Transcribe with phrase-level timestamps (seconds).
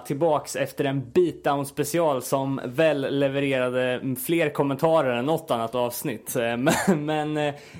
[0.00, 5.74] Episod 38 tillbaks efter en beatdown special som väl levererade fler kommentarer än något annat
[5.74, 6.36] avsnitt.
[6.36, 7.36] Eh, Men, men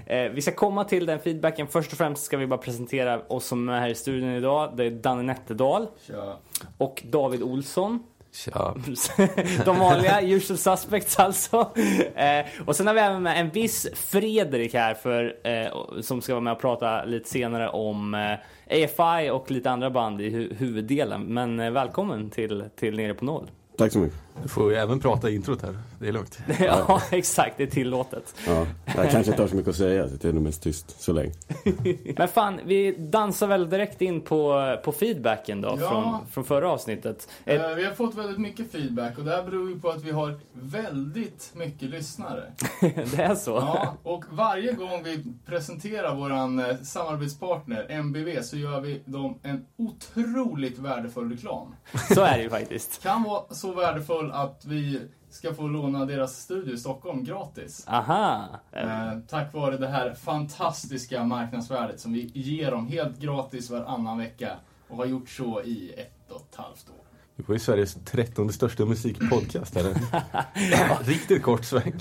[0.06, 1.66] eh, vi ska komma till den feedbacken.
[1.66, 4.73] Först och främst ska vi bara presentera oss som är här i studion idag.
[4.77, 6.37] Det är Danne Nätterdal Tja.
[6.79, 8.02] och David Olsson.
[8.32, 8.74] Tja.
[9.65, 11.71] De vanliga, usual suspects alltså.
[12.15, 16.32] Eh, och sen har vi även med en viss Fredrik här för, eh, som ska
[16.32, 18.38] vara med och prata lite senare om eh,
[18.71, 21.23] AFI och lite andra band i hu- huvuddelen.
[21.23, 23.51] Men eh, välkommen till, till Nere på Noll.
[23.79, 24.18] Tack så mycket.
[24.43, 25.79] Du får ju även prata i introt här.
[25.99, 26.39] Det är lugnt.
[26.61, 27.57] ja, exakt.
[27.57, 28.35] Det är tillåtet.
[28.47, 31.03] Ja, jag kanske inte har så mycket att säga, så det är nog mest tyst
[31.03, 31.33] så länge.
[32.17, 35.89] Men fan, vi dansar väl direkt in på, på feedbacken då Ja.
[35.89, 37.29] från, från förra avsnittet.
[37.45, 40.11] Eh, Vi har fått väldigt mycket feedback och det här beror ju på att vi
[40.11, 42.43] har väldigt mycket lyssnare.
[42.81, 43.51] det är så?
[43.51, 49.67] Ja, och varje gång vi presenterar våran eh, samarbetspartner MBV så gör vi dem en
[49.77, 51.75] otroligt värdefull reklam.
[52.15, 53.03] Så är det ju faktiskt.
[53.03, 57.85] Kan vara så värdefull att vi ska få låna deras studio i Stockholm gratis.
[57.88, 58.49] Aha.
[58.73, 64.53] Eh, tack vare det här fantastiska marknadsvärdet som vi ger dem helt gratis varannan vecka
[64.88, 67.04] och har gjort så i ett och ett halvt år.
[67.37, 69.77] Du var ju Sveriges trettonde största musikpodcast.
[71.00, 71.95] Riktigt kort sväng.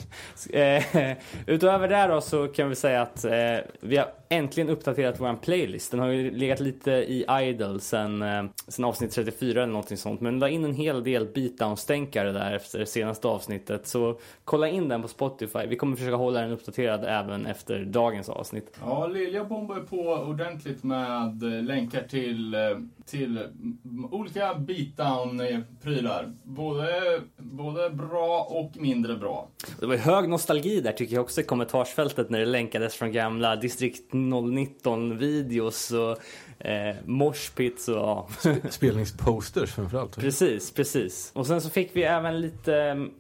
[0.50, 5.36] Eh, utöver det då så kan vi säga att eh, vi har äntligen uppdaterat vår
[5.36, 5.92] playlist.
[5.92, 10.22] Den har ju legat lite i idle sen, eh, sen avsnitt 34 eller någonting sånt.
[10.22, 13.88] Men la in en hel del beatdown-stänkare där efter det senaste avsnittet.
[13.88, 15.60] Så kolla in den på Spotify.
[15.68, 18.80] Vi kommer försöka hålla den uppdaterad även efter dagens avsnitt.
[18.82, 22.60] Ja, Lilja bombar på ordentligt med eh, länkar till, eh,
[23.06, 26.34] till mm, olika beatdown-prylar.
[26.44, 29.50] Både, både bra och mindre bra.
[29.80, 33.56] Det var hög nostalgi där tycker jag också i kommentarsfältet när det länkades från gamla
[33.56, 36.18] District 019-videos och
[36.66, 38.28] eh, moshpits och ja.
[38.70, 40.16] Spelningsposters framförallt.
[40.16, 41.32] Precis, precis.
[41.36, 42.76] Och sen så fick vi även lite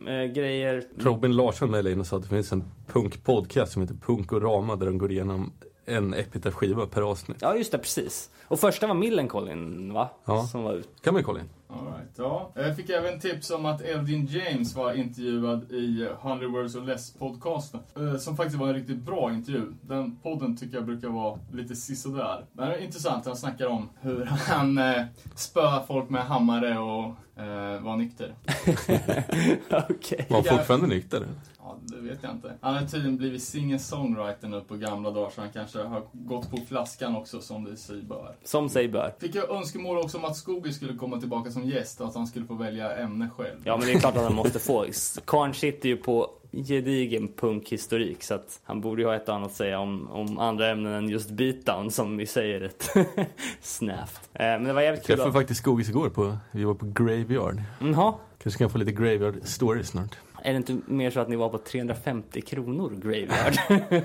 [0.08, 0.84] äh, grejer.
[0.98, 4.42] Robin Larsson mejlade in och sa att det finns en punkpodcast som heter Punk och
[4.42, 5.52] Rama där de går igenom
[5.90, 7.38] en epitaph-skiva per avsnitt.
[7.42, 8.30] Ja, just det, precis.
[8.48, 10.10] Och första var Millencolin, va?
[10.26, 10.44] Ja.
[10.48, 10.90] Som var ut.
[11.04, 11.50] kan man ju kolla in.
[11.72, 12.52] All right, ja.
[12.56, 17.80] Jag fick även tips om att Elvin James var intervjuad i 100 Words or Less-podcasten.
[17.96, 19.62] eh, Som faktiskt var en riktigt bra intervju.
[19.82, 22.46] Den podden tycker jag brukar vara lite sisådär.
[22.54, 25.04] Men det är intressant, han snackar om hur han eh,
[25.36, 27.06] spöar folk med hammare och
[27.44, 28.34] eh, var nykter.
[29.90, 30.26] Okej.
[30.30, 31.28] Var han fortfarande nykter?
[31.70, 32.54] Ja, det vet jag inte.
[32.62, 36.58] Han har tydligen blivit singer-songwriter nu på gamla dagar, så han kanske har gått på
[36.58, 38.36] flaskan också, som det sig bör.
[38.44, 39.14] Som sig bör.
[39.20, 42.28] Fick jag önskemål också om att Skogi skulle komma tillbaka som gäst och att han
[42.28, 43.58] skulle få välja ämne själv.
[43.64, 44.86] Ja, men det är klart att han måste få.
[45.26, 49.50] Karn sitter ju på gedigen punkhistorik så att han borde ju ha ett och annat
[49.50, 52.90] att säga om, om andra ämnen än just beatdown som vi säger ett
[53.62, 54.30] snävt.
[54.34, 55.16] Eh, men det var jävligt kul.
[55.16, 57.62] Träffade att- faktiskt Skogis igår på, vi var på Graveyard.
[57.82, 58.14] Jaha.
[58.44, 60.16] Kanske kan få lite Graveyard stories snart.
[60.44, 63.54] Är det inte mer så att ni var på 350 kronor Graveyard?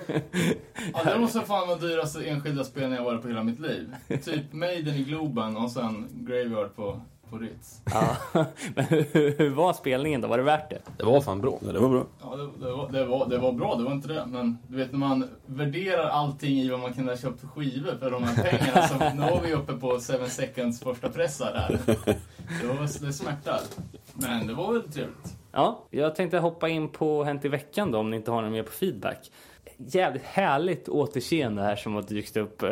[0.94, 3.94] Ja, det måste fan vara dyraste enskilda spelningen jag varit på hela mitt liv.
[4.24, 7.00] Typ Maiden i Globen och sen Graveyard på,
[7.30, 7.80] på Ritz.
[7.92, 8.16] ja.
[8.74, 10.28] Men hur, hur var spelningen då?
[10.28, 10.78] Var det värt det?
[10.96, 11.58] Det var fan bra.
[11.66, 12.06] Ja, det var bra.
[12.22, 14.26] Ja, det, det, var, det, var, det var bra, det var inte det.
[14.26, 17.96] Men du vet när man värderar allting i vad man kunde ha köpt för skivor
[18.00, 18.88] för de här pengarna.
[18.88, 21.78] Så nu var vi uppe på 7 seconds första pressar här.
[22.60, 23.60] Det, var, det smärtar.
[24.12, 25.37] Men det var väl trevligt.
[25.54, 28.52] Ja, jag tänkte hoppa in på Hänt i veckan då om ni inte har något
[28.52, 29.30] mer på feedback.
[29.76, 32.62] Jävligt härligt återseende här som har dykt upp.
[32.62, 32.70] Eh,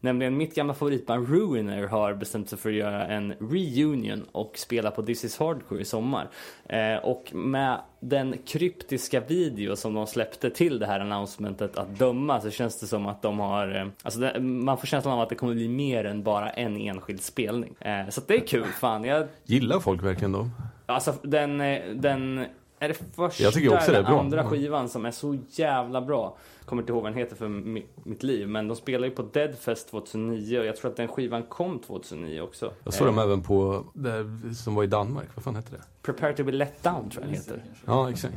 [0.00, 4.90] nämligen mitt gamla favoritband Ruiner har bestämt sig för att göra en reunion och spela
[4.90, 6.28] på This is Hardcore i sommar.
[6.68, 12.40] Eh, och med den kryptiska video som de släppte till det här announcementet att döma
[12.40, 15.28] så känns det som att de har, eh, alltså det, man får känslan av att
[15.28, 17.74] det kommer bli mer än bara en enskild spelning.
[17.80, 19.04] Eh, så det är kul, fan.
[19.04, 20.50] Jag Gillar folk verkligen dem?
[20.94, 22.38] Alltså den, eh, den
[22.78, 24.20] är det första Jag tycker också det är bra.
[24.20, 24.48] andra Ja.
[24.48, 26.36] skivan som är så jävla bra.
[26.64, 28.48] Kommer inte ihåg vad den heter för mi- mitt liv.
[28.48, 32.40] Men de spelar ju på Deadfest 2009 och jag tror att den skivan kom 2009
[32.40, 32.72] också.
[32.84, 35.82] Jag såg Eh, dem även på, där, som var i Danmark, vad fan hette det?
[36.02, 37.62] Prepare to be let down tror jag den heter.
[37.86, 38.34] Ja, exakt.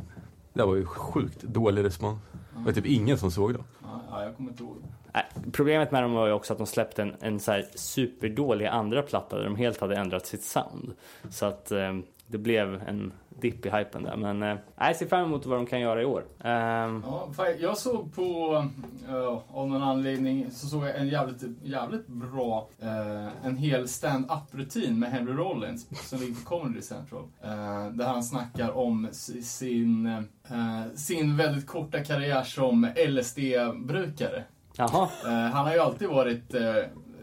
[0.52, 2.18] Det var ju sjukt dålig respons.
[2.58, 3.64] Det var typ ingen som såg dem.
[3.82, 4.76] Ja, ja, jag kommer inte ihåg.
[5.52, 9.02] Problemet med dem var ju också att de släppte en, en så här superdålig andra
[9.02, 10.92] platta där de helt hade ändrat sitt sound.
[11.30, 11.92] Så att eh,
[12.34, 14.16] det blev en dipp i hypen där.
[14.16, 16.24] Men eh, jag ser fram emot vad de kan göra i år.
[16.44, 18.56] Ehm, Ja, jag såg på,
[19.08, 24.98] uh, av någon anledning, så såg jag en jävligt, jävligt bra, eh, en hel stand-up-rutin
[24.98, 27.22] med Henry Rollins som ligger på Comedy Central.
[27.42, 29.08] Eh, där han snackar om
[29.42, 34.44] sin, eh, sin väldigt korta karriär som LSD-brukare.
[34.76, 36.54] Jaha, han har ju alltid varit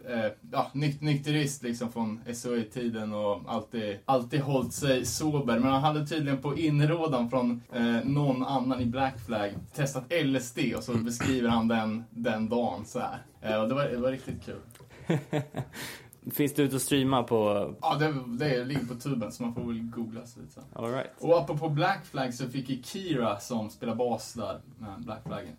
[0.08, 5.60] eh, eh, ja, nyk nykterist liksom från SOE-tiden och alltid, alltid hållit sig sober.
[5.60, 10.60] Men han hade tydligen på inrådan från eh, någon annan i Black Flag testat LSD
[10.78, 13.26] och så beskriver han den, den dagen så här.
[13.42, 14.62] Eh, och det var, det var riktigt kul.
[16.32, 17.74] Finns det ut att streama på...
[17.82, 20.64] Ja, det, det ligger på tuben så man får väl googla sig lite sen.
[20.74, 21.12] All right.
[21.20, 25.56] Och apropå Black Flag så fick ju Kira som spelar bas där med Black Flag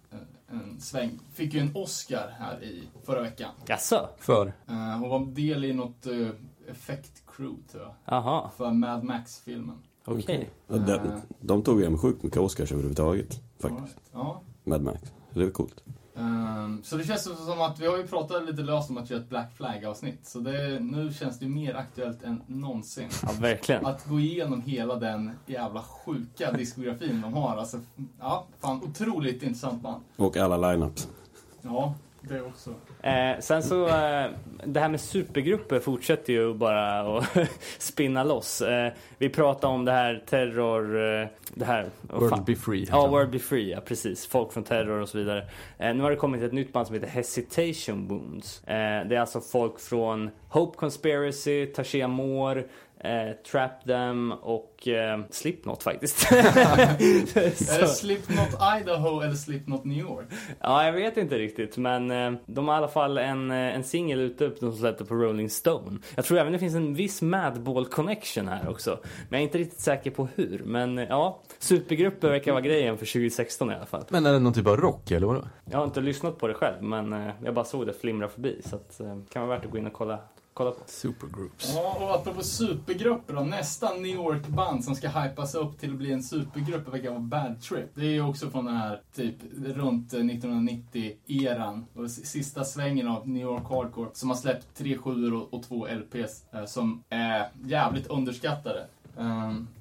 [0.52, 1.18] en, sväng.
[1.32, 3.50] Fick ju en Oscar här i förra veckan.
[3.66, 4.08] Jaså?
[4.18, 4.46] För?
[4.68, 6.30] Eh, hon var del i något uh,
[6.68, 7.94] effektcrew tror jag.
[8.16, 9.78] Aha, För Mad Max-filmen.
[10.04, 10.50] okej.
[10.66, 13.40] Ja, de, de tog hem sjukt mycket Oscars överhuvudtaget.
[13.58, 13.70] Faktiskt.
[13.72, 13.96] All right.
[14.12, 14.42] Ja.
[14.64, 15.00] Mad Max.
[15.34, 15.82] Det är coolt.
[16.16, 19.20] Ehm, så det känns som att vi har ju pratat lite löst om att göra
[19.20, 20.26] ett Black Flag-avsnitt.
[20.26, 23.08] Så det, nu känns det mer aktuellt än någonsin.
[23.22, 23.86] Ja, verkligen.
[23.86, 27.56] Att gå igenom hela den jävla sjuka diskografin de har.
[27.56, 27.80] Alltså,
[28.20, 30.02] ja, fan otroligt intressant band.
[30.16, 31.08] Och alla lineups.
[31.62, 31.94] Ja,
[32.28, 32.70] det också.
[33.02, 34.30] Eh, sen så, eh,
[34.64, 37.36] det här med supergrupper fortsätter ju bara att
[37.78, 38.60] spinna loss.
[38.62, 40.96] Eh, vi pratade om det här terror...
[40.96, 41.86] Eh, det här...
[42.08, 42.20] fan?
[42.20, 42.86] World Be Free.
[42.90, 44.26] Ja, World Be Free, ja precis.
[44.26, 45.46] Folk från terror och så vidare.
[45.78, 48.64] Eh, nu har det kommit ett nytt band som heter Hesitation Wounds.
[48.64, 48.74] Eh,
[49.08, 52.64] det är alltså folk från Hope Conspiracy, Tasha Moore,
[53.02, 56.32] eh, Trap Them och eh, Slipknot faktiskt.
[56.32, 58.48] Är det Slipknot
[58.80, 60.26] Idaho eller Slipknot New York?
[60.60, 63.84] ja, jag vet inte riktigt, men eh, de har i alla fall en, eh, en
[63.84, 65.98] singel ute de släppte på Rolling Stone.
[66.14, 69.58] Jag tror även det finns en viss Madball connection här också, men jag är inte
[69.58, 70.62] riktigt säker på hur.
[70.64, 74.04] Men eh, ja, supergrupper verkar vara grejen för 2016 i alla fall.
[74.08, 75.42] Men är det någon typ av rock eller vadå?
[75.70, 78.60] Jag har inte lyssnat på det själv, men eh, jag bara såg det flimra förbi.
[78.64, 80.18] Så att, eh, kan vara värt att gå in och kolla,
[80.54, 80.84] kolla på.
[80.86, 81.72] Supergroups.
[81.74, 83.40] Ja, och apropå supergrupper då.
[83.40, 87.62] Nästa New York-band som ska hypas upp till att bli en supergrupp verkar vara Bad
[87.62, 87.90] Trip.
[87.94, 89.34] Det är ju också från den här, typ,
[89.64, 91.84] runt eh, 1990-eran.
[91.94, 94.10] Och s- sista svängen av New York Hardcore.
[94.12, 96.44] Som har släppt tre sjuor och, och två LPs.
[96.52, 98.86] Eh, som är jävligt underskattade.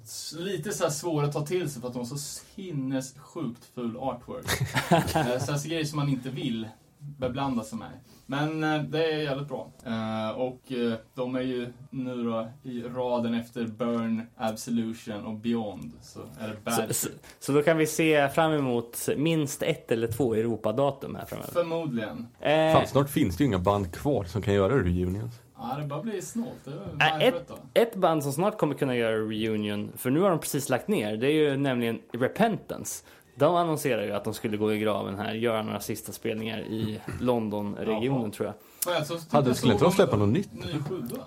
[0.04, 3.66] S- lite så här svåra att ta till sig för att de har så sinnessjukt
[3.76, 4.62] ful artwork.
[4.92, 5.08] uh,
[5.46, 6.68] så alltså grejer som man inte vill
[7.00, 7.92] beblanda sig med.
[8.32, 9.72] Men eh, det är jävligt bra.
[9.86, 15.92] Eh, och eh, de är ju nu då i raden efter Burn, Absolution och Beyond.
[16.02, 17.08] Så är det Så, Bad så,
[17.40, 21.52] så då kan vi se fram emot minst ett eller två Europadatum här framöver.
[21.54, 22.28] Förmodligen.
[22.40, 25.34] Eh, Fan, snart finns det ju inga band kvar som kan göra reunions.
[25.58, 26.66] Ja, det bara blir snålt.
[26.66, 27.56] Det är Äh, då?
[27.74, 31.18] ett band som snart kommer kunna göra reunion, för nu har de precis lagt ner,
[31.18, 33.04] det är ju nämligen Repentance.
[33.36, 37.00] De annonserar ju att de skulle gå i graven här, göra några sista spelningar i
[37.20, 38.56] Londonregionen tror jag.
[38.84, 40.50] Fan, jag så- Hade- jag skulle inte de släppa något nytt?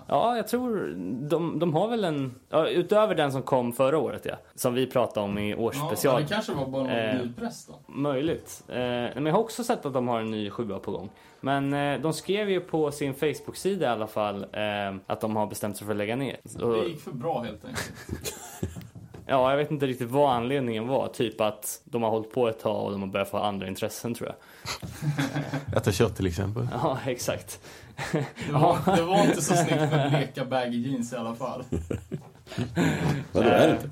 [0.07, 0.93] Ja, jag tror
[1.29, 4.87] de, de har väl en, ja, utöver den som kom förra året ja, som vi
[4.87, 6.21] pratade om i Ja, årsspecial.
[6.21, 7.93] det kanske var bara någon Eh, ny press då.
[7.93, 8.63] Möjligt.
[8.67, 11.09] Eh, men jag har också sett att de har en ny sjua på gång.
[11.41, 15.47] Men eh, de skrev ju på sin Facebook-sida i alla fall eh, att de har
[15.47, 16.37] bestämt sig för att lägga ner.
[16.61, 17.93] Och, Det gick för bra helt enkelt.
[19.25, 21.07] ja, jag vet inte riktigt vad anledningen var.
[21.07, 24.13] Typ att de har hållit på ett tag och de har börjat få andra intressen
[24.13, 25.77] tror jag.
[25.77, 26.67] Äta kött till exempel.
[26.71, 27.61] Ja, exakt.
[28.47, 31.63] Det var, det var inte så snyggt med bleka baggy jeans i alla fall.
[33.31, 33.89] Vadå, är det inte?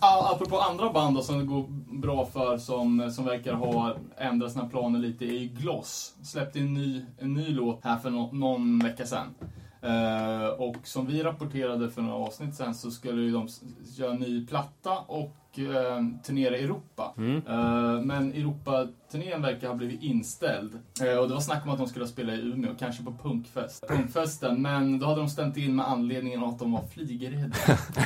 [0.00, 1.64] Apropå andra band då, som det går
[2.00, 6.14] bra för, som, som verkar ha ändrat sina planer lite, är ju Gloss.
[6.22, 9.34] Släppte en ny, en ny låt här för no, någon vecka sedan.
[9.84, 13.48] Eh, och som vi rapporterade för några avsnitt sen så skulle de
[13.96, 17.14] göra en ny platta och uh, turnera i Europa.
[17.16, 17.36] Mm.
[17.36, 20.78] Eh, men Europaturnén verkar ha blivit inställd.
[21.02, 23.88] Eh, och det var snack om att de skulle spela i Umeå, kanske på punkfest.
[23.88, 24.62] punkfesten.
[24.62, 27.56] Men då hade de stämt in med anledningen att de var flygrädda.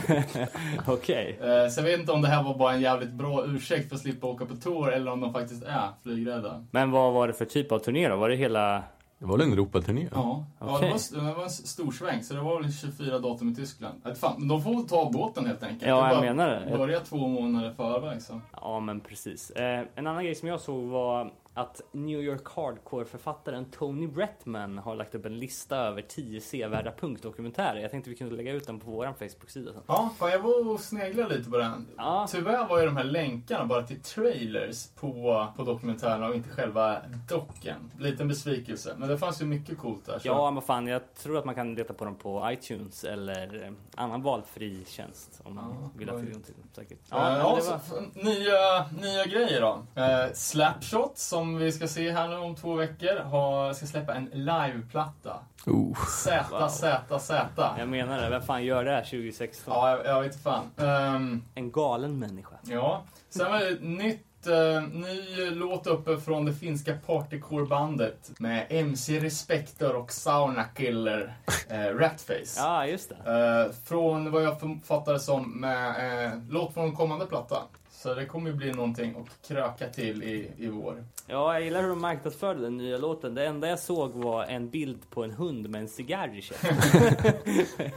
[0.86, 1.38] Okej.
[1.42, 3.96] Eh, Så jag vet inte om det här var bara en jävligt bra ursäkt för
[3.96, 6.64] att slippa åka på tour eller om de faktiskt är flygrädda.
[6.70, 8.16] Men vad var det för typ av turné då?
[8.16, 8.82] Var det hela...
[9.18, 10.08] Det var väl en Europaturné?
[10.12, 13.48] Ja, ja det, var, det var en stor sväng så det var väl 24 datum
[13.48, 14.00] i Tyskland.
[14.06, 15.82] Äh, fan, de får ta båten helt enkelt.
[15.82, 16.76] Ja, Det jag var- menar det.
[16.78, 18.40] Börja två månader förväg så.
[18.52, 19.50] Ja, men precis.
[19.50, 24.94] Eh, en annan grej som jag såg var att New York Hardcore-författaren Tony Bretman har
[24.96, 27.80] lagt upp en lista över 10 sevärda punkdokumentärer.
[27.80, 29.82] Jag tänkte vi kunde lägga ut den på vår Facebook-sida sen.
[29.86, 31.86] Ja, fan, jag var och sneglade lite på den.
[31.96, 32.26] Ja.
[32.30, 36.98] Tyvärr var ju de här länkarna bara till trailers på, på dokumentärerna och inte själva
[37.28, 37.92] docken.
[37.98, 38.94] Liten besvikelse.
[38.98, 40.18] Men det fanns ju mycket coolt där.
[40.18, 40.28] Så.
[40.28, 43.72] Ja, men fan, jag tror att man kan leta på dem på iTunes eller eh,
[43.94, 46.68] annan valfri tjänst om man Ja, vill ha tillgång till dem.
[46.72, 46.98] Säkert.
[47.10, 48.24] Ja, Ja, men ja, var...
[48.24, 50.02] nya, nya grejer då.
[50.02, 54.24] Eh, Slapshot som vi ska se här nu om två veckor har, ska släppa en
[54.32, 55.36] liveplatta.
[55.66, 55.96] Oh.
[56.06, 56.68] Z, Wow.
[56.68, 57.46] Z, Z.
[57.78, 59.74] Jag menar det, vem fan gör det här 2016?
[59.76, 60.64] Ja, jag, jag vet inte fan.
[60.76, 62.54] Ehm, En galen människa.
[62.62, 63.02] ja.
[63.30, 69.20] Sen var det ett nytt eh, ny låt uppe från det finska partycore-bandet med MC
[69.20, 71.36] Respektor och Sauna Killer,
[71.68, 72.54] eh, Ratface.
[72.60, 73.64] Ja, just det.
[73.66, 77.62] Eh, från vad jag fattar det som med låt från kommande platta.
[78.02, 81.04] Så det kommer ju bli någonting att kröka till i, i vår.
[81.26, 83.34] Ja, jag gillar hur de marknadsförde den nya låten.
[83.34, 86.76] Det enda jag såg var en bild på en hund med en cigarr i käften.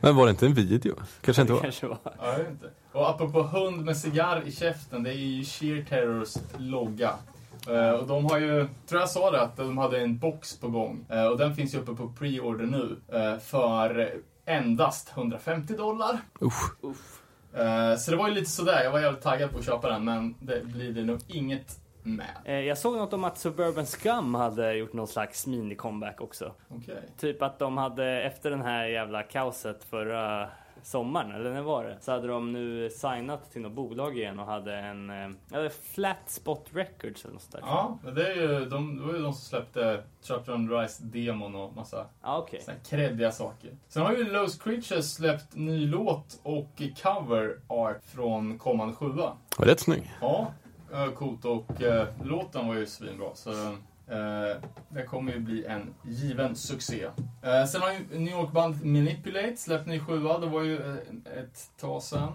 [0.00, 0.94] Men var det inte en video?
[1.20, 1.62] Kanske inte Det var?
[1.62, 1.98] kanske var.
[2.04, 2.70] Ja, jag vet inte.
[2.92, 7.10] Och apropå hund med cigarr i käften, det är ju Sheer Terrors logga.
[7.68, 10.68] Eh, och de har ju, tror jag sa det, att de hade en box på
[10.68, 11.06] gång.
[11.08, 12.96] Eh, och den finns ju uppe på pre-order nu.
[13.18, 16.20] eh, för endast 150 dollar.
[16.42, 16.72] Usch.
[17.56, 20.04] Eh, så det var ju lite sådär, jag var jävligt taggad på att köpa den,
[20.04, 22.26] men det blir det nog inget med.
[22.44, 26.52] Eh, Jag såg något om att Suburban Scum hade gjort någon slags mini-comeback också.
[26.68, 27.02] Okej.
[27.18, 30.48] Typ att de hade, efter den här jävla kaoset förra
[30.82, 31.96] sommaren, eller när var det?
[32.00, 36.30] Så hade de nu signat till något bolag igen och hade en, eh, eller Flat
[36.30, 37.60] Spot Records eller något sånt där.
[37.60, 41.76] Ja, det, är ju, de, det var ju de som släppte Chapter on Rise-demon och
[41.76, 42.06] massa
[42.60, 43.70] såna här kreddiga saker.
[43.88, 49.32] Sen har ju Lost Creatures släppt ny låt och cover art från kommande sjua.
[49.58, 50.12] Var rätt snygg.
[50.20, 50.52] Ja,
[50.92, 53.34] eh, coolt och eh, låten var ju svinbra.
[53.34, 53.72] Så eh,
[54.12, 54.56] Eh,
[54.88, 57.04] det kommer ju bli en given succé.
[57.42, 60.38] Eh, sen har ju New York-bandet Manipulate släppt ny sjua.
[60.38, 62.28] Det var ju eh, ett tag sen.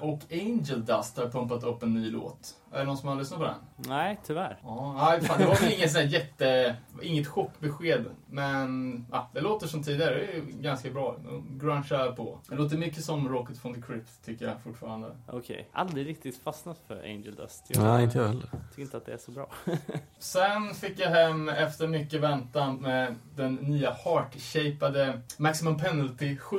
[0.00, 2.54] Och Angel Dust har pumpat upp en ny låt.
[2.76, 3.54] Är det någon som har lyssnat på den?
[3.76, 4.58] Nej, tyvärr.
[4.62, 6.76] Ja, nej, fan, det var väl inget sån jätte...
[7.02, 8.04] Inget chockbesked.
[8.26, 10.14] Men ja, det låter som tidigare.
[10.14, 11.16] Det är ju ganska bra.
[11.24, 12.38] De grungear på.
[12.48, 15.16] Det låter mycket som Rocket from the Crypt, tycker jag fortfarande.
[15.26, 15.68] Okej.
[15.72, 17.64] Aldrig riktigt fastnat för Angel Dust.
[17.68, 18.50] Jag Nej, inte jag heller.
[18.70, 19.50] tycker inte att det är så bra.
[20.18, 26.56] Sen fick jag hem, efter mycket väntan, med den nya heart-shapade Maximum Penalty 7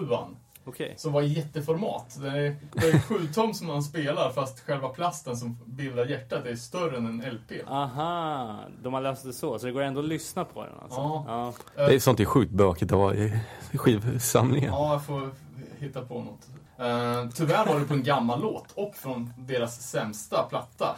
[0.68, 0.94] Okej.
[0.98, 2.18] Som var i jätteformat.
[2.22, 6.46] Det är, det är 7 tom som man spelar, fast själva plasten som bildar hjärtat
[6.46, 7.52] är större än en LP.
[7.68, 9.60] Aha, de har löst det så.
[9.60, 11.00] Så det går ändå att lyssna på den alltså?
[11.00, 11.54] Ja.
[11.76, 11.88] ja.
[11.88, 13.42] Det är sånt är sjukt bökigt att ha i
[13.74, 14.74] skivsamlingen.
[14.74, 15.32] Ja, jag får
[15.80, 16.48] hitta på något.
[16.80, 20.96] Uh, tyvärr var det på en gammal låt och från deras sämsta platta.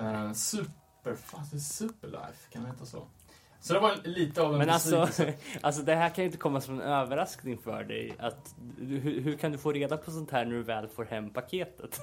[0.00, 1.14] Uh, super...
[1.24, 3.02] Fan, det är Superlife, kan det heta så?
[3.62, 5.08] Så det var lite av en Men alltså,
[5.60, 8.12] alltså, det här kan ju inte komma som en överraskning för dig.
[8.18, 11.30] Att, hur, hur kan du få reda på sånt här när du väl får hem
[11.30, 12.00] paketet?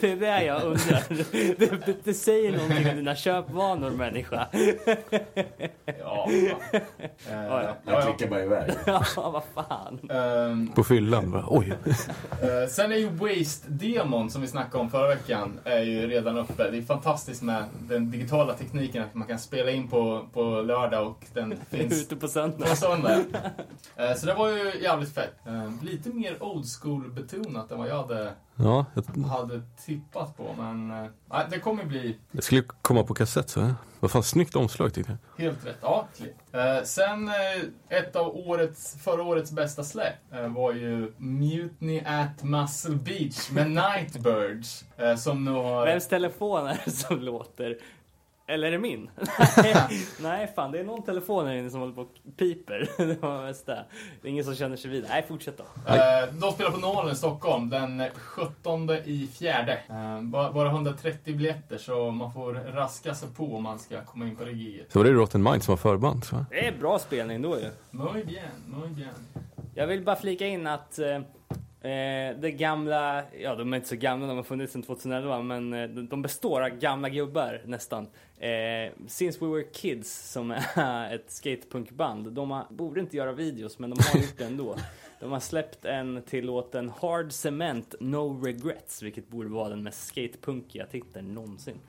[0.00, 1.02] det är det jag undrar.
[1.58, 4.46] Det, det, det säger någonting om dina köpvanor människa.
[5.98, 6.28] Ja.
[6.30, 6.82] Eh,
[7.30, 7.76] Ja, ja.
[7.86, 8.70] ja, klickar bara iväg.
[8.86, 10.10] ja, vad fan.
[10.10, 11.30] Ehm, På fyllan.
[11.30, 11.72] Bara, Oj.
[12.42, 16.70] eh, sen är ju Waste-demon som vi snackade om förra veckan är ju redan uppe.
[16.70, 20.91] Det är fantastiskt med den digitala tekniken att man kan spela in på, på lördag
[21.00, 22.66] och den finns Ute på söndag.
[22.66, 23.24] på söndag.
[23.96, 25.34] Eh, så det var ju jävligt fett.
[25.46, 30.54] Eh, lite mer old school betonat än vad jag hade, Ja, jag, hade tippat på.
[30.58, 33.74] Men eh, nej, det kommer bli det skulle ju komma på kassett så.
[34.00, 35.44] Vad fan, snyggt omslag tyckte jag.
[35.44, 35.76] Helt rätt.
[35.80, 36.36] Ja, klipp.
[36.84, 37.30] Sen
[37.88, 40.14] ett av årets, förra årets bästa släpp
[40.48, 44.84] var ju Mutiny at Muscle Beach med Nightbirds.
[45.18, 45.86] Som nu har...
[45.86, 47.78] Vems telefon är det som låter?
[48.52, 49.10] Eller är det min?
[50.20, 52.90] Nej, fan det är någon telefon här inne som håller på och piper.
[52.96, 53.84] Det var mest det.
[54.22, 55.06] Det är ingen som känner sig vid.
[55.08, 55.92] Nej, fortsätt då.
[55.92, 59.72] Eh, de spelar på Nalen i Stockholm den 17 i fjärde.
[59.88, 64.26] Eh, bara, bara 130 biljetter så man får raska sig på om man ska komma
[64.26, 64.92] in på det giget.
[64.92, 66.24] Så var det Rotten Mind som var förband.
[66.24, 66.44] Så.
[66.50, 67.70] Det är bra spelning då ju.
[67.90, 69.08] Muy bien, muy bien.
[69.74, 71.20] Jag vill bara flika in att eh,
[71.82, 75.72] eh, det gamla, ja de är inte så gamla, de har funnits sedan 2011, men
[75.74, 78.06] eh, de- de består av gamla gubbar nästan.
[78.38, 83.78] Eh, Since We Were Kids som är ett skatepunkband, de har, borde inte göra videos
[83.78, 84.76] men de har gjort det ändå.
[85.20, 90.06] De har släppt en till låten Hard Cement No Regrets, vilket borde vara den mest
[90.06, 91.80] skatepunkiga titeln någonsin.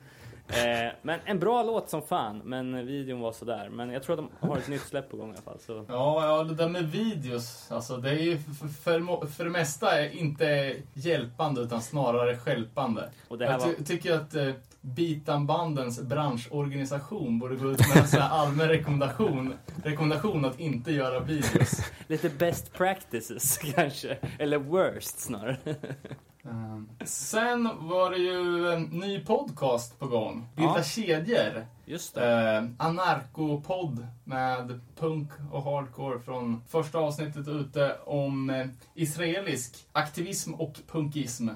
[0.48, 3.68] Eh, men en bra låt som fan, men videon var sådär.
[3.68, 5.58] Men jag tror att de har ett nytt släpp på gång i alla fall.
[5.58, 5.84] Så.
[5.88, 10.76] Ja, ja, det där med videos, alltså det är ju för, för, det mesta inte
[10.94, 13.10] hjälpande utan snarare stjälpande.
[13.28, 13.72] Och det här Jag var...
[13.72, 19.54] ty tycker att eh, Bitanbandens branschorganisation borde gå ut med en sån här allmän rekommendation,
[19.84, 21.80] rekommendation att inte göra videos.
[22.06, 24.18] Lite best practices kanske.
[24.38, 25.58] Eller worst snarare.
[26.50, 30.46] Ehm, sen var det ju en ny podcast på gång.
[30.56, 30.82] Bilda Ja.
[30.82, 31.66] kedjor.
[31.86, 32.56] Just det.
[32.56, 40.80] Eh, Anarko-podd med punk och hardcore från första avsnittet ute om eh, israelisk aktivism och
[40.86, 41.48] punkism.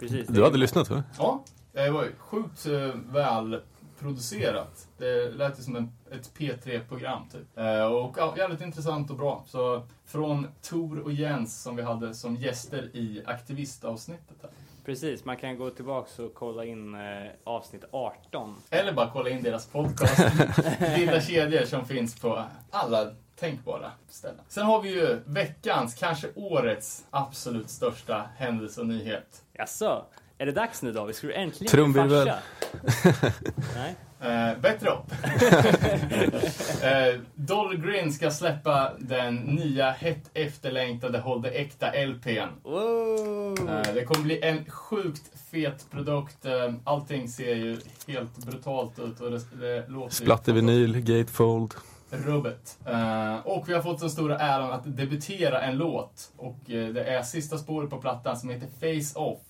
[0.00, 0.26] Precis.
[0.28, 1.02] Du hade lyssnat va?
[1.18, 3.60] Ja, det var ju sjukt eh, väl
[4.00, 4.88] producerat.
[4.98, 7.58] Det lät ju som en, ett P3-program typ.
[7.58, 9.44] Eh, och ja, jävligt intressant och bra.
[9.46, 14.50] Så från Tor och Jens som vi hade som gäster i aktivistavsnittet här.
[14.84, 17.00] Precis, man kan gå tillbaks och kolla in eh,
[17.44, 18.56] avsnitt 18.
[18.70, 20.20] Eller bara kolla in deras podcast.
[20.96, 24.40] Vilda kedjor som finns på alla tänkbara ställen.
[24.48, 29.44] Sen har vi ju veckans, kanske årets absolut största händelse och nyhet.
[29.52, 30.04] Jaså,
[30.38, 31.14] är det dags nu David?
[31.14, 32.26] Ska du äntligen bli Trumvirvel.
[32.26, 32.42] farsa?
[33.74, 33.94] Nej?
[34.24, 35.12] Eh, bättre upp.
[36.84, 42.48] eh, Dolly Green ska släppa den nya hett efterlängtade Håll det äkta LPn.
[42.62, 43.68] Wow!
[43.68, 46.44] Eh, det kommer bli en sjukt fet produkt.
[46.44, 51.74] Eh, allting ser ju helt brutalt ut och det, det låter ju Splattervinyl, gatefold.
[52.10, 52.78] rubbet.
[52.86, 56.32] Eh, och vi har fått den stora äran att debutera en låt.
[56.36, 59.40] Och eh, det är sista spåret på plattan som heter Face Off.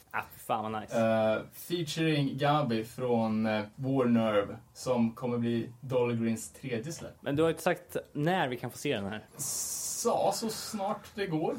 [0.47, 1.01] Fan vad nice.
[1.01, 7.15] Eh, featuring Gabi från uh, War Nerve som kommer bli Dolly Greens tredje släpp.
[7.21, 9.25] Men du har inte sagt när vi kan få se den här.
[9.37, 11.55] Så, så snart det går.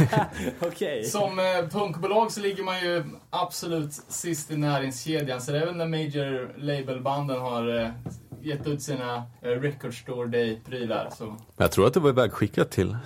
[0.60, 1.04] Okej.
[1.04, 5.40] Som eh, punkbolag så ligger man ju absolut sist i näringskedjan.
[5.40, 7.90] Så även när Major Label-banden har eh,
[8.42, 11.10] gett ut sina eh, Record Store Day-prylar.
[11.18, 12.96] Så, jag tror att det var ivägskickat till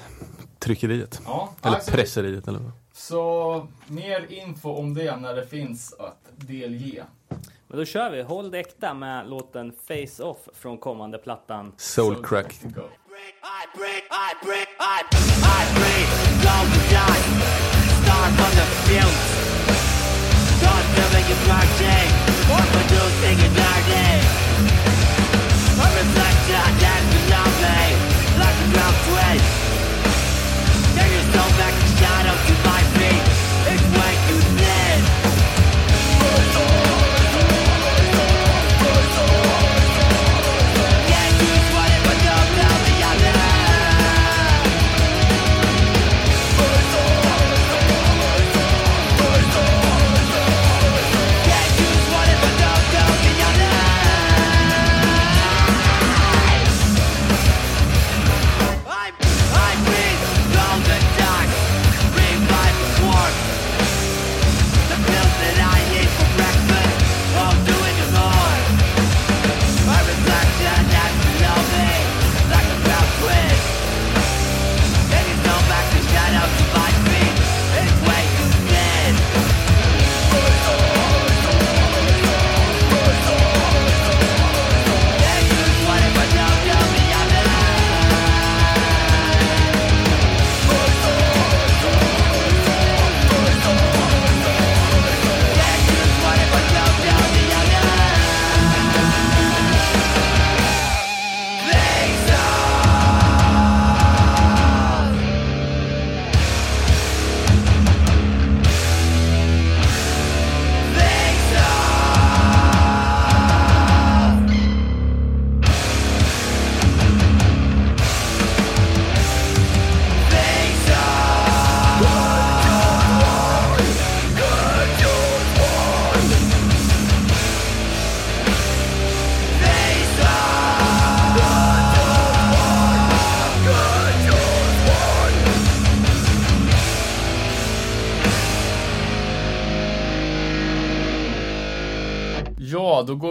[0.59, 1.21] tryckeriet.
[1.27, 1.53] ja.
[1.63, 2.73] Eller Alltså, presseriet eller vad.
[2.93, 7.05] Så mer info om det när det finns att delge.
[7.69, 8.23] Men då kör vi.
[8.23, 11.73] Håll det äkta med låten Face Off från kommande plattan.
[11.77, 12.53] Soulcrack.
[12.53, 12.89] So,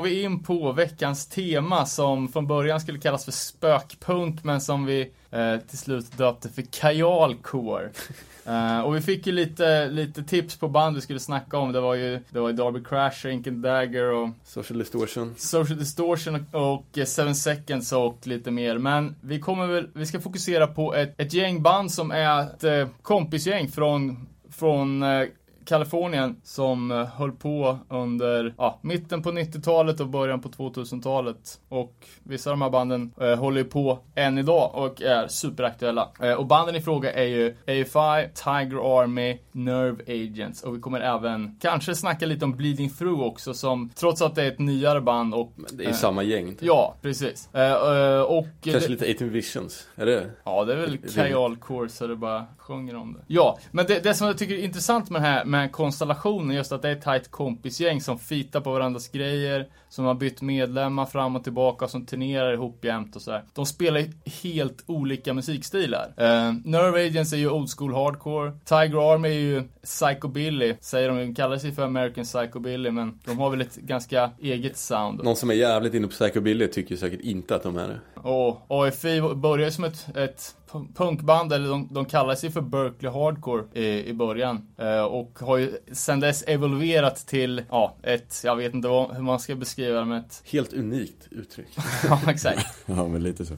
[0.01, 4.85] går vi in på veckans tema som från början skulle kallas för spökpunk men som
[4.85, 7.89] vi eh, till slut döpte för kajalcore.
[8.45, 11.71] Eh, och vi fick ju lite, lite tips på band vi skulle snacka om.
[11.71, 15.35] Det var ju, det var Darby Crash, Ink Dagger och Social distortion.
[15.37, 18.77] Social Distortion och, och eh, Seven Seconds och lite mer.
[18.77, 22.63] Men vi kommer väl, vi ska fokusera på ett, ett gäng band som är ett
[22.63, 25.27] eh, kompisgäng från, från eh,
[25.71, 31.59] Kalifornien som eh, höll på under ja, mitten på 90-talet och början på 2000-talet.
[31.69, 36.09] Och vissa av de här banden eh, håller ju på än idag och är superaktuella.
[36.21, 40.99] Eh, och banden i fråga är ju AFI, Tiger Army, Nerve Agents och vi kommer
[40.99, 45.01] även kanske snacka lite om Bleeding Through också som trots att det är ett nyare
[45.01, 46.47] band och Det är ju eh, samma gäng.
[46.49, 46.57] typ.
[46.61, 47.49] Ja, precis.
[47.53, 49.87] Eh, eh, och Kanske det, lite 18 visions.
[49.95, 51.57] Är det Ja, det är väl Det- Kajal
[51.89, 53.19] så det bara sjunger om det.
[53.27, 56.71] Ja, men det, det som jag tycker är intressant med den här med konstellationen, just
[56.71, 61.05] att det är ett tajt kompisgäng som fitar på varandras grejer, som har bytt medlemmar
[61.05, 63.43] fram och tillbaka, som turnerar ihop jämt och sådär.
[63.53, 64.11] De spelar ju
[64.43, 66.07] helt olika musikstilar.
[66.07, 68.51] Uh, Nerve Agents är ju old school hardcore.
[68.65, 71.17] Tiger Army är ju psychobilly, säger de.
[71.17, 75.23] De kallar sig för American psychobilly, men de har väl ett ganska eget sound.
[75.23, 77.99] Någon som är jävligt inne på psychobilly tycker ju säkert inte att de är det.
[78.15, 80.55] Och AFI började som ett, ett
[80.95, 84.67] punkband, eller de, de kallar sig för Berkeley Hardcore i, i början.
[84.77, 89.23] Eh, och har ju sedan dess evolverat till, ja, ett, jag vet inte vad, hur
[89.23, 91.77] man ska beskriva det, men ett, Helt unikt uttryck.
[92.03, 92.67] ja exakt.
[92.85, 93.53] Ja, men lite så.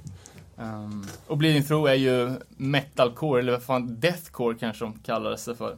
[0.56, 5.38] Um, och Bleeding Through är ju metalcore, eller vad fan, deathcore kanske de kallar det
[5.38, 5.78] sig för.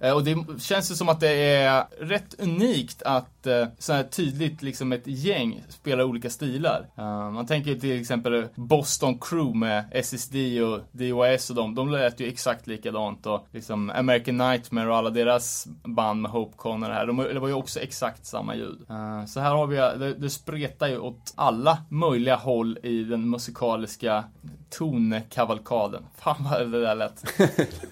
[0.00, 4.02] Eh, och det känns ju som att det är rätt unikt att eh, så här
[4.02, 6.88] tydligt liksom ett gäng spelar olika stilar.
[6.96, 11.74] Eh, man tänker ju till exempel Boston Crew med SSD och DOS och dem.
[11.74, 16.82] de lät ju exakt likadant och liksom American Nightmare och alla deras band med Hopecon
[16.82, 18.78] och det här, de, det var ju också exakt samma ljud.
[19.26, 24.24] Så här har vi, det, det spretar ju åt alla möjliga håll i den musikaliska
[24.70, 26.02] tonkavalkaden.
[26.18, 27.24] Fan vad det där lät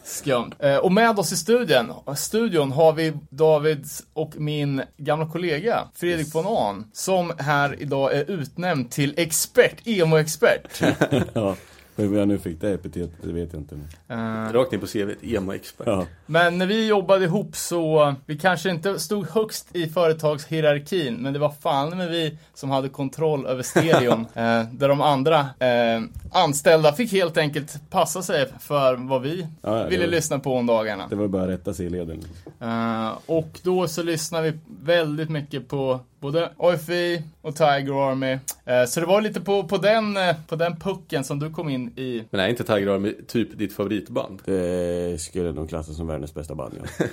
[0.04, 0.52] skumt.
[0.58, 6.34] Eh, och med oss i studion, studion har vi Davids och min gamla kollega Fredrik
[6.34, 10.80] von Ahn som här idag är utnämnd till expert, emo-expert.
[11.34, 11.56] Ja,
[11.96, 13.78] hur jag nu fick det epitetet, det vet jag inte.
[14.08, 15.86] Eh, Rakt in på CVt, emo-expert.
[15.86, 21.32] Ja, Men när vi jobbade ihop så, vi kanske inte stod högst i företagshierarkin, men
[21.32, 24.20] det var fan med vi som hade kontroll över stereon.
[24.34, 29.84] eh, där de andra eh, anställda fick helt enkelt passa sig för vad vi Ja,
[29.86, 31.06] ville var- lyssna på om dagarna.
[31.10, 32.24] det var bara att rätta sig i leden.
[32.60, 38.38] Eh, och då så lyssnar vi väldigt mycket på både AFI och Tiger Army.
[38.64, 41.68] Eh, så det var lite på, på, den, eh, på den pucken som du kom
[41.68, 42.24] in i.
[42.30, 44.42] Men är inte Tiger Army typ ditt favoritband?
[44.44, 47.06] Det skulle nog klassas som världens bästa band, ja.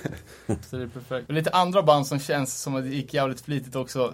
[0.70, 1.28] Så det är perfekt.
[1.28, 4.12] Och lite andra band som känns som att det gick jävligt flitigt också.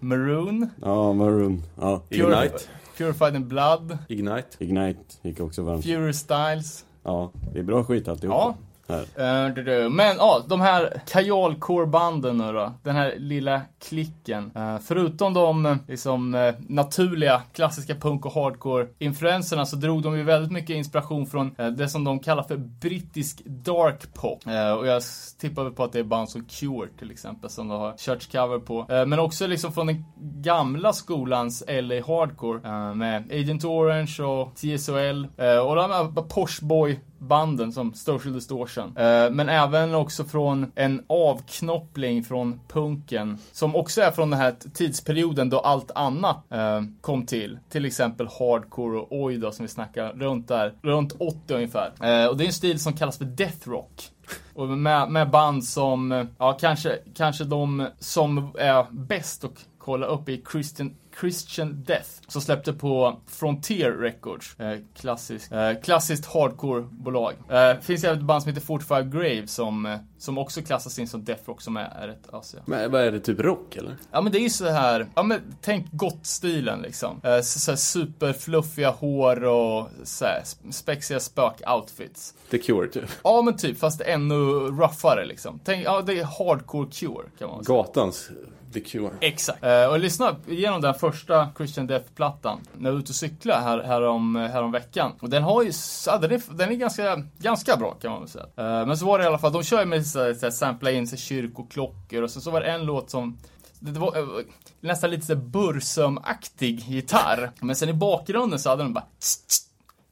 [0.00, 1.62] Maroon, Ja, Maroon.
[1.80, 2.58] Ja, Ignite?
[2.96, 4.48] Purified in Blood, Ignite?
[4.58, 5.84] Ignite gick också varmt.
[5.84, 6.84] Fury Styles.
[7.02, 8.34] Ja, det är bra skit alltihop.
[8.34, 8.56] Ja.
[8.92, 12.72] Eh, men ja, de här kajalcorebanden nu då.
[12.82, 14.52] Den här lilla klicken.
[14.54, 20.52] Eh, förutom de eh, liksom, naturliga klassiska punk och hardcore-influenserna så drog de ju väldigt
[20.52, 24.40] mycket inspiration från det som de kallar för brittisk dark pop.
[24.78, 25.02] Och jag
[25.38, 28.32] tippar väl på att det är band som Cure till exempel som de har kört
[28.32, 28.86] cover på.
[28.88, 35.24] Men också liksom från den gamla skolans LA hardcore med Agent Orange och TSOL
[35.66, 38.96] och de här Porsche Boy banden som Social Distortion.
[38.96, 43.38] Eh, men även också från en avknoppling från punken.
[43.52, 47.58] Som också är från den här tidsperioden då allt annat eh, kom till.
[47.68, 50.74] Till exempel hardcore och oj då som vi snackar runt där.
[50.82, 51.92] Runt 80 ungefär.
[52.00, 54.10] Eh, och det är en stil som kallas för death rock.
[54.54, 60.28] Och med, med band som, ja kanske, kanske de som är bäst att kolla upp
[60.28, 64.60] i Christian Christian Death som släppte på Frontier Records.
[64.60, 67.34] Eh, klassisk, eh, klassiskt hardcore-bolag.
[67.48, 71.08] Eh, finns även ett band som heter 45 Grave som, eh, som också klassas in
[71.08, 72.60] som Death Rock som är, är ett Asia.
[72.66, 73.96] Men vad är det, typ rock eller?
[74.10, 77.20] Ja men det är ju så här, ja men tänk gott-stilen liksom.
[77.24, 82.34] Eh, så, så här superfluffiga hår och så här, spexiga spök-outfits.
[82.50, 83.10] The Cure typ.
[83.24, 85.60] Ja men typ, fast ännu roughere liksom.
[85.64, 87.76] Tänk, ja det är hardcore cure kan man säga.
[87.76, 88.30] Gatans
[88.72, 89.10] The Cure.
[89.20, 89.64] Exakt.
[89.64, 93.82] Eh, och lyssna igenom den första Christian Death-plattan när jag var ute och cyklade här,
[93.82, 95.12] härom, eh, härom veckan.
[95.20, 95.72] Och den har ju,
[96.06, 98.46] ja, den är, den är ganska, ganska bra kan man väl säga.
[98.56, 100.90] Eh, men så var det i alla fall, de kör ju med så här, sampla
[100.90, 103.38] in så här, kyrkoklockor och sen så var det en låt som
[103.80, 104.44] det var eh,
[104.80, 107.50] nästan lite såhär Bursum-aktig gitarr.
[107.60, 109.66] Men sen i bakgrunden så hade den bara tss, tss,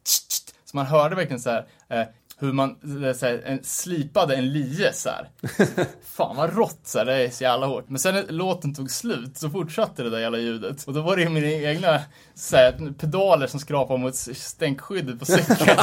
[0.05, 0.55] tss, tss.
[0.64, 2.07] Så man hörde verkligen så här eh,
[2.40, 2.77] hur man
[3.14, 5.29] så här, en, slipade en lie så här.
[6.03, 7.88] Fan vad rått så här, det är så jävla hårt.
[7.88, 10.85] Men sen när låten tog slut så fortsatte det där jävla ljudet.
[10.85, 12.01] Och då var det ju mina egna
[12.35, 15.79] så här, pedaler som skrapade mot stänkskyddet på cykeln.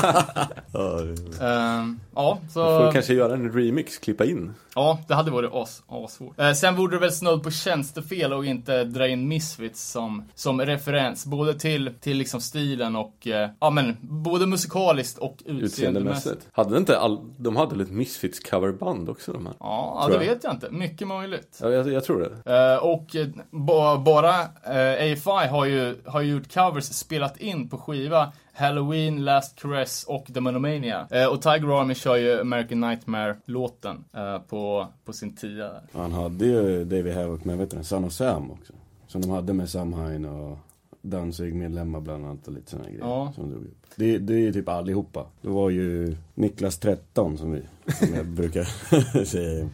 [2.16, 2.92] Ja, Ehm, ja, Får så...
[2.92, 4.54] kanske göra en remix, klippa in.
[4.76, 6.40] Ja, det hade varit as, assvårt.
[6.40, 10.62] Eh, sen vore det väl snudd på tjänstefel och inte dra in Misfits som, som
[10.62, 11.26] referens.
[11.26, 16.48] Både till, till liksom stilen och, eh, ja men, både musikaliskt och utseendemässigt.
[16.52, 19.56] Hade inte all, de hade väl ett Misfits coverband också de här?
[19.60, 20.34] Ja, ja det jag.
[20.34, 20.72] vet jag inte.
[20.72, 21.60] Mycket möjligt.
[21.62, 22.54] Ja, jag, jag tror det.
[22.74, 27.70] Eh, och eh, ba, bara eh, AFI har ju, har ju gjort covers, spelat in
[27.70, 31.08] på skiva Halloween, Last Caress och The Monomania.
[31.12, 35.72] Eh, och Tiger Army kör ju American Nightmare-låten eh, på, på sin tia.
[35.94, 38.74] Han hade ju David Havoc med, vet du, Son of Sam också.
[39.08, 40.58] Som de hade med Sam Hine och
[41.02, 43.04] Danzig-medlemmar bland annat och lite sådana grejer.
[43.06, 43.32] Ja.
[43.36, 43.86] Som drog upp.
[43.96, 45.26] Det, det är ju typ allihopa.
[45.42, 47.62] Det var ju Niklas 13 som vi,
[47.94, 48.64] som jag brukar
[49.26, 49.70] säga.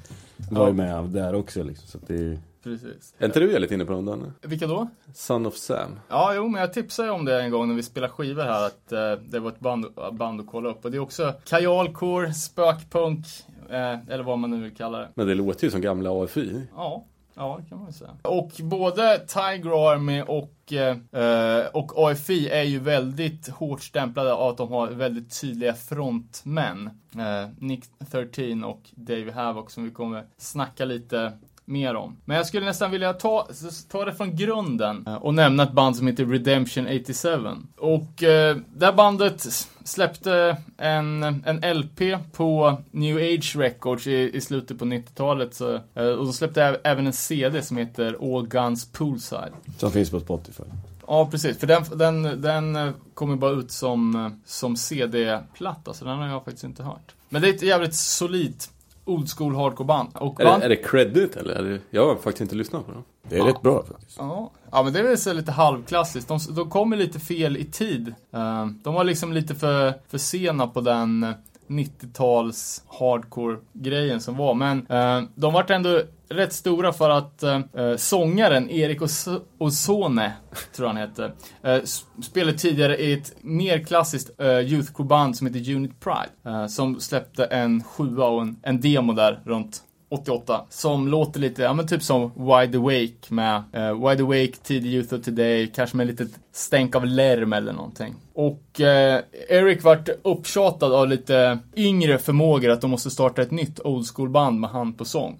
[0.51, 1.87] Var ju med där också liksom.
[1.87, 3.13] Så det är Precis.
[3.17, 4.31] Är inte du väldigt inne på dem Danne?
[4.41, 4.87] Vilka då?
[5.13, 5.99] Son of Sam.
[6.09, 8.65] Ja, jo, men jag tipsade ju om det en gång när vi spelade skivor här,
[8.65, 10.85] att eh, det var ett band, band att kolla upp.
[10.85, 13.25] Och det är också kajalkor, spökpunk,
[13.69, 15.07] eh, eller vad man nu vill kalla det.
[15.15, 16.67] Men det låter ju som gamla AFI.
[16.75, 18.11] Ja, Ja, det kan man ju säga.
[18.21, 24.57] Och både Tiger Army och, eh, och AFI är ju väldigt hårt stämplade av att
[24.57, 26.89] de har väldigt tydliga frontmän.
[27.15, 31.31] Eh, Nick 13 och Dave Havoc som vi kommer snacka lite
[31.71, 32.17] mer om.
[32.25, 33.47] Men jag skulle nästan vilja ta,
[33.91, 37.29] ta det från grunden och nämna ett band som heter Redemption 87.
[37.77, 39.47] Och eh, det här bandet
[39.83, 42.01] släppte en, en LP
[42.33, 45.53] på New Age Records i, i slutet på 90-talet.
[45.53, 49.53] Så, eh, och de släppte även en CD som heter All Guns Poolside.
[49.77, 50.63] Som finns på Spotify.
[51.07, 51.57] Ja, precis.
[51.57, 56.43] För den, den, den eh, kommer bara ut som, som CD-platta, så den har jag
[56.43, 57.15] faktiskt inte hört.
[57.29, 58.69] Men det är ett jävligt solidt
[59.05, 60.09] old school hardcore-band.
[60.13, 60.61] Och Är band...
[60.61, 61.53] det, är det credit eller?
[61.53, 63.03] Är det, jag har faktiskt inte lyssnat på dem.
[63.29, 64.17] Det är rätt bra faktiskt.
[64.17, 64.51] Ja.
[64.71, 66.27] ja, men det är väl så lite halvklassiskt.
[66.27, 68.13] De, de kommer lite fel i tid.
[68.33, 71.29] Eh, de var liksom lite för, för sena på den eh,
[71.67, 74.53] 90-tals hardcore-grejen som var.
[74.53, 80.33] Men eh, de vart ändå rätt stora för att eh, eh, sångaren Erik Os- Osone,
[80.75, 81.31] tror han hette,
[81.63, 81.79] eh,
[82.23, 86.29] spelade tidigare i ett mer klassiskt eh, youthcore-band som heter Unit Pride.
[86.55, 91.61] Eh, som släppte en sjua och en, en demo där runt 88 som låter lite,
[91.61, 95.97] ja men typ som Wide Awake med eh, Wide Awake, Tidig Youth of Today, kanske
[95.97, 98.15] med lite stänk av lärm eller någonting.
[98.33, 103.79] Och eh, Eric vart upptjatad av lite yngre förmågor att de måste starta ett nytt
[103.79, 105.39] old school band med hand på sång.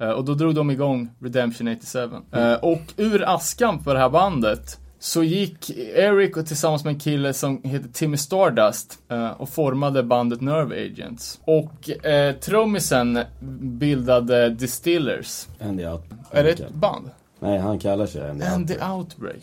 [0.00, 2.08] Eh, och då drog de igång Redemption 87.
[2.32, 7.00] Eh, och ur askan för det här bandet så gick Eric och tillsammans med en
[7.00, 11.40] kille som heter Timmy Stardust eh, och formade bandet Nerve Agents.
[11.44, 13.18] Och eh, trummisen
[13.60, 15.46] bildade Distillers.
[15.60, 16.04] Andy Out.
[16.30, 17.10] Är det ett band?
[17.40, 18.78] Nej, han kallar sig Andy And Out.
[18.78, 19.42] the Outbreak.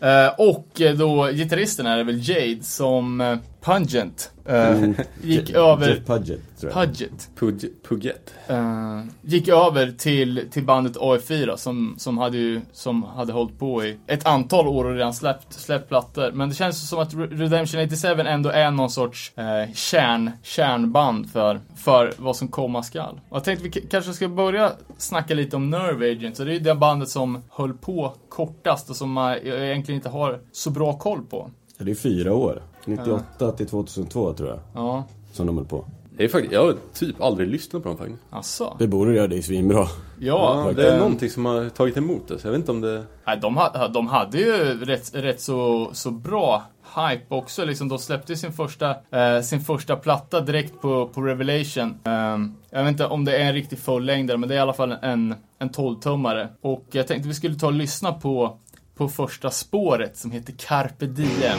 [0.00, 3.38] Eh, och då gitarristen är väl Jade som
[3.72, 6.86] Pungent eh, Mm, gick över Jeff Pudgett, tror jag.
[6.86, 7.30] Pudget.
[7.38, 8.34] Pug- Puget.
[8.46, 13.84] Eh, gick över till, till bandet AF4 som, som, hade ju, som hade hållit på
[13.84, 16.32] i ett antal år och redan släppt, släppt plattor.
[16.32, 21.30] Men det känns som att Re- Redemption 87 ändå är någon sorts eh, kärn, kärnband
[21.30, 23.20] för, för vad som komma skall.
[23.30, 26.40] Jag tänkte vi kanske ska börja snacka lite om Nerve Agents.
[26.40, 30.08] Och det är ju det bandet som höll på kortast och som man egentligen inte
[30.08, 31.50] har så bra koll på.
[31.78, 32.62] Det är fyra år.
[32.88, 34.58] 98 till 2002 tror jag.
[34.74, 35.84] Ja, Som de höll på.
[36.16, 38.22] Det är faktiskt, jag har typ aldrig lyssnat på dem faktiskt.
[38.30, 38.76] asså.
[38.78, 39.86] Det borde göra dig svinbra.
[40.18, 42.70] Ja, Ja, det är eh, någonting som har tagit emot det, så jag vet inte
[42.70, 43.04] om det...
[43.26, 46.62] Nej, de, ha, de hade ju rätt, rätt så, så bra
[46.96, 47.64] hype också.
[47.64, 51.94] Liksom, de släppte sin första, eh, sin första platta direkt på, på Revelation.
[52.04, 54.72] Ehm, jag vet inte om det är en riktig fullängdare, men det är i alla
[54.72, 56.48] fall en, en 12-tummare.
[56.60, 58.58] Och jag tänkte vi skulle ta och lyssna på,
[58.96, 61.58] på första spåret som heter Carpe Diem.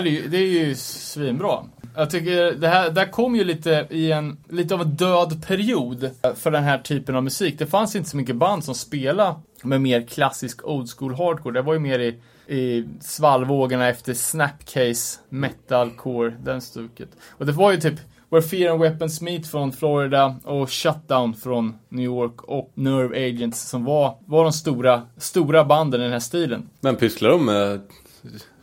[0.00, 1.64] Här är ju, det är ju svinbra.
[1.96, 5.46] Jag tycker det här, det här kom ju lite i en, lite av en död
[5.46, 7.58] period för den här typen av musik.
[7.58, 11.54] Det fanns inte så mycket band som spelade med mer klassisk old school hardcore.
[11.54, 12.18] Det var ju mer i,
[12.56, 17.08] i svallvågorna efter Snapcase, metalcore, den stuket.
[17.30, 21.78] Och det var ju typ Where Fear and Weapons Meet från Florida och Shutdown från
[21.88, 26.20] New York och Nerve Agents som var, var de stora, stora banden i den här
[26.20, 26.68] stilen.
[26.80, 27.80] Men pysslar de med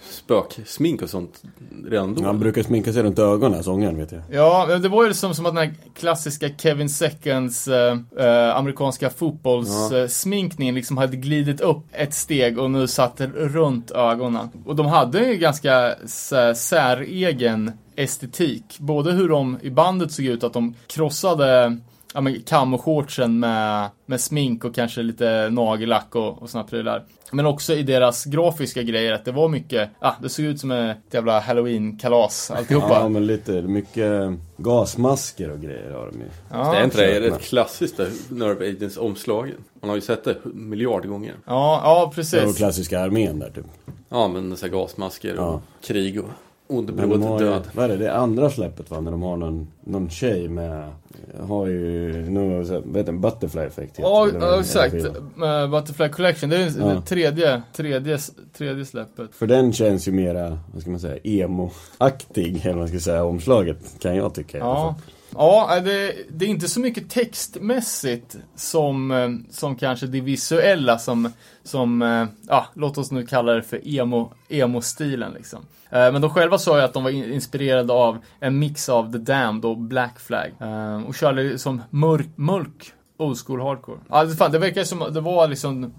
[0.10, 1.44] spöksmink och sånt
[1.88, 2.24] redan då.
[2.24, 4.22] Han brukar sminka sig runt ögonen, sångaren vet jag.
[4.32, 8.56] Ja, men det var ju som, som att den här klassiska Kevin Seconds eh, eh,
[8.56, 14.50] amerikanska fotbollssminkningen liksom hade glidit upp ett steg och nu satt runt ögonen.
[14.66, 15.96] Och de hade ju ganska
[16.56, 18.80] säregen estetik.
[18.80, 21.78] Både hur de i bandet såg ut, att de krossade
[22.14, 27.04] ja, men camo-shortsen med, med smink och kanske lite nagellack och, och såna prylar.
[27.32, 30.72] Men också i deras grafiska grejer, att det var mycket, ja, det såg ut som
[30.72, 32.90] ett jävla halloween-kalas alltihopa.
[32.90, 36.26] Ja, men lite, mycket gasmasker och grejer har de ju.
[36.52, 37.34] Ja, det är inte det absolut.
[37.34, 39.56] rätt klassiskt där, Nerve Agents omslagen?
[39.82, 41.34] Man har ju sett det miljard gånger.
[41.46, 42.58] Ja, ja Det var precis.
[42.58, 43.66] klassiska armén där typ.
[44.10, 45.62] Ja men så här gasmasker och Ja.
[45.82, 46.30] krig och
[46.70, 47.62] ond Men de blod har ju, död.
[47.74, 49.00] vad är det, det andra släppet va?
[49.02, 50.84] När de har någon, någon tjej med,
[51.48, 54.96] har ju, någon, vad heter den, Butterfly Effect Ja, det, ja, exakt.
[55.36, 56.86] Med Butterfly Collection, det är Ja.
[56.86, 58.18] det tredje, tredje,
[58.58, 59.36] tredje släppet.
[59.36, 63.24] För den känns ju mera, vad ska man säga, emo-aktig, eller vad man ska säga,
[63.24, 64.76] omslaget, kan jag tycka i alla Ja.
[65.04, 65.14] fall.
[65.36, 71.32] Ja, det, det är inte så mycket textmässigt som, eh, som kanske det visuella som,
[71.64, 75.60] som eh, ja, låt oss nu kalla det för emo, emo-stilen liksom.
[75.90, 79.18] Eh, men de själva sa ju att de var inspirerade av en mix av The
[79.18, 80.52] Damned och Black Flag.
[81.08, 84.00] Och körde som mörk, mörk old school hardcore.
[84.10, 85.94] Ja, det, fan, det verkar som att det var liksom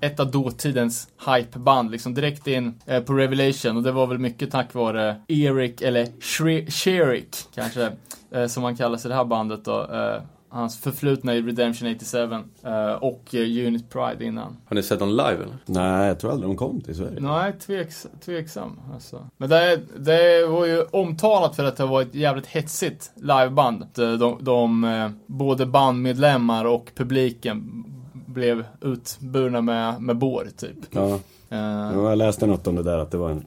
[0.00, 4.50] ett av dåtidens hypeband, liksom direkt in eh, på Revelation och det var väl mycket
[4.50, 7.90] tack vare Eric, eller Shre- Sherik kanske,
[8.30, 9.80] eh, som han kallar sig det här bandet då.
[9.80, 14.56] Eh, hans förflutna i Redemption 87 eh, och eh, Unit Pride innan.
[14.66, 15.56] Har ni sett dem live eller?
[15.66, 17.20] Nej, jag tror aldrig de kom till Sverige.
[17.20, 19.26] Nej, tveks, tveksam alltså.
[19.36, 23.86] Men det, det var ju omtalat för att det var ett jävligt hetsigt liveband.
[23.94, 30.76] De, de, de eh, både bandmedlemmar och publiken blev utburna med, med bår typ.
[30.90, 33.44] Ja, Ja, jag läste något om det där att det var en,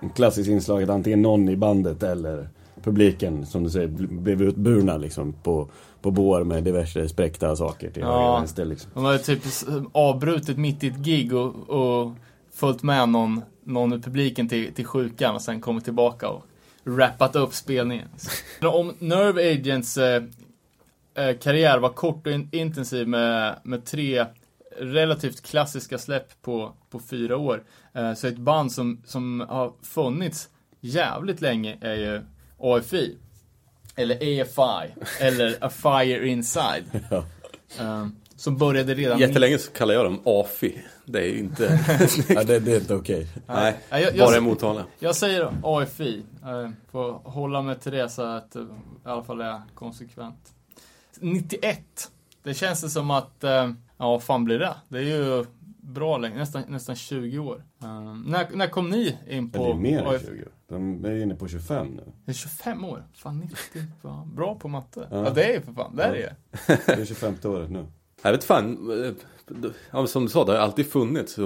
[0.00, 2.48] en klassisk inslag att antingen någon i bandet eller
[2.84, 5.68] publiken, som du säger, bl- blev utburna liksom på,
[6.00, 8.38] på bår med diverse spräckta saker till Ja.
[8.38, 8.90] vänster liksom.
[8.94, 9.42] De hade typ
[9.92, 12.12] avbrutit mitt i ett gig och, och
[12.54, 16.44] följt med någon, någon i publiken till, till sjukan och sen kommit tillbaka och
[16.84, 18.08] rappat upp spelningen.
[18.62, 20.22] Om Nerve Agents eh,
[21.14, 24.24] eh, karriär var kort och in, intensiv med, med tre
[24.78, 27.62] relativt klassiska släpp på, på fyra år.
[27.94, 30.48] Eh, så ett band som, som har funnits
[30.80, 32.20] jävligt länge är ju
[32.62, 33.16] AFI.
[33.96, 34.92] Eller AFI.
[35.20, 36.84] eller A Fire Inside.
[37.10, 37.24] Ja.
[37.80, 39.18] Eh, som började redan...
[39.18, 40.82] Jättelänge så kallar jag dem AFI.
[41.04, 41.80] Det är ju inte...
[42.28, 43.26] Ja, det, det är inte okej.
[43.46, 44.84] Nej, Ja, jag- jag- bara i Motala.
[44.98, 46.22] Jag säger AFI.
[46.44, 48.66] Eh, får hålla mig till det så att eh, i
[49.04, 50.52] alla fall är konsekvent.
[51.20, 51.78] 91.
[52.42, 53.50] Det känns det som att, eh,
[53.98, 54.74] ja vad fan blir det?
[54.88, 55.44] Det är ju
[55.80, 57.62] bra länge, nästan, nästan 20 år.
[57.82, 60.26] Eh, när, när kom ni in på det är mer än AFI?
[60.26, 60.44] 20.
[60.72, 62.02] De är inne på 25 nu.
[62.24, 63.04] Det är 25 år?
[63.14, 63.56] Fan 90,
[64.02, 65.08] fan, bra på matte.
[65.10, 65.30] Ja, Ja.
[65.30, 66.36] det är ju för fan, det är det
[66.86, 67.86] Det är 25 året nu.
[68.22, 68.90] Jag vet fan,
[69.92, 71.36] eh, som du sa, det har alltid funnits.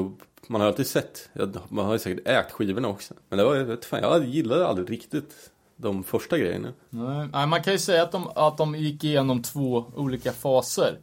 [0.49, 1.29] Man har alltid sett,
[1.69, 3.15] man har ju säkert ägt skivorna också.
[3.29, 6.73] Men det var, jag vet fan, jag gillade aldrig riktigt de första grejerna.
[6.91, 10.99] Nej, nej, man kan ju säga att de, att de gick igenom två olika faser.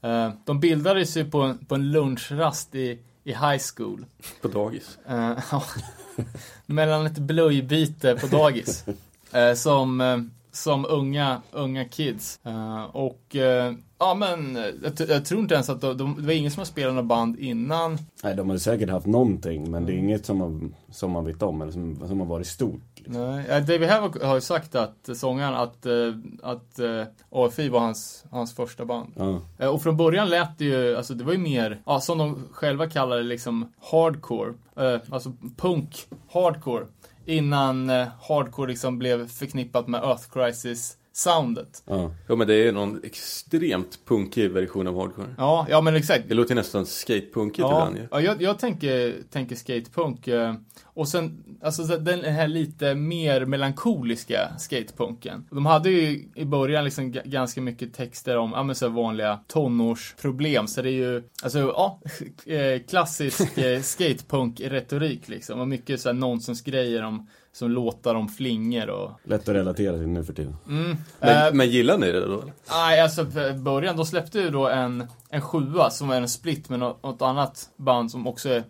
[0.00, 4.04] Eh, de bildades ju på en, på en lunchrast i, i high school.
[4.40, 4.98] På dagis.
[5.08, 5.62] Eh,
[6.66, 8.84] mellan ett blöjbyte på dagis.
[9.32, 10.18] Eh, som, eh,
[10.52, 12.40] som unga, unga kids.
[12.44, 16.32] Eh, och eh, ja men, jag, jag tror inte ens att de, de, det var
[16.32, 17.98] ingen som har spelat något band innan.
[18.22, 21.42] Nej, de har säkert haft någonting, men det är inget som, har, som man vet
[21.42, 22.82] om, eller som, som har varit stort.
[22.94, 23.22] Liksom.
[23.22, 25.92] Nej, David Havok har ju sagt att, sångaren, att, eh,
[26.42, 29.12] att eh, AFI var hans, hans första band.
[29.58, 29.68] Ja.
[29.68, 32.86] Och från början lät det ju, alltså det var ju mer, ja, som de själva
[32.86, 34.54] kallar det liksom hardcore.
[35.10, 36.84] Alltså punk, hardcore.
[37.28, 41.82] Innan eh, hardcore liksom blev förknippat med Earth Crisis soundet.
[41.86, 42.10] Ja.
[42.28, 45.34] Jo men det är någon extremt punkig version av hardcore.
[45.38, 46.28] Ja, ja men exakt.
[46.28, 48.08] Det låter nästan skatepunkigt Ja, ibland ju.
[48.10, 50.28] ja jag, jag tänker, tänker skatepunk.
[50.28, 50.54] eh,
[50.94, 55.44] Och sen, alltså så den här lite mer melankoliska skatepunken.
[55.50, 60.66] De hade ju i början liksom ganska mycket texter om, ja men så vanliga tonårsproblem.
[60.66, 62.00] Så det är ju, alltså ja,
[62.46, 65.60] eh, klassisk eh, skatepunk-retorik liksom.
[65.60, 67.28] Och mycket så här nonsensgrejer om,
[67.58, 69.10] som låtar om flingor och...
[69.24, 70.56] Lätt att relatera till nu för tiden.
[70.68, 70.96] Mm.
[71.20, 72.42] Men, Eh, men gillar ni det då?
[72.70, 73.24] Nej, alltså
[73.58, 77.22] början, då släppte ju då en, en sjua som var en split med något, något
[77.22, 78.64] annat band som också är,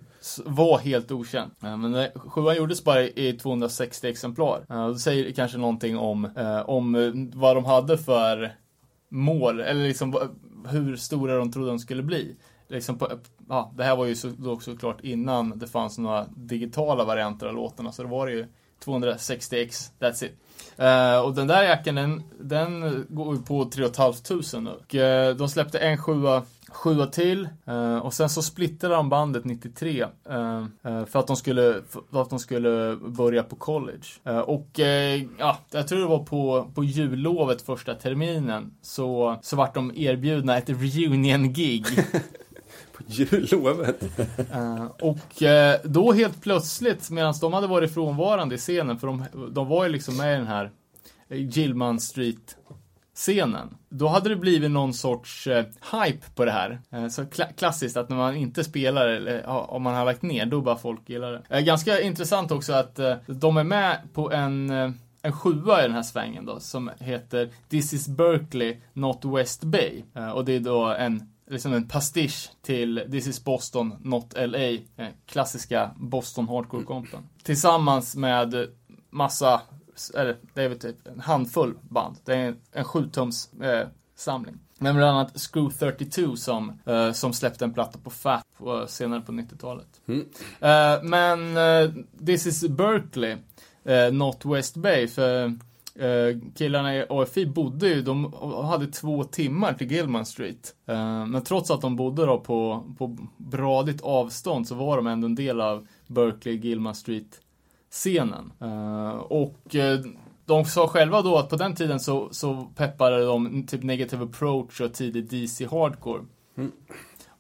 [0.45, 1.55] var helt okänt.
[1.65, 4.65] Eh, Men sjuan gjordes bara i 260 exemplar.
[4.71, 8.53] Eh, Det säger kanske någonting om, eh, om vad de hade för
[9.11, 10.17] mål, eller liksom
[10.69, 12.37] hur stora de trodde de skulle bli.
[12.71, 13.09] liksom på,
[13.49, 17.55] ja, det här var ju så, då såklart innan det fanns några digitala varianter av
[17.55, 18.47] låtarna, så då var det ju
[18.85, 20.33] 260x, that's it.
[20.83, 25.49] Uh, och den där jackan, den, den går ju på 3 500 och uh, de
[25.49, 30.07] släppte en sjua sjua till uh, och sen så splittrade de bandet 93
[30.83, 34.07] för att de skulle för att de skulle börja på college.
[34.47, 34.79] Och
[35.39, 40.59] ja, jag tror det var på, på jullovet första terminen så, så vart de erbjudna
[40.59, 41.87] ett reunion-gig.
[42.99, 44.03] På jullovet.
[44.55, 49.25] Uh, och uh, då helt plötsligt, medan de hade varit frånvarande i scenen, för de,
[49.51, 50.71] de var ju liksom med i den här
[51.29, 52.57] eh, Gilman Street
[53.15, 53.77] scenen.
[53.89, 56.81] Då hade det blivit någon sorts eh, hype på det här.
[56.91, 60.23] Eh, så kla- klassiskt att när man inte spelar eller ja, om man har lagt
[60.23, 61.43] ner, då bara folk gillar det.
[61.57, 64.91] Eh, ganska intressant också att eh, de är med på en eh,
[65.23, 70.03] en sjua i den här svängen då, som heter This is Berkeley, not West Bay.
[70.15, 74.69] Eh, och det är då en liksom en pastisch till This is Boston, not LA,
[74.69, 77.29] eh, klassiska Boston hardcore-kompen.
[77.43, 78.69] Tillsammans med
[79.11, 79.61] massa,
[80.15, 82.17] eller det är väl typ en handfull band.
[82.25, 84.59] Det är en, en sjutums eh, samling.
[84.79, 89.21] Men bland annat Screw 32 som, eh, som släppte en platta på Fat på, senare
[89.21, 90.01] på 90-talet.
[90.61, 91.91] Eh, men eh,
[92.27, 93.37] This is Berkeley,
[93.85, 95.51] eh, not West Bay, för eh,
[96.55, 98.33] killarna i AFI bodde ju, de
[98.65, 100.75] hade två timmar till Gilman Street.
[100.87, 105.27] Eh, men trots att de bodde då på, på bradigt avstånd så var de ändå
[105.27, 107.41] en del av Berkeley Gilman Street
[107.91, 108.53] scenen.
[108.61, 110.01] Eh, och eh,
[110.45, 114.81] de sa själva då att på den tiden så, så peppade de typ Negative Approach
[114.81, 116.23] och tidig DC Hardcore.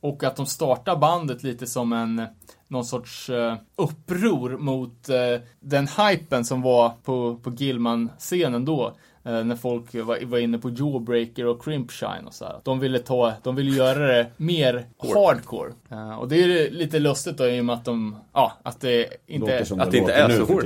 [0.00, 2.26] Och att de startar bandet lite som en
[2.68, 8.92] någon sorts eh, uppror mot eh, den hypen som var på, på Gilman-scenen då.
[9.24, 12.60] Eh, när folk var, var inne på Jawbreaker och Crimpshine och så här.
[12.64, 15.72] De ville ta, de ville göra det mer hardcore.
[15.90, 19.06] Eh, och det är lite lustigt då i och med att de, ja, att det
[19.26, 19.82] inte är...
[19.82, 20.64] Att det inte låter är så hårt.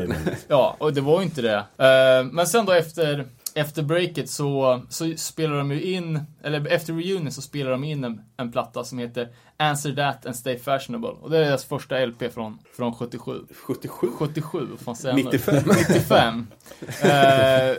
[0.49, 1.57] Ja, och det var ju inte det.
[1.57, 6.93] Eh, men sen då efter, efter breaket så, så spelar de ju in, eller efter
[6.93, 11.09] reunion så spelar de in en, en platta som heter Answer That and Stay Fashionable.
[11.09, 13.41] Och det är deras första LP från, från 77.
[13.67, 14.07] 77?
[14.19, 15.31] 77, vad fan säger jag nu?
[15.33, 15.63] 95.
[15.89, 16.47] 95.
[17.03, 17.77] Eh,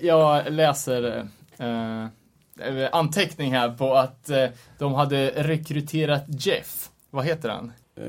[0.00, 4.46] jag läser eh, anteckning här på att eh,
[4.78, 6.90] de hade rekryterat Jeff.
[7.10, 7.72] Vad heter han?
[7.96, 8.04] Eh,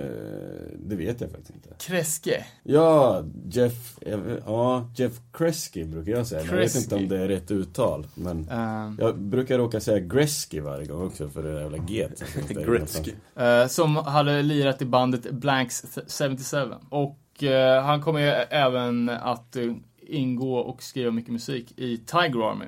[0.79, 1.69] det vet jag faktiskt inte.
[1.79, 2.45] Kreske.
[2.63, 3.99] Ja, Jeff,
[4.45, 6.43] ja, Jeff Kresge brukar jag säga.
[6.43, 8.07] Men Jag vet inte om det är rätt uttal.
[8.15, 12.07] Men Eh, jag brukar råka säga Greski varje gång också för det där jävla G.
[12.49, 13.11] Gretzky.
[13.35, 15.85] Eh, som hade lirat i bandet Blanks
[16.19, 16.57] 77.
[16.89, 22.49] Och eh, han kommer ju även att eh, ingå och skriva mycket musik i Tiger
[22.49, 22.65] Army.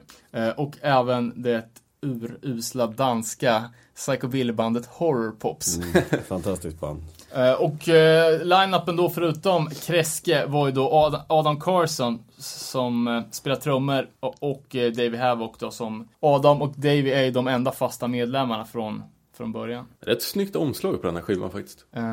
[0.56, 1.64] Och även det
[2.02, 5.78] urusla danska psychobilly-bandet Horror Pops.
[5.78, 7.04] Mm, fantastiskt band.
[7.36, 13.22] Eh, och eh, line-upen då förutom Kreske var ju då Adam, Adam Carson som eh,
[13.32, 17.48] spelar trummor och, och eh, Davey Havoc då som Adam och Davey är ju de
[17.48, 19.04] enda fasta medlemmarna från,
[19.40, 19.86] från början.
[20.00, 21.86] Rätt snyggt omslag på den här skivan faktiskt.
[21.92, 22.04] Eh,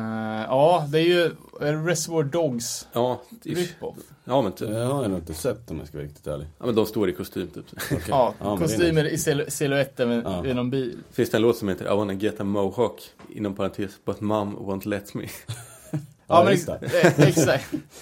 [0.47, 3.97] ja, det är ju Reservoir Dogs Ja, rip-off.
[4.23, 4.69] ja men, typ.
[4.69, 6.47] Det har jag nog inte sett om jag ska vara riktigt ärlig.
[6.59, 7.65] ja men de står i kostym typ.
[7.91, 7.99] Okej.
[8.07, 9.31] Ja, men är kostymer nice.
[9.31, 10.41] i sil- silhuetter med, Ja.
[10.41, 10.97] vid någon bil.
[11.11, 14.57] Finns det en låt som heter I wanna get a mohawk, inom parentes, but mom
[14.57, 15.27] won't let me.
[16.27, 16.79] Ja, men det.
[16.85, 17.73] ex- eh, exakt.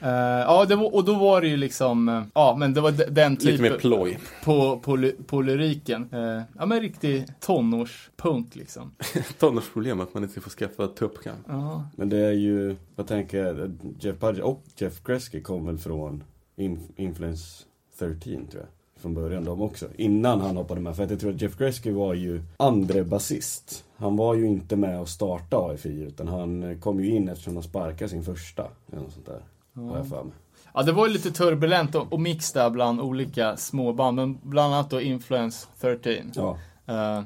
[0.00, 0.08] Eh,
[0.40, 3.34] ja, det var, och då var det ju liksom, eh, ja men det var den
[3.34, 4.18] Lite mer typen ploj.
[4.44, 6.08] på, på, på lyriken.
[6.12, 8.90] Eh, ja men riktig tonårspunk liksom.
[9.38, 11.36] Tonårsproblem att man inte får skaffa tuppkam.
[11.48, 11.84] Ja.
[11.96, 16.24] Men det är ju, vad tänker jag, Jeff Budge och Jeff Kresge kom väl från
[16.56, 17.64] In- Influence
[17.98, 18.66] 13 tror jag.
[19.02, 19.86] Från början de också.
[19.96, 20.96] Innan han hoppade med.
[20.96, 23.84] För att jag tror att Jeff Kresge var ju andre basist.
[23.96, 27.62] Han var ju inte med och starta AFI utan han kom ju in eftersom han
[27.62, 28.66] sparkade sin första.
[28.92, 29.40] Eller något sånt där.
[29.76, 30.32] Har jag för mig.
[30.74, 34.16] ja, det var lite turbulent och, och mix där bland olika småband.
[34.16, 36.12] Men bland annat då Influence 13.
[36.34, 36.58] Ja.
[36.86, 37.22] Eh,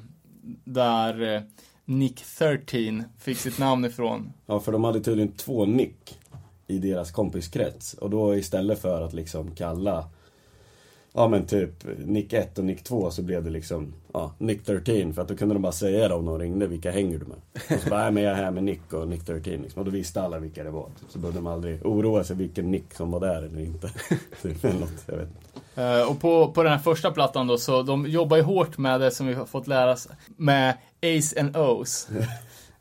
[0.65, 1.43] där eh,
[1.85, 4.33] Nick 13 fick sitt namn ifrån.
[4.47, 6.19] Ja, för de hade tydligen två nick
[6.67, 7.95] i deras kompiskrets.
[7.95, 10.05] Och då istället för att liksom kalla,
[11.13, 15.15] ja men typ nick 1 och nick 2 så blev det liksom, ja, nick 13.
[15.15, 17.37] För att då kunde de bara säga det om någon ringde, vilka hänger du med?
[17.77, 19.81] Och så bara, nej men jag är här med Nick och Nick 13 liksom.
[19.81, 20.87] Och då visste alla vilka det var.
[21.01, 21.11] Typ.
[21.11, 23.91] Så behövde de aldrig oroa sig vilken nick som var där eller inte.
[24.43, 25.29] typ, eller något, jag vet
[25.75, 29.01] eh, och på, på den här första plattan då, så de jobbar ju hårt med
[29.01, 32.09] det som vi har fått lära oss, med Ace and O's.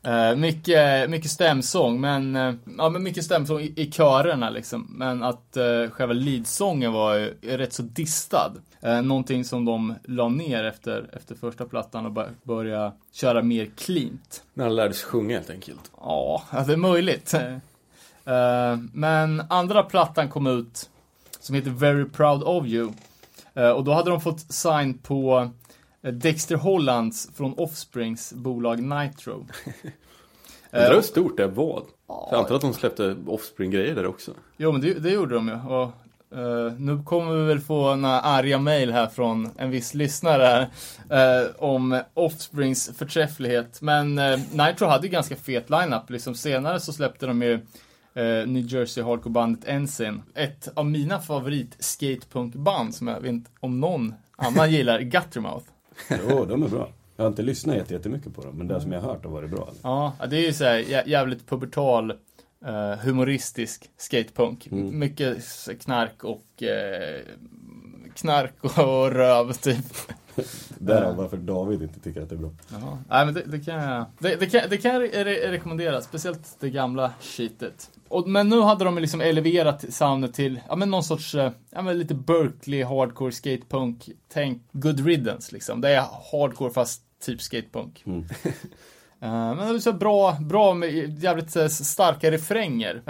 [0.02, 4.86] Eh, mycket, mycket stämsång, men, eh, ja, men mycket stämsång i, i körerna liksom.
[4.90, 8.52] Men att uh, själva leadsången var ju rätt så distad.
[8.80, 13.70] Eh, någonting som de la ner efter, efter första plattan och bör- började köra mer
[13.76, 14.42] cleant.
[14.54, 15.90] När han lärde sig sjunga helt enkelt.
[16.00, 17.34] Ja, ja, det är möjligt.
[18.92, 20.90] Men andra plattan kom ut
[21.40, 22.92] som heter Very Proud of You.
[23.76, 25.50] Och då hade de fått sign på
[26.02, 29.34] Dexter Hollands från Offsprings bolag Nitro.
[29.34, 29.46] Undrar
[30.72, 31.82] Eh, hur stort det var.
[32.08, 34.32] Jag antar att de släppte Offspring-grejer där också.
[34.56, 35.54] Jo, men det, det gjorde de ju.
[35.54, 35.82] Och,
[36.38, 40.70] eh, nu kommer vi väl få några arga mail här från en viss lyssnare
[41.10, 43.82] eh, om Offsprings förträfflighet.
[43.82, 46.10] Men eh, Nitro hade ju ganska fet lineup.
[46.10, 47.52] Liksom senare så släppte de ju
[48.14, 50.22] eh, New Jersey hardcore-bandet Ensign.
[50.34, 55.66] Ett av mina favorit skatepunkband som jag vet inte om någon annan gillar, Guttermouth.
[56.28, 56.88] Jo, de är bra.
[57.16, 59.30] Jag har inte lyssnat jätte- jättemycket på dem, men det som jag har hört har
[59.32, 59.68] varit bra.
[59.82, 62.10] Ja, det är ju så här jä- jävligt pubertal,
[62.66, 64.66] eh, humoristisk skatepunk.
[64.66, 64.98] Mm.
[64.98, 65.38] Mycket
[65.80, 67.20] knark och eh,
[68.14, 69.84] knark och röv typ.
[70.78, 72.50] Därav varför David inte tycker att det är bra.
[72.72, 72.98] Jaha.
[73.08, 76.00] Nej men det, det kan jag, det, det kan, det kan jag re re rekommendera,
[76.00, 77.90] speciellt det gamla shitet.
[78.10, 81.82] Och, men nu hade de liksom eleverat soundet till, ja men någon sorts, eh, ja
[81.82, 85.80] men lite Berkeley hardcore skatepunk, tänk good riddance liksom.
[85.80, 88.02] Det är hardcore fast typ skatepunk.
[88.06, 88.24] Mm.
[89.22, 93.02] Eh, men det är så bra, bra med jävligt eh, starka refränger.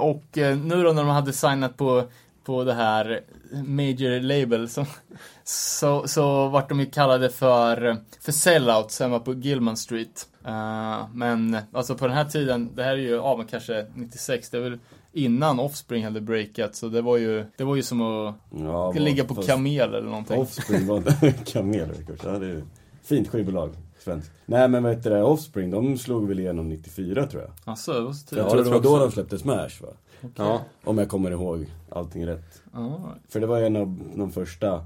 [0.00, 2.04] Och nu då när de hade signat på,
[2.44, 3.20] på det här
[3.52, 4.86] major label så,
[5.44, 10.28] så, så vart de ju kallade för, för sellouts hemma på Gilman Street.
[10.46, 14.50] Eh, men alltså på den här tiden, det här är ju, ja men kanske 96,
[14.50, 14.78] det är väl
[15.12, 19.24] innan Offspring hade breakat så det var ju, det var ju som att Ja, ligga
[19.24, 20.38] på fast kamel eller någonting.
[20.40, 21.88] Offspring var inte Kamel.
[22.24, 22.62] Ja, det är
[23.02, 23.70] fint skivbolag.
[23.98, 24.30] Svenskt.
[24.46, 27.50] Nej men vad heter det, Offspring, de slog väl igenom 94 tror jag.
[27.64, 28.44] Alltså, det var så Jag tidigt.
[28.44, 29.06] Ja, tror det det var jag då också.
[29.06, 29.88] de släppte Smash va?
[30.36, 30.60] Ja.
[30.84, 32.62] Om jag kommer ihåg allting rätt.
[32.72, 33.14] Ja.
[33.28, 34.84] För det var en av de första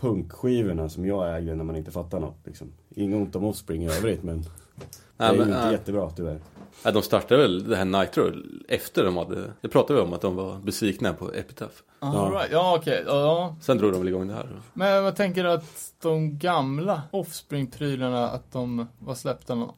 [0.00, 2.72] punkskivorna som jag ägde när man inte fattar något liksom.
[2.94, 4.44] Inget ont om Offspring i övrigt men
[4.76, 5.72] det Nej, är ju men, inte nej.
[5.72, 6.40] jättebra tyvärr.
[6.84, 8.32] Nej, de startade väl det här Nitro
[8.68, 11.74] efter de hade, det pratade vi om att de var besvikna på Epitaph.
[11.98, 12.48] All right.
[12.52, 13.04] Ja, okej.
[13.06, 14.48] Ja, Ja, Sen drog de väl igång det här.
[14.74, 19.72] Men jag tänker att de gamla Offspring-prylarna, att de var släppta någon...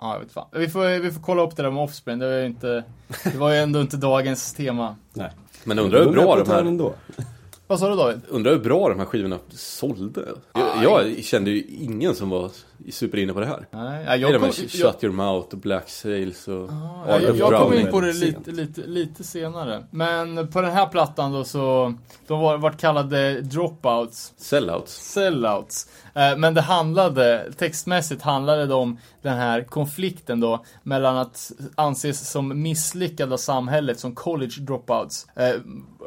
[0.00, 0.46] Ja, jag vet fan.
[0.52, 2.84] Vi får, vi får kolla upp det där med Offspring, det var ju inte...
[3.24, 4.96] Det var ju ändå inte dagens tema.
[5.12, 5.30] Nej.
[5.64, 6.94] Men undrar hur är bra de här, ändå.
[7.66, 8.20] Vad sa du David?
[8.28, 10.24] undrar hur bra de här skivorna sålde.
[10.54, 12.50] Jag, jag kände ju ingen som var
[12.90, 13.66] superinne på det här.
[13.70, 16.54] Nej, ja, Jag jag, de kom, här jag, Shut Your Mouth och Black Sails och...
[16.54, 19.84] ja, Art jag, jag kom in på det lite, lite, lite senare.
[19.90, 21.94] Men på den här plattan då så,
[22.26, 24.32] de var vart kallade dropouts.
[24.36, 25.12] Sellouts.
[25.12, 25.88] sellouts.
[26.14, 32.30] Eh, Men det handlade, textmässigt handlade det om den här konflikten då mellan att anses
[32.30, 35.26] som misslyckade av samhället som college dropouts.
[35.36, 35.54] Eh,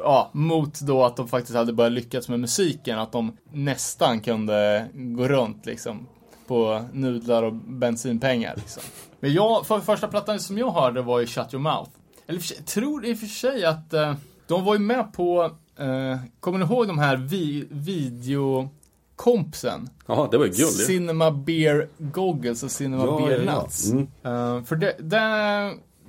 [0.02, 4.88] ja, mot då att de faktiskt hade börjat lyckas med musiken, att de nästan kunde
[4.94, 6.06] gå runt liksom
[6.52, 8.82] på nudlar och bensinpengar liksom.
[9.20, 11.90] Men jag, för första plattan som jag hörde var ju Shut Your Mouth.
[12.26, 14.14] Eller för tror i och för sig att eh,
[14.46, 15.42] de var ju med på,
[15.76, 19.88] eh, kommer ni ihåg de här vi, videokompsen?
[20.06, 20.70] Ja, det var ju guld.
[20.70, 23.62] Cinema Beer Goggles och Cinema Ja, Beer ja, ja.
[23.62, 23.90] Nuts.
[23.90, 24.08] Mm.
[24.22, 25.18] Eh, för det, det,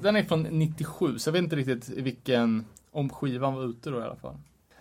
[0.02, 4.00] den är från 97, så jag vet inte riktigt vilken, om skivan var ute då
[4.00, 4.36] i alla fall.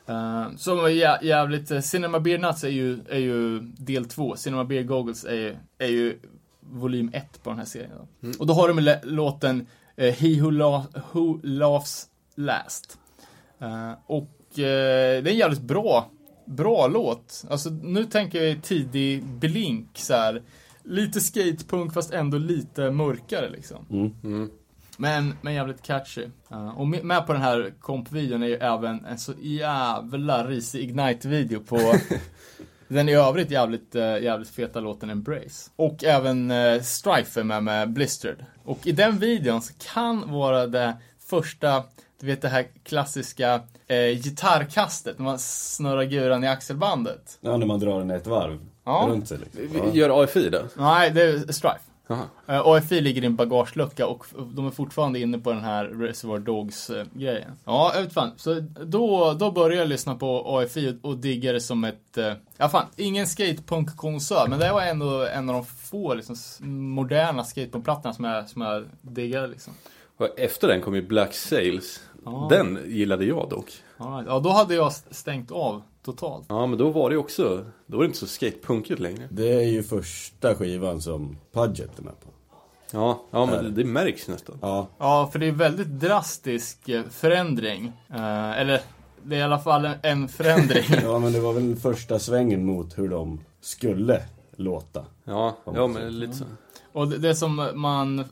[0.08, 4.36] Uh, som var jä, jävligt, uh, Cinema Beer Nuts är ju, är ju del två,
[4.36, 6.18] Cinema Beer Goggles är, ju- är ju
[6.60, 7.90] volym ett på den här serien.
[8.20, 8.28] Då.
[8.38, 12.98] Och då har de låten eh, He Who, La- Who Laughs Last.
[13.58, 16.10] Eh, och eh, det är en jävligt bra,
[16.46, 17.44] bra låt.
[17.50, 20.42] Alltså nu tänker jag tidig Blink så här.
[20.84, 23.86] Lite skatepunk fast ändå lite mörkare liksom.
[23.90, 24.12] Mm.
[24.24, 24.50] Mm.
[24.96, 26.26] Men, men jävligt catchy.
[26.52, 30.80] Uh, och med, med på den här kompvideon är ju även en så jävla risig
[30.80, 31.94] Ignite-video på
[32.88, 35.70] den i övrigt jävligt, uh, jävligt feta låten Embrace.
[35.76, 38.44] Och även uh, Strife är med med Blistered.
[38.64, 40.96] Och i den videon så kan vara det
[41.28, 41.82] första,
[42.20, 43.60] du vet det här klassiska uh,
[44.22, 47.38] gitarrkastet när man snurrar guran i axelbandet.
[47.40, 49.06] Ja, när man drar den ett varv Ja.
[49.08, 49.80] runt sig liksom.
[49.84, 49.92] Ja.
[49.92, 50.64] Gör AFI det?
[50.76, 51.78] Nej, det är Strife.
[52.06, 52.24] Jaha.
[52.48, 56.38] Uh, AFI ligger i en bagagelucka och de är fortfarande inne på den här Reservoir
[56.38, 57.50] Dogs-grejen.
[57.64, 58.30] ja, jag vet fan.
[58.36, 62.18] Så då, då började jag lyssna på AFI och, digga det som ett...
[62.18, 66.36] Uh, ja, fan, ingen skatepunk-konsert, men det var ändå en av de få liksom,
[66.94, 69.72] moderna skatepunk-plattorna som jag, som jag diggade liksom.
[70.16, 72.00] Och efter den kom ju Black Sails.
[72.24, 72.46] Ja.
[72.50, 73.72] Den gillade jag dock.
[73.98, 76.44] Ja, då hade jag st- stängt av totalt.
[76.48, 79.28] Ja, men då var det också, då var det inte så skatepunkigt längre.
[79.30, 82.28] Det är ju första skivan som Pudget är med på.
[82.90, 83.62] Ja, ja Är det?
[83.62, 84.58] men det märks nästan.
[84.62, 87.92] Ja, Ja, för det är väldigt drastisk eh, förändring.
[88.10, 88.80] Eh, eller
[89.22, 90.84] det är i alla fall en, en förändring.
[91.02, 94.22] Ja men det var väl första svängen mot hur de skulle
[94.56, 95.04] låta.
[95.24, 96.44] Ja, ja men lite så.
[96.92, 98.24] Och det, det som man,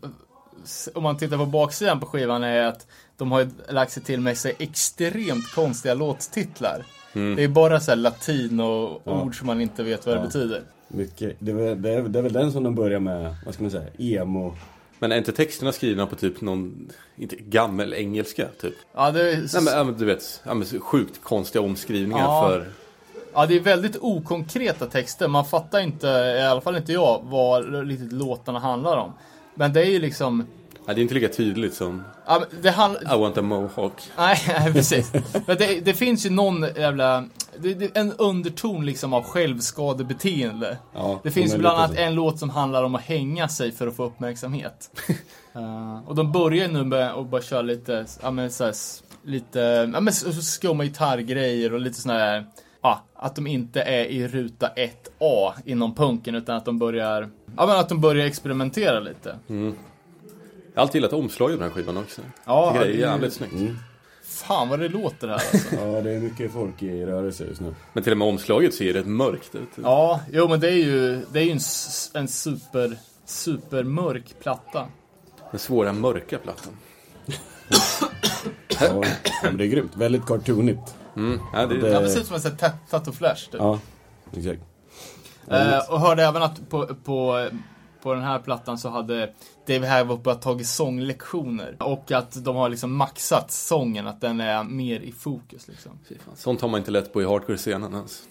[0.94, 4.20] om man tittar på baksidan på skivan är att de har ju lagt sig till
[4.20, 6.84] med sig extremt konstiga låttitlar.
[7.12, 9.22] Det är bara så här latin och Ja.
[9.22, 10.26] ord som man inte vet vad det Ja.
[10.26, 10.62] betyder.
[10.88, 11.36] Mycket.
[11.38, 13.62] Det, är, väl- det, är, det är väl den som de börjar med, vad ska
[13.62, 14.54] man säga, emo.
[14.98, 18.74] Men är inte texterna skrivna på typ någon, inte gammel engelska typ?
[18.94, 20.42] Ja, det är, Nej men, du vet,
[20.80, 22.48] sjukt konstiga omskrivningar Ja.
[22.48, 22.68] för...
[23.34, 25.28] ja, det är väldigt okonkreta texter.
[25.28, 29.12] Man fattar inte, i alla fall inte jag, vad riktigt låtarna handlar om.
[29.54, 30.46] Men det är ju liksom,
[30.90, 33.92] Ja, det är inte lika tydligt som ja, det handlar, I want a mohawk.
[34.18, 35.12] Nej, nej, precis.
[35.46, 37.24] Men det, det finns ju någon jävla...
[37.58, 40.78] Det, det, en underton liksom av självskadebeteende.
[40.94, 43.96] Ja, Det finns bland annat en låt som handlar om att hänga sig för att
[43.96, 44.90] få uppmärksamhet.
[45.52, 49.02] Eh, och de börjar nu med att bara köra lite, ja men så här, s-
[49.24, 52.46] lite, ja men skumma gitarrgrejer och lite såna här,
[52.82, 57.66] ja, att de inte är i ruta 1A inom punken utan att de börjar, ja
[57.66, 59.36] men att de börjar experimentera lite.
[60.80, 62.20] Jag har alltid gillat omslaget på den här skivan också.
[62.44, 63.54] Ja, det är det jävligt snyggt.
[64.24, 65.58] Fan vad det låter här alltså.
[65.76, 67.74] Ja, det är mycket folk i rörelse just nu.
[67.92, 69.68] Men till och med omslaget ser rätt mörkt ut.
[69.82, 71.60] Ja, jo men det är ju, det är ju en,
[72.14, 74.86] en super, supermörk platta.
[75.50, 76.72] Den svåra mörka plattan.
[78.80, 79.02] Ja,
[79.42, 79.96] men det är grymt.
[79.96, 80.94] Väldigt cartoonigt.
[81.16, 81.40] Mm.
[81.52, 83.54] Ja, det, Det- Ja, precis som en tat- Tattoo Flash typ.
[83.60, 83.78] Ja,
[84.36, 84.60] exakt.
[85.50, 87.48] Eh, och hörde även att på, på,
[88.02, 89.32] på den här plattan så hade
[89.66, 91.76] Dave Havok börjat tagit sånglektioner.
[91.80, 95.92] Och att de har liksom maxat sången, att den är mer i fokus liksom.
[96.08, 98.22] Fan, Sånt har man inte lätt på i hardcore-scenen ens.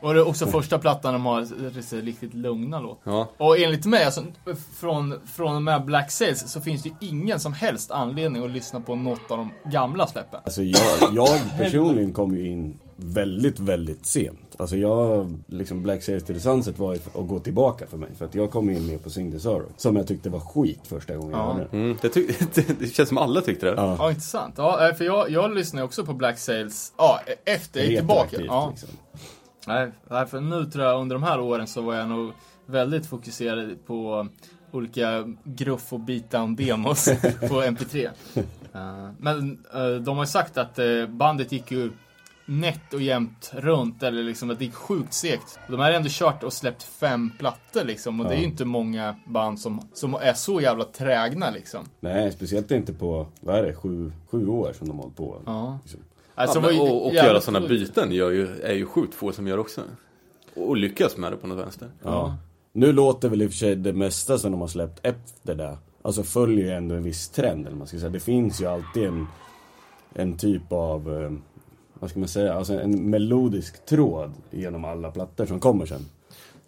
[0.00, 3.12] Och det är också första plattan de har riktigt lugna låtar.
[3.12, 4.24] Ja, Och enligt mig, alltså,
[4.80, 8.50] från, från och med Black Sails så finns det ju ingen som helst anledning att
[8.50, 10.40] lyssna på något av de gamla släppen.
[10.44, 14.51] Alltså jag, jag personligen kom ju in väldigt, väldigt sent.
[14.62, 18.08] Alltså jag, liksom Black Sails to the Sunset var ju att gå tillbaka för mig.
[18.18, 19.72] För att jag kom in med på Sing the Sorrow.
[19.76, 21.52] Som jag tyckte var skit första gången jag Ja.
[21.52, 21.80] hörde den.
[21.80, 23.72] mm, det, ty- det, det känns som alla tyckte det.
[23.76, 24.54] Ja, Ja, intressant.
[24.58, 27.98] Ja, eh, för jag, jag lyssnar ju också på Black Sails, ja, efter jag gick
[27.98, 28.40] tillbaka.
[28.40, 28.68] Ja.
[28.70, 28.88] liksom.
[29.66, 32.32] Nej, för nu tror jag under de här åren så var jag nog
[32.66, 34.26] väldigt fokuserad på
[34.72, 37.04] olika gruff och beatdown demos
[37.48, 38.08] på MP3.
[38.74, 41.90] Eh, Men eh, de har ju sagt att bandet gick ju
[42.46, 45.58] nätt och jämnt runt, eller liksom att det gick sjukt segt.
[45.68, 48.48] De har ändå kört och släppt fem plattor liksom, och det är ju Ja.
[48.48, 51.80] inte många band som, som är så jävla trägna liksom.
[52.00, 55.42] Nej, speciellt inte på, vad är det, sju, sju år som de har hållit på.
[55.46, 55.78] Ja.
[55.82, 56.00] Liksom.
[56.34, 59.46] Alltså, Ja, men, och och göra sådana byten gör ju, är ju sjukt få som
[59.46, 59.80] gör också.
[60.56, 61.88] Och lyckas med det på något vänster.
[62.02, 62.36] Ja.
[62.72, 65.78] Nu låter väl i och för sig det mesta som de har släppt efter det.
[66.02, 68.10] Alltså följer ju ändå en viss trend, eller man ska säga.
[68.10, 69.26] Det finns ju alltid en,
[70.14, 71.30] en typ av, eh,
[72.02, 76.06] vad ska man säga, alltså en melodisk tråd genom alla plattor som kommer sen.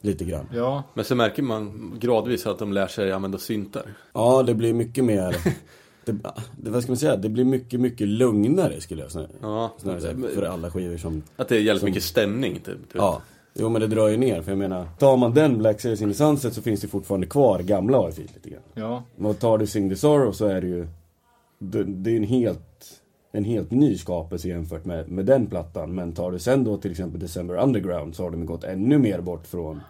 [0.01, 0.47] Lite grann.
[0.55, 3.83] Ja, Men så märker man gradvis att de lär sig använda syntar.
[4.13, 5.37] Ja, det blir mycket mer,
[6.05, 6.13] det,
[6.57, 10.01] det, vad ska man säga, det blir mycket, mycket lugnare skulle jag snarare, Ja, snarare
[10.01, 10.15] säga.
[10.35, 12.65] För alla skivor som att det är jävligt Som- mycket stämning typ.
[12.65, 12.77] typ.
[12.95, 13.23] Ja.
[13.55, 16.09] Jo men det drar ju ner, för jag menar, tar man den Black Sails in
[16.09, 18.63] the Sunset så finns det fortfarande kvar gamla AFI lite grann.
[18.75, 19.03] ja.
[19.17, 20.87] Men tar du Sing the Sorrow så är det ju,
[21.59, 23.01] det, det är en helt,
[23.35, 25.95] en helt ny skapelse jämfört med, med den plattan.
[25.95, 29.21] Men tar du sen då till exempel December Underground så har de gått ännu mer
[29.21, 29.81] bort från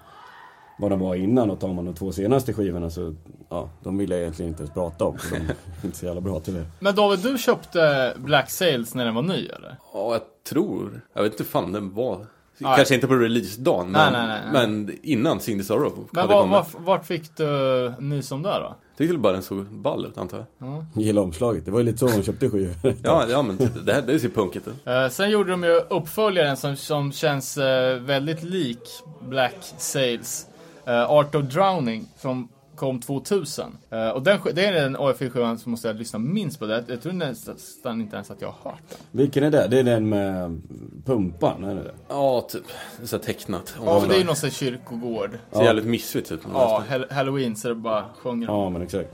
[0.78, 1.50] vad de var innan.
[1.50, 3.14] Och tar man de två senaste skivorna så,
[3.48, 5.18] ja, de vill jag egentligen inte ens prata om.
[5.18, 6.64] För de är inte så jävla bra till det.
[6.80, 9.76] Men David, du köpte Black Sails när den var ny eller?
[9.92, 11.00] Ja, jag tror.
[11.14, 12.26] Jag vet inte fan den var.
[12.58, 12.76] Nej.
[12.76, 14.66] Kanske inte på releasedagen, men, nej, nej, nej.
[14.66, 18.76] men innan the Sorrow Men var, var, vart fick du nys om det då?
[18.96, 20.68] Tyckte bara den såg ball ut antar jag.
[20.68, 20.84] Ja.
[20.94, 21.64] Gilla omslaget.
[21.64, 22.74] Det var ju lite så de köpte skivor.
[23.02, 24.86] Ja, ja men det, här, det ser punkigt ut.
[24.86, 28.80] Eh, sen gjorde de ju uppföljaren som, som känns eh, väldigt lik
[29.28, 30.46] Black Sails.
[30.86, 33.76] Eh, Art of Drowning som kom 2000.
[33.90, 36.66] Eh, och den, det är den AFI-skivan som måste jag lyssna minst på.
[36.66, 36.84] Det.
[36.88, 38.98] Jag tror nästan inte ens att jag har hört den.
[39.10, 39.66] Vilken är det?
[39.70, 40.62] Det är den med
[41.04, 41.94] pumpan, är det det?
[42.08, 42.64] Ja, typ.
[42.96, 43.74] Det är så tecknat.
[43.84, 45.38] Ja, men det är ju någon sån kyrkogård.
[45.52, 46.46] Ser jävligt missigt ut.
[46.46, 48.46] något Ja, Halloween så det bara sjunger.
[48.46, 49.10] Ja men exakt.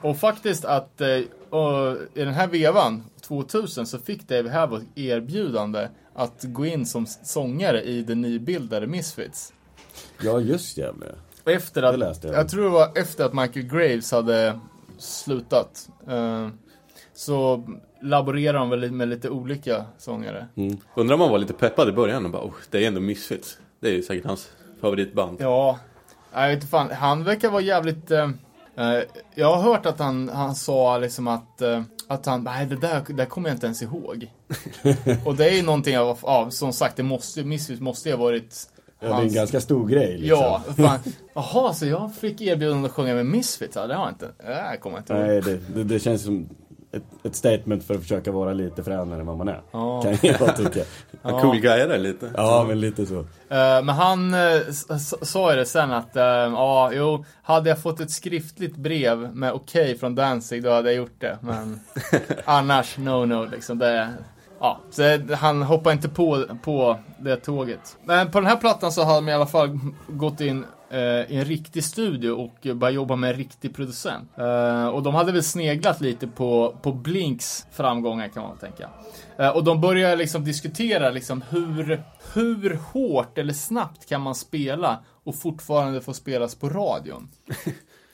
[0.00, 1.08] Och faktiskt att eh,
[1.50, 7.06] och i den här vevan, 2000, så fick Dave Havok erbjudande att gå in som
[7.06, 9.52] sångare i det nybildade Misfits.
[10.22, 11.14] Ja just jävlar.
[11.44, 12.36] Och Efter Det att, läste jag.
[12.36, 14.60] jag tror det var efter att Michael Graves hade
[14.98, 15.88] slutat.
[16.08, 16.48] Eh,
[17.14, 17.64] så
[18.02, 20.48] laborerar de väl med lite olika sångare.
[20.56, 20.76] Mm.
[20.94, 23.58] Undrar om han var lite peppad i början och bara, oh, det är ändå Misfits.
[23.80, 25.36] Det är ju säkert hans favoritband.
[25.40, 25.78] Ja,
[26.32, 26.90] jag vet inte fan.
[26.90, 28.10] Han verkar vara jävligt...
[28.10, 28.30] Eh,
[28.76, 29.02] eh,
[29.34, 33.02] jag har hört att han, han sa liksom att, eh, att han, nej det där,
[33.06, 34.30] det där kommer jag inte ens ihåg.
[35.24, 38.24] och det är ju någonting av, ja, som sagt, det måste, Misfits måste ju ha
[38.24, 38.68] varit
[39.04, 40.38] Ja, det är en ganska stor grej liksom.
[40.38, 40.98] Ja, fan.
[41.34, 43.76] Jaha, så jag fick erbjudande att sjunga med Misfits?
[43.76, 44.28] Ja, det har jag inte.
[44.38, 45.22] Det kommer jag inte ihåg.
[45.22, 46.48] Nej, det, det, det känns som
[46.92, 49.62] ett, ett statement för att försöka vara lite fränare än vad man är.
[49.72, 50.02] Ja.
[50.02, 50.80] Kan jag tycka.
[51.22, 52.30] En cool guy är det lite.
[52.36, 53.18] Ja, men lite så.
[53.18, 53.24] Eh,
[53.82, 54.60] Men han eh,
[55.22, 59.52] sa ju det sen att, eh, ja, jo, hade jag fått ett skriftligt brev med
[59.52, 61.38] okej från Danzig, då hade jag gjort det.
[61.40, 61.80] Men
[62.44, 63.78] annars, no, no, liksom.
[63.78, 64.08] Det,
[64.64, 67.96] ja, så han hoppar inte på, på det tåget.
[68.04, 71.36] Men på den här plattan så har de i alla fall gått in eh, i
[71.36, 74.30] en riktig studio och börjat jobba med en riktig producent.
[74.38, 78.88] Eh, och de hade väl sneglat lite på, på Blinks framgångar kan man väl tänka.
[79.38, 82.02] Eh, Och de börjar liksom diskutera liksom hur,
[82.34, 87.28] hur hårt eller snabbt kan man spela och fortfarande få spelas på radion.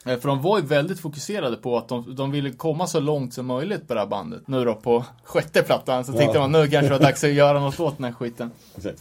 [0.07, 3.35] Eh, För de var ju väldigt fokuserade på att de, de ville komma så långt
[3.35, 4.49] som möjligt på det här bandet.
[4.49, 6.41] Nu då på sjätte plattan så tänkte Ja.
[6.49, 8.51] man nu kanske det var dags att göra något åt den här skiten.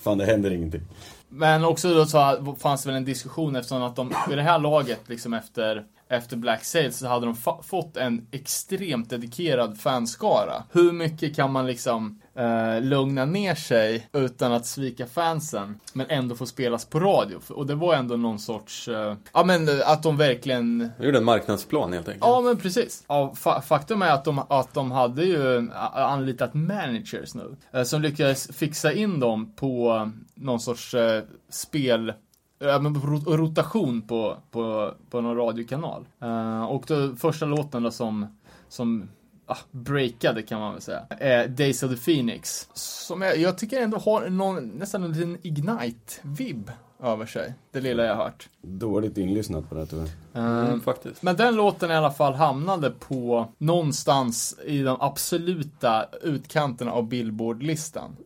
[0.02, 0.82] Fan, det händer ingenting.
[1.30, 4.60] Men också då så fanns det väl en diskussion eftersom att de i det här
[4.60, 10.64] laget liksom efter efter Black Sails så hade de fått en extremt dedikerad fanskara.
[10.72, 16.36] Hur mycket kan man liksom eh, lugna ner sig utan att svika fansen, men ändå
[16.36, 17.40] få spelas på radio?
[17.50, 21.18] Och det var ändå någon sorts, eh, ja men eh, att de verkligen De gjorde
[21.18, 22.26] en marknadsplan helt enkelt.
[22.26, 23.04] Ja, men precis.
[23.08, 27.56] Ja, fa faktum är att de, att de hade ju a- anlitat managers nu.
[27.74, 32.14] eh, Som lyckades fixa in dem på någon sorts eh, spel
[32.60, 36.06] Ja, men ro- rotation på, på, på någon radiokanal.
[36.22, 38.38] Eh, och då, första låten då som,
[38.70, 39.10] som
[39.46, 42.70] ah, breakade kan man väl säga, är Days of the Phoenix.
[42.74, 46.72] Som jag, jag tycker ändå har någon, nästan en liten Ignite-vibb
[47.04, 47.54] över sig.
[47.72, 48.50] Det lilla jag har hört.
[48.62, 50.44] Dåligt inlyssnat på det här, tror jag.
[50.44, 51.22] Eh, Mm, faktiskt.
[51.24, 58.16] men den låten i alla fall hamnade på någonstans i de absoluta utkanterna av Billboard-listan.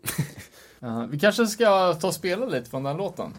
[0.82, 3.34] Eh, vi kanske ska ta och spela lite från den låten.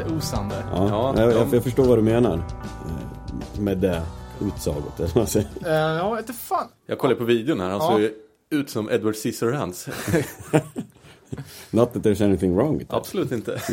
[0.00, 0.54] Ignite-osande.
[0.72, 2.34] Ja, Ja, jag, de- jag, jag förstår vad du menar.
[2.34, 4.02] eh, Med det
[4.40, 5.48] utsagot, eller vad säger.
[5.66, 6.68] Uh, ja, inte fan.
[6.86, 7.98] Jag kollar på videon här, han Ja.
[7.98, 8.12] ju
[8.50, 9.88] ut som Edward Scissorhands.
[11.70, 12.96] Not that there's anything wrong with that.
[12.98, 13.60] Absolut inte.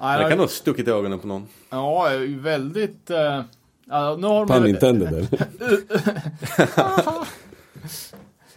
[0.00, 1.46] Ja, Jag kan ha stuckit i ögonen på någon.
[1.70, 3.08] Ja, väldigt...
[3.08, 3.16] nu
[4.26, 5.26] har de Pun intended, eller?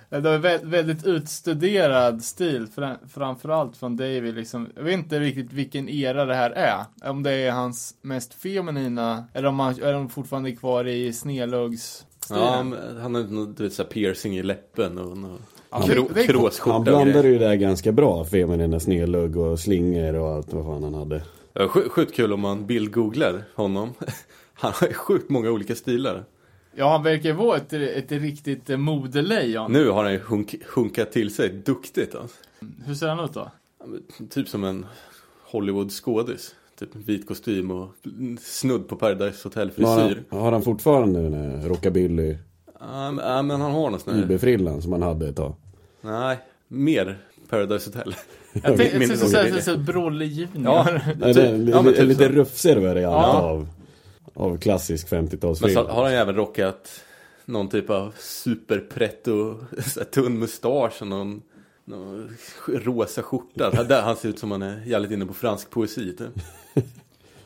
[0.10, 4.68] Det var vä- väldigt utstuderad stil, fra- framförallt från David liksom.
[4.76, 7.10] Jag vet inte riktigt vilken era det här är.
[7.10, 12.06] Om det är hans mest feminina, eller om han är de fortfarande kvar i snedluggs
[12.30, 12.66] Ja,
[13.02, 15.18] han har du vet, så piercing i läppen och
[15.72, 19.60] Ja, Krå, är kråsskjorta Han och blandade ju det här ganska bra, feminina snedlugg och
[19.60, 21.22] slingor och allt vad fan han hade.
[21.68, 23.94] Sjukt kul om man bildgooglar honom.
[24.54, 26.24] Han har ju sjukt många olika stilar.
[26.80, 29.72] Ja, han verkar vara ett, ett riktigt modelejon.
[29.72, 32.38] Nu har han ju hunk, hunkat till sig duktigt alltså.
[32.86, 33.52] Hur ser han ut då?
[34.30, 34.86] Typ som en
[35.52, 36.56] Hollywood-skådis.
[36.80, 37.90] Typ vit kostym och
[38.42, 40.24] snudd på Paradise Har Hotel-frisyr.
[40.30, 42.38] han, har han fortfarande den här rockabilly
[42.80, 44.22] Ja, men- ja, men han har någon sån här...
[44.24, 45.56] IB-frillan som han hade ett tag?
[46.02, 47.18] Nej, mer
[47.50, 48.16] Paradise Hotel.
[48.64, 49.18] Jag tänkte
[49.62, 50.74] säga Brolle Junior.
[50.76, 53.42] Ja, typ- det är ja, men typ lite rufsigare variant Ja.
[53.42, 53.68] av,
[54.40, 55.74] av klassisk Men 50-talsfilm.
[55.74, 57.04] så har han ju även rockat
[57.46, 59.56] någon typ av superpretto,
[60.14, 61.42] tunn mustasch och någon,
[61.86, 62.38] någon
[62.68, 63.84] rosa skjorta.
[63.84, 66.44] Där han ser ut som han är jävligt inne på fransk poesi typ.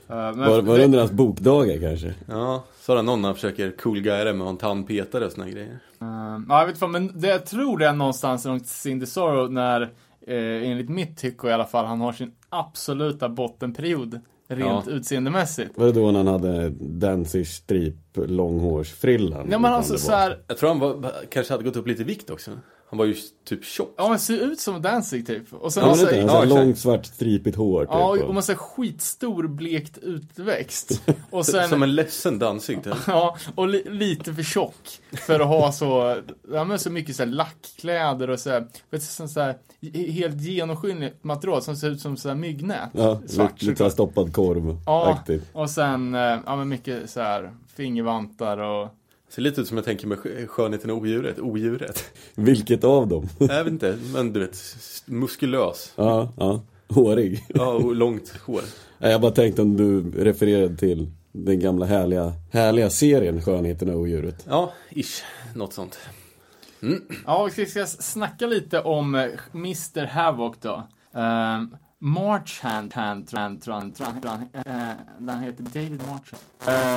[0.07, 2.13] Men- Var, var det under hans bokdagar kanske?
[2.27, 5.79] Ja, så har någon han försöker cool det med en tandpetare och såna grejer.
[6.01, 6.07] Eh,
[6.49, 9.81] ja, jag vet inte, men det, jag tror det är någonstans runt Cindy Sorrow när,
[10.27, 14.19] eh, enligt mitt tycke i alla fall, han har sin absoluta bottenperiod.
[14.55, 14.91] Rent Ja.
[14.93, 15.77] utseendemässigt.
[15.77, 19.47] Var det då när han hade Danzig strip långhårsfrillan?
[19.51, 22.05] Ja men alltså så här, Jag tror han var, kanske hade gått upp lite i
[22.05, 22.51] vikt också.
[22.93, 23.15] Han var ju
[23.45, 23.93] typ tjock.
[23.97, 25.53] ja men ser ut som Danzig typ.
[25.53, 26.49] Och sen Ja, har så, det här exakt.
[26.49, 27.89] långt svart stripigt hår typ.
[27.91, 31.01] ja, och- man ser skitstor blekt utväxt.
[31.31, 32.93] Och sen, Som en ledsen Danzig typ.
[33.07, 34.99] ja, och li, lite för tjock.
[35.11, 36.17] För att ha så,
[36.51, 39.55] ja men så mycket så här lackkläder och så här, vet du, så här
[40.11, 42.89] helt genomskinligt material som ser ut som så här myggnät.
[42.93, 45.19] Ja, Svart, lite, lite stoppad korv Ja,
[45.53, 48.89] och sen, eh, ja men mycket så här fingervantar och
[49.35, 51.39] Ser lite ut som jag tänker med sk- skönheten och odjuret.
[51.39, 52.03] Odjuret.
[52.35, 53.29] Vilket av dem?
[53.39, 54.57] Jag vet inte, men du vet,
[55.05, 55.93] muskulös.
[55.95, 56.61] ja, ja.
[56.89, 57.45] Hårig.
[57.49, 58.61] Ja, och långt hår.
[58.97, 64.45] Jag bara tänkte om du refererade till den gamla härliga, härliga serien Skönheten och odjuret.
[64.49, 65.23] Ja, ish.
[65.55, 65.99] Något sånt.
[67.25, 70.05] Ja, vi ska snacka lite om eh, Mr.
[70.05, 70.87] Havoc då.
[71.11, 71.75] Um,
[72.05, 76.41] Marchand, hand, tran, tran, tran, tran, uh, han heter David Marchand.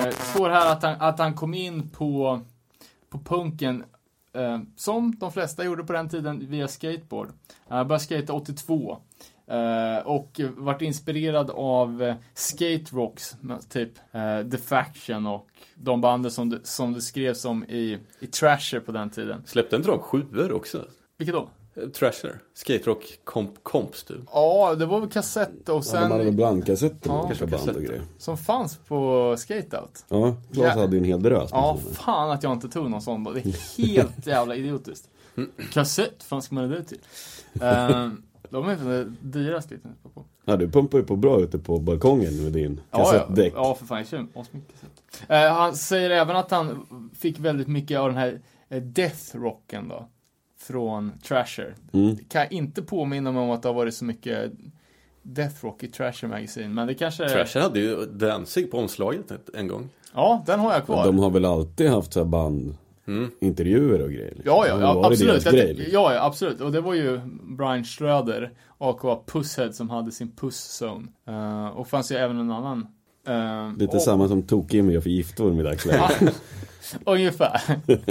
[0.07, 2.41] Uh, står här att han, att han kom in på,
[3.11, 3.85] på punken
[4.37, 7.29] eh, som de flesta gjorde på den tiden via skateboard.
[7.69, 8.99] Han började skata 82.
[9.47, 13.37] eh, och vart inspirerad av uh, skate rocks,
[13.69, 18.27] typ eh, The Faction och de banden som det, som det skrevs om i, i
[18.27, 19.43] Trasher på den tiden.
[19.47, 20.85] Släppte inte de sjuor också?
[21.19, 21.49] Vilket då?
[21.77, 22.41] Eh, Trasher.
[22.55, 24.17] Skate Rock komp komps typ.
[24.33, 27.23] Ja, det var väl kassett och Sen, de hade väl blandkassetter Ja.
[27.27, 28.03] kanske band och grejer.
[28.19, 30.05] som fanns på Skateout.
[30.09, 30.81] Ja, Klas Ja.
[30.81, 33.33] hade ju en hel drös Ja, fan att jag inte tog någon sån då.
[33.33, 35.09] Det är helt jävla idiotiskt.
[35.73, 36.99] Kassett, fan ska man det till?
[37.61, 40.25] Ehm, de är väl det dyraste vi tänkte på.
[40.45, 43.53] Ja, du pumpar ju på bra ute på balkongen med din Ja, ja, kassettdäck.
[43.57, 45.31] ja, för fan, jag kör asmycket kassett.
[45.31, 46.87] Eh, han säger även att han
[47.19, 50.09] fick väldigt mycket av den här eh, death rocken då.
[50.67, 51.75] Från Trasher.
[51.93, 52.17] Mm.
[52.29, 54.53] Kan jag inte påminna mig om att det har varit så mycket
[55.23, 57.29] Death Rock i Trasher Magazine, men det kanske...
[57.29, 59.89] Trasher hade ju Danzig på omslaget en gång.
[60.15, 61.05] Ja, den har jag kvar.
[61.07, 62.77] De har väl alltid haft så här band,
[63.09, 63.31] Mm.
[63.41, 64.31] intervjuer och grejer.
[64.35, 64.45] liksom.
[64.47, 65.45] Ja, ja, ja absolut.
[65.45, 65.93] Det, grej, liksom.
[65.95, 66.61] ja, ja, absolut.
[66.61, 71.07] Och det var ju Brian Schröder, aka Pusshead, som hade sin Puss-zone.
[71.27, 72.87] Eh, och fanns ju även en annan.
[73.29, 76.43] Uh, Lite samma som Tok-Jimmy gör för giftorm i dagsläget.
[77.05, 77.61] Ungefär.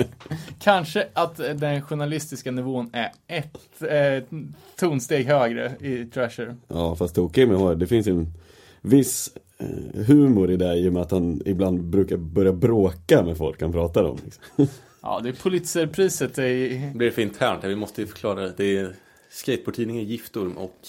[0.60, 4.40] Kanske att den journalistiska nivån är ett eh,
[4.80, 6.56] tonsteg högre i Trasher.
[6.68, 8.34] Ja, fast Tok-Jimmy har, det finns en
[8.82, 13.38] viss eh, humor i det i och med att han ibland brukar börja bråka med
[13.38, 14.18] folk han pratar om.
[14.26, 14.44] Liksom.
[15.02, 16.90] Ja, det är Pulitzerpriset i...
[16.92, 18.54] Det blir för internt här, vi måste ju förklara det.
[18.58, 18.96] Det är
[19.30, 20.88] skateboardtidningen Giftorm och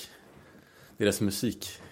[0.96, 1.20] deras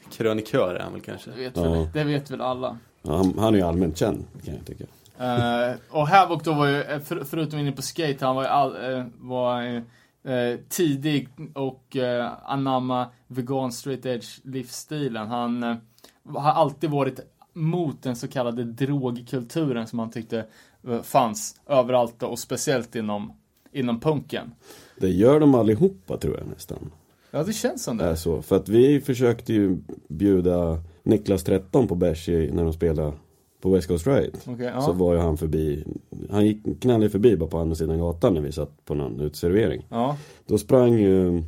[0.06, 1.30] musikkrönikör är han väl kanske.
[1.30, 1.62] Det vet, Ja.
[1.62, 2.78] väl, det vet väl alla.
[3.02, 4.84] Ja, han, han är ju allmänt känd, kan jag tycka.
[5.18, 8.48] Eh, och Havoc då var ju, eh, för, förutom inne på skate, han var ju
[8.48, 9.62] all, eh, var,
[10.24, 11.96] eh, tidig och
[12.44, 15.28] anamma vegan straight edge livsstilen.
[15.28, 15.62] Han
[16.28, 17.20] har alltid varit
[17.52, 20.46] mot den så kallade drogkulturen som han tyckte
[21.02, 23.32] fanns överallt och speciellt inom,
[23.72, 24.54] inom punken.
[24.96, 26.90] Det gör de allihopa tror jag nästan.
[27.34, 28.42] Ja, det känns som Det är så.
[28.42, 29.78] För att vi försökte ju
[30.08, 33.12] bjuda Niklas 13 på bärs när de spelade
[33.60, 34.40] på West Coast Riot.
[34.46, 34.80] Okej, ja.
[34.80, 35.84] Så var ju han förbi,
[36.30, 39.86] han gick knallade förbi bara på andra sidan gatan när vi satt på någon uteservering.
[39.88, 40.16] ja.
[40.46, 41.42] Då sprang ju, eh,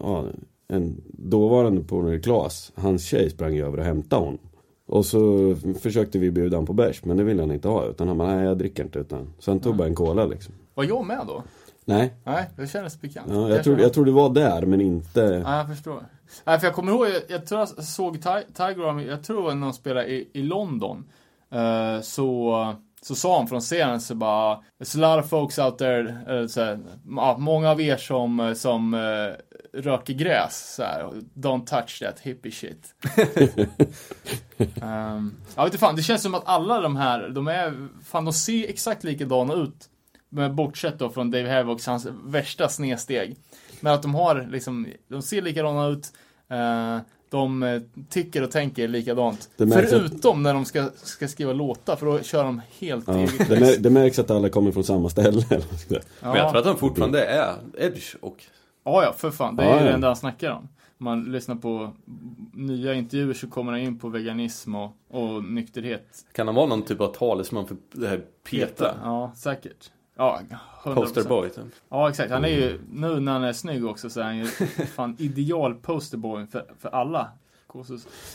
[0.00, 0.24] ja,
[0.68, 4.40] en dåvarande polare Klas, hans tjej sprang ju över och hämtade honom.
[4.86, 7.86] Och så försökte vi bjuda honom på bärs, men det ville han inte ha.
[7.86, 8.98] Utan han bara, nej jag dricker inte.
[8.98, 10.54] Utan, så han tog bara en cola liksom.
[10.74, 11.42] Var jag med då?
[11.84, 13.26] Nej, Nej, det kändes bekant.
[13.30, 15.20] ja, jag, tror, jag tror du var där men inte...
[15.20, 16.06] Ja, jag förstår.
[16.44, 19.48] Nej, för jag kommer ihåg, jag, jag tror jag såg Ti- Tiger Army, jag tror
[19.48, 21.04] det när de spelade i, i London.
[21.52, 25.78] Eh, så så sa han från scenen så bara There's a lot of folks out
[25.78, 26.80] there, eh, så här,
[27.16, 28.94] ja, många av er som, eh, som
[29.72, 32.94] röker gräs så här, Don't touch that hippie shit.
[34.82, 38.24] um, jag vet inte fan, det känns som att alla de här, de är, fan
[38.24, 39.88] de ser exakt likadana ut.
[40.34, 43.36] Men bortsett då från Dave Havocs, hans värsta snedsteg.
[43.80, 46.12] Men att de har liksom, de ser likadana ut.
[46.48, 46.98] eh,
[47.30, 49.50] de eh, tycker och tänker likadant.
[49.56, 53.18] Märks att- Förutom när de ska, ska skriva låtar, för då kör de helt Ja,
[53.18, 55.42] eget det, mär, det märks att alla kommer från samma ställe.
[55.78, 56.00] säga.
[56.20, 58.44] Men jag tror att han fortfarande är Edge och
[58.84, 59.56] Ja, ja, för fan.
[59.56, 59.86] Det är Ja, ju ja.
[59.86, 60.68] det enda han snackar om.
[60.98, 61.90] Om man lyssnar på
[62.52, 66.06] nya intervjuer så kommer han in på veganism och, och nykterhet.
[66.32, 68.20] kan han vara någon typ av talesman för det här
[68.50, 68.94] Petra?
[69.02, 69.90] Ja, säkert.
[70.16, 70.40] Ja,
[70.84, 70.94] 100%.
[70.94, 71.64] Posterboy typ.
[71.88, 72.30] Ja, exakt.
[72.30, 74.44] Han är ju, nu när han är snygg också så är han ju
[74.94, 77.28] fan ideal posterboy för, för alla.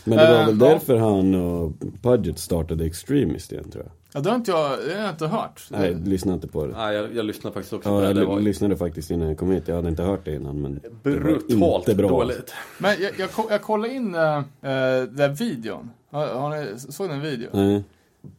[0.03, 0.67] Men det var Eh, väl ja.
[0.69, 1.71] därför han och
[2.01, 3.91] Budget startade Extremist igen tror jag.
[4.13, 5.67] Ja, det har inte jag, det har jag inte hört.
[5.71, 6.73] Nej, lyssna inte på det.
[6.77, 8.05] Nej, jag, jag lyssnade faktiskt också på Ja, det.
[8.07, 9.67] jag Det var lyssnade faktiskt innan jag kom hit.
[9.67, 10.73] Jag hade inte hört det innan men
[11.03, 12.09] det var brutalt inte bra.
[12.09, 12.53] dåligt.
[12.77, 15.89] Men jag, jag, jag kollade in äh, äh, den videon.
[16.11, 17.49] Har, har ni, såg ni en video?
[17.53, 17.83] Nej.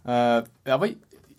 [0.05, 0.89] Eh, jag var,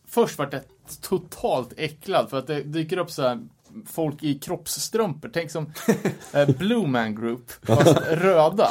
[0.08, 0.62] först vart jag
[0.98, 3.40] totalt äcklad för att det dyker upp så här
[3.86, 5.30] folk i kroppsstrumpor.
[5.34, 5.66] Tänk som
[6.36, 8.68] uh, Blue Man Group, fast röda.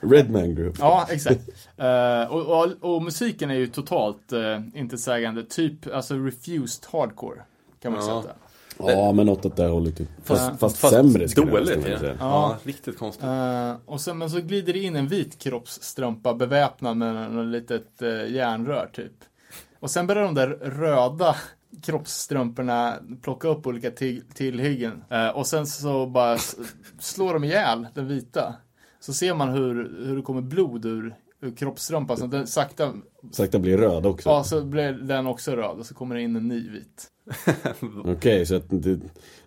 [0.00, 0.76] Redman Group.
[0.78, 1.40] Ja, exakt.
[1.76, 5.42] Eh, och, och, och musiken är ju totalt uh, intetsägande.
[5.44, 7.40] Typ, alltså refused hardcore.
[7.82, 8.22] Kan man Ja.
[8.22, 8.34] säga.
[8.78, 9.96] Ja, men något åt det hållet.
[9.96, 10.08] typ.
[10.24, 10.56] Fast, Ja.
[10.56, 11.76] fast, sämre skulle jag dåligt.
[11.76, 11.98] nästan Ja.
[11.98, 12.16] säga.
[12.20, 12.26] Ja.
[12.50, 12.58] Ja.
[12.62, 13.24] riktigt konstigt.
[13.24, 17.88] Eh, och sen, men så glider det in en vit kroppsstrumpa beväpnad med något litet
[18.02, 19.12] uh, järnrör typ.
[19.82, 21.36] Och sen börjar de där röda
[21.82, 25.04] kroppsstrumporna plocka upp olika till, tillhyggen.
[25.10, 26.38] Eh, och sen så bara
[26.98, 28.54] slår de ihjäl den vita.
[29.00, 29.74] Så ser man hur,
[30.06, 32.16] hur det kommer blod ur, ur kroppsstrumpan.
[32.16, 32.92] Så den sakta,
[33.32, 34.28] Sakta blir röd också.
[34.28, 37.08] ja så blir den också röd och så kommer det in en ny vit.
[38.04, 39.00] Okej, så att det,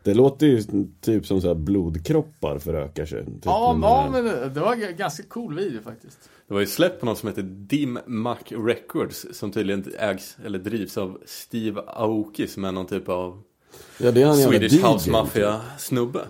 [0.06, 0.64] det låter ju
[1.02, 3.26] typ som så här blodkroppar förökar sig.
[3.26, 6.30] Typ Ja, ja här- men det, var en ganska cool video faktiskt.
[6.48, 10.60] Det var ju släppt på något som heter Dim Mac Records som tydligen ägs eller
[10.60, 13.42] drivs av Steve Aoki som är någon typ av
[14.00, 15.12] ja, det är han Swedish House typ.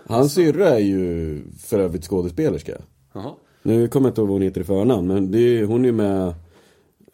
[0.05, 2.77] Hans syrra är ju för övrigt skådespelerska.
[3.13, 3.33] Jaha.
[3.63, 5.85] Nu kommer jag inte ihåg vad hon heter i förnamn, men det är, hon är
[5.85, 6.33] ju med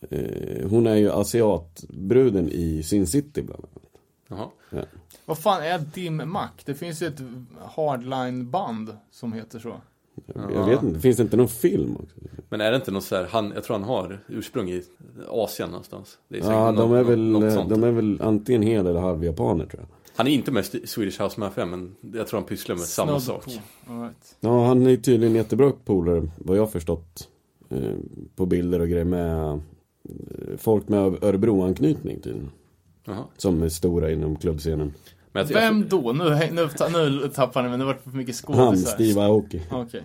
[0.10, 4.52] eh, Hon är ju asiatbruden i Sin City bland annat.
[4.72, 4.86] Jaha.
[5.32, 6.48] Vad fan är Dim Mac?
[6.66, 7.22] Det finns ju ett
[7.76, 9.74] hardline-band som heter så.
[10.36, 10.66] Jag Ja.
[10.66, 12.16] vet inte, finns det inte någon film också?
[12.50, 14.84] Men är det inte något så här, han, jag tror han har ursprung i
[15.30, 16.18] Asien någonstans.
[16.28, 17.70] Det är Ja, de något- är, väl, något sånt.
[17.70, 19.88] de är väl antingen hel eller halv japaner tror jag.
[20.16, 23.20] Han är inte med i Swedish House Mafia men jag tror han pysslar med samma
[23.20, 23.48] Snudd sak.
[23.88, 24.36] right.
[24.40, 27.30] Ja, han är tydligen jättebra polare, vad jag har förstått.
[27.70, 27.94] Eh,
[28.36, 29.60] på bilder och grejer med eh,
[30.58, 32.50] folk med Örebro-anknytning tydligen.
[33.38, 34.94] Som är stora inom klubbscenen.
[35.34, 36.14] Men jag, jag, Vem då?
[36.14, 36.70] Nu, nu,
[37.10, 38.92] nu tappar ni mig, det har varit för mycket Han, skådisar.
[38.92, 39.62] Steve Aoki.
[39.72, 40.04] All right.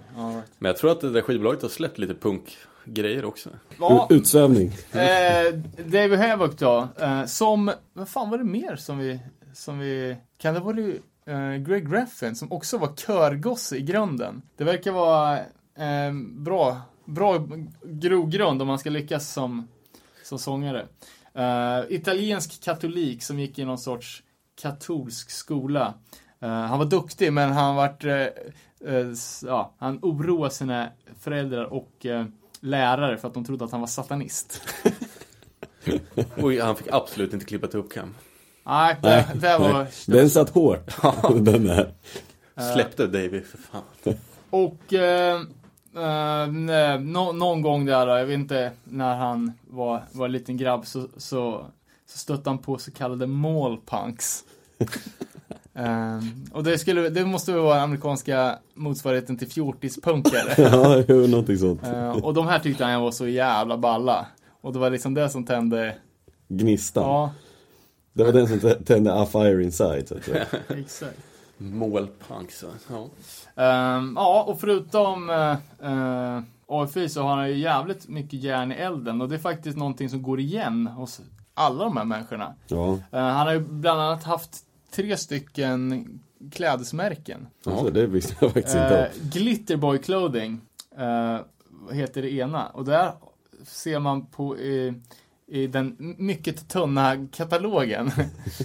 [0.58, 3.50] men jag tror att det där skivbolaget har släppt lite punkgrejer också.
[3.78, 4.72] Ja, Ut- Utsvävning.
[4.92, 5.54] eh,
[5.86, 6.88] David Havoc då.
[7.00, 9.20] Eh, som, vad fan var det mer som vi,
[9.54, 10.78] som vi, kan det vara
[11.26, 14.42] eh, Greg Graffin som också var körgosse i grunden.
[14.56, 17.46] Det verkar vara eh, bra, bra
[17.84, 19.68] grogrund om man ska lyckas som,
[20.24, 20.86] som sångare.
[21.34, 24.22] Eh, italiensk katolik som gick i någon sorts
[24.56, 25.94] katolsk skola.
[26.40, 28.04] Eh, han var duktig men han vart,
[29.12, 30.88] s- ja, han oroade sina
[31.20, 32.06] föräldrar och
[32.60, 34.62] lärare för att de trodde att han var satanist.
[36.42, 38.14] Och han fick absolut inte klippa till uppkam.
[38.64, 39.86] Nej, det, det var...
[40.06, 40.94] Den satt hårt.
[41.40, 41.92] den där.
[42.74, 44.14] Släppte Davy för fan.
[44.50, 45.40] Och eh,
[45.96, 50.32] eh, nej, nå- någon gång där, då, jag vet inte, när han var, var en
[50.32, 51.66] liten grabb så, så,
[52.06, 54.44] så stötte han på så kallade mallpunks.
[55.78, 56.18] Eh,
[56.52, 60.54] och det, skulle, det måste väl vara amerikanska motsvarigheten till fjortispunkare.
[60.62, 61.82] Ja, jo, någonting sånt.
[61.82, 64.26] Eh, och de här tyckte han var så jävla balla.
[64.60, 65.96] Och det var liksom det som tände,
[66.48, 67.04] Gnistan.
[67.04, 67.32] ja,
[68.12, 70.46] Det var den som tände a fire inside, så att säga.
[70.68, 71.18] exakt.
[71.58, 72.66] Målpunk så.
[72.90, 73.08] Ja.
[73.62, 79.20] Ehm, ja, och förutom uh, AFI så har han ju jävligt mycket järn i elden
[79.20, 81.20] och det är faktiskt någonting som går igen hos
[81.56, 82.54] alla de här människorna.
[82.66, 84.58] Ja, Eh, han har ju bland annat haft
[84.90, 86.08] tre stycken
[86.52, 87.46] klädesmärken.
[87.66, 89.28] alltså, det visste jag faktiskt inte om.
[89.30, 90.60] Glitterboy Clothing
[90.98, 91.38] eh,
[91.92, 93.12] heter det ena och där
[93.64, 94.94] ser man på i,
[95.46, 98.10] i den mycket tunna katalogen.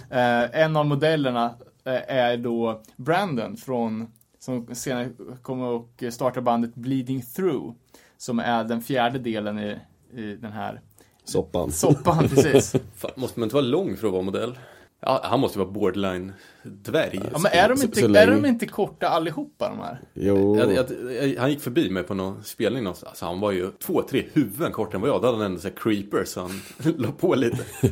[0.09, 1.45] Eh, en av modellerna
[1.83, 5.09] eh, är då Brandon från som senare
[5.41, 7.73] kommer och startar bandet Bleeding Through
[8.17, 9.79] som är den fjärde delen i,
[10.13, 10.81] i den här
[11.26, 11.72] Soppan.
[11.72, 12.76] Soppan, precis.
[12.95, 14.57] Fan, måste man inte vara lång för att vara modell?
[15.03, 16.32] Ja, han måste ju vara borderline
[16.63, 17.19] dvärg.
[17.34, 20.01] Ja, men är de Så- inte, så är länge- de inte korta allihopa de här?
[20.13, 20.57] Jo.
[20.57, 20.86] Jag, jag,
[21.30, 23.09] jag, han gick förbi mig på någon spelning någonstans.
[23.09, 25.22] Alltså, han var ju två, tre huvuden kortare än vad jag.
[25.22, 26.51] Då hade han ändå så här creeper så han
[26.97, 27.57] la på lite.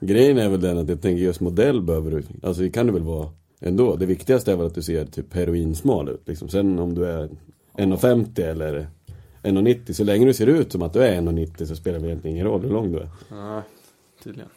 [0.00, 2.92] Grejen är väl den att jag tänker just modell behöver du, alltså det kan det
[2.92, 3.28] väl vara
[3.60, 3.96] ändå.
[3.96, 6.48] Det viktigaste är väl att du ser typ heroinsmal ut liksom.
[6.48, 7.28] Sen om du är
[7.78, 8.88] 1,50 eller
[9.42, 12.36] 1,90 så länge du ser ut som att du är 1,90 så spelar det egentligen
[12.36, 13.08] ingen roll hur lång du är.
[13.30, 13.62] Ja,
[14.22, 14.50] tydligen.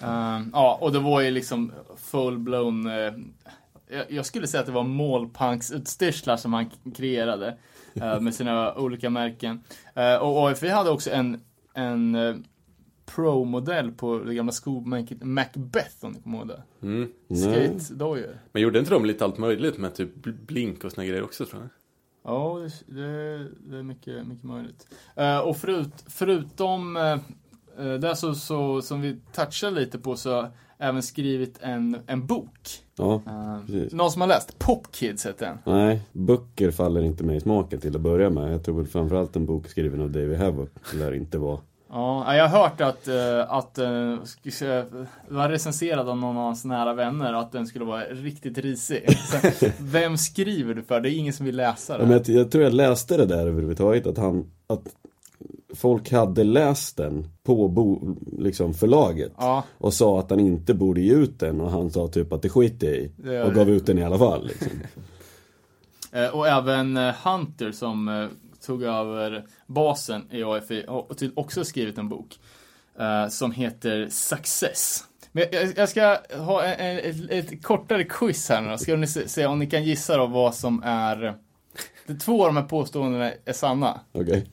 [0.00, 2.86] Eh, ja, och det var ju liksom full-blown...
[2.86, 3.14] eh,
[3.90, 7.56] jag, jag skulle säga att det var målpanksutstyrslar som han kreerade
[7.94, 9.60] eh, med sina olika märken.
[9.94, 11.40] Eh, och AFI hade också en,
[11.74, 12.36] en uh,
[13.14, 16.62] Pro-modell på det gamla skomärket Macbeth om ni kommer ihåg det.
[16.82, 17.10] Mm.
[17.28, 17.40] Nej.
[17.40, 18.38] Skate-dojor.
[18.52, 20.10] Men gjorde inte de lite allt möjligt med typ
[20.46, 21.70] blink och såna grejer också tror jag?
[22.28, 24.86] Ja, det, det, är mycket, mycket möjligt.
[25.16, 30.42] Eh, och förut, förutom uh, det så, så, som vi touchade lite på så har
[30.42, 32.68] jag även skrivit en, en bok.
[32.96, 33.92] Ja, Eh, Precis.
[33.92, 34.58] någon som har läst?
[34.58, 35.74] Pop Kids heter den.
[35.74, 38.52] nej, böcker faller inte mig i smaken till att börja med.
[38.52, 41.58] Jag tror väl framförallt en bok skriven av David Havoc lär inte vara.
[41.90, 44.18] Ja, jag har hört att, eh, att uh,
[45.28, 49.08] det var recenserad av någon av hans nära vänner att den skulle vara riktigt risig.
[49.78, 51.00] Vem skriver du för?
[51.00, 52.04] Det är ingen som vill läsa Ja, det.
[52.04, 54.82] men jag, jag tror jag läste det där överhuvudtaget att han, att
[55.74, 59.32] folk hade läst den på bo, liksom förlaget.
[59.38, 62.42] Ja, Och sa att han inte borde ge ut den och han sa typ att
[62.42, 63.08] det skiter jag i.
[63.42, 63.54] Och det.
[63.54, 64.70] gav ut den i alla fall liksom.
[66.12, 68.26] eh, och även eh, Hunter som eh,
[68.68, 72.38] tog över basen i AFI har också skrivit en bok.
[72.98, 75.04] eh, som heter Success.
[75.32, 78.78] Men jag, jag ska ha en, en, ett, kortare quiz här nu.
[78.78, 81.34] Ska ni se, se om ni kan gissa då vad som är...
[82.06, 84.00] De två av de här påståendena är sanna.
[84.12, 84.46] Okej.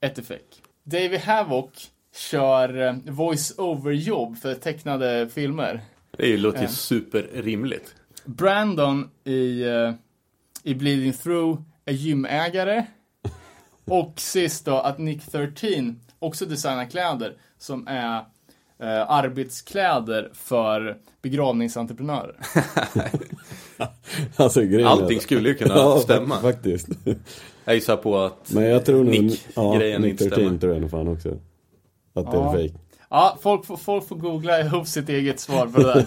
[0.00, 0.40] Ett är fake.
[0.84, 5.80] David Havoc kör eh, voice-over-jobb för tecknade filmer.
[6.16, 6.70] Det är ju, låter ju Ja.
[6.70, 7.94] superrimligt.
[8.24, 9.92] Brandon i, eh,
[10.62, 12.86] i Bleeding Through är gymägare.
[13.90, 18.16] Och sist då att Nick 13 också designar kläder som är
[18.82, 22.36] eh, arbetskläder för begravningsentreprenörer.
[24.36, 26.40] Alltså grejen Allting skulle ju kunna ja, stämma.
[26.40, 26.88] faktiskt.
[27.64, 30.58] Jag gissar på att Men jag tror nog, Nick- ja, grejen Nick inte 13 stämmer.
[30.58, 31.28] tror jag nog fan också.
[32.14, 32.48] Att det Ja.
[32.58, 32.78] är fake.
[33.10, 36.06] Ja, folk, får- folk får googla ihop sitt eget svar på det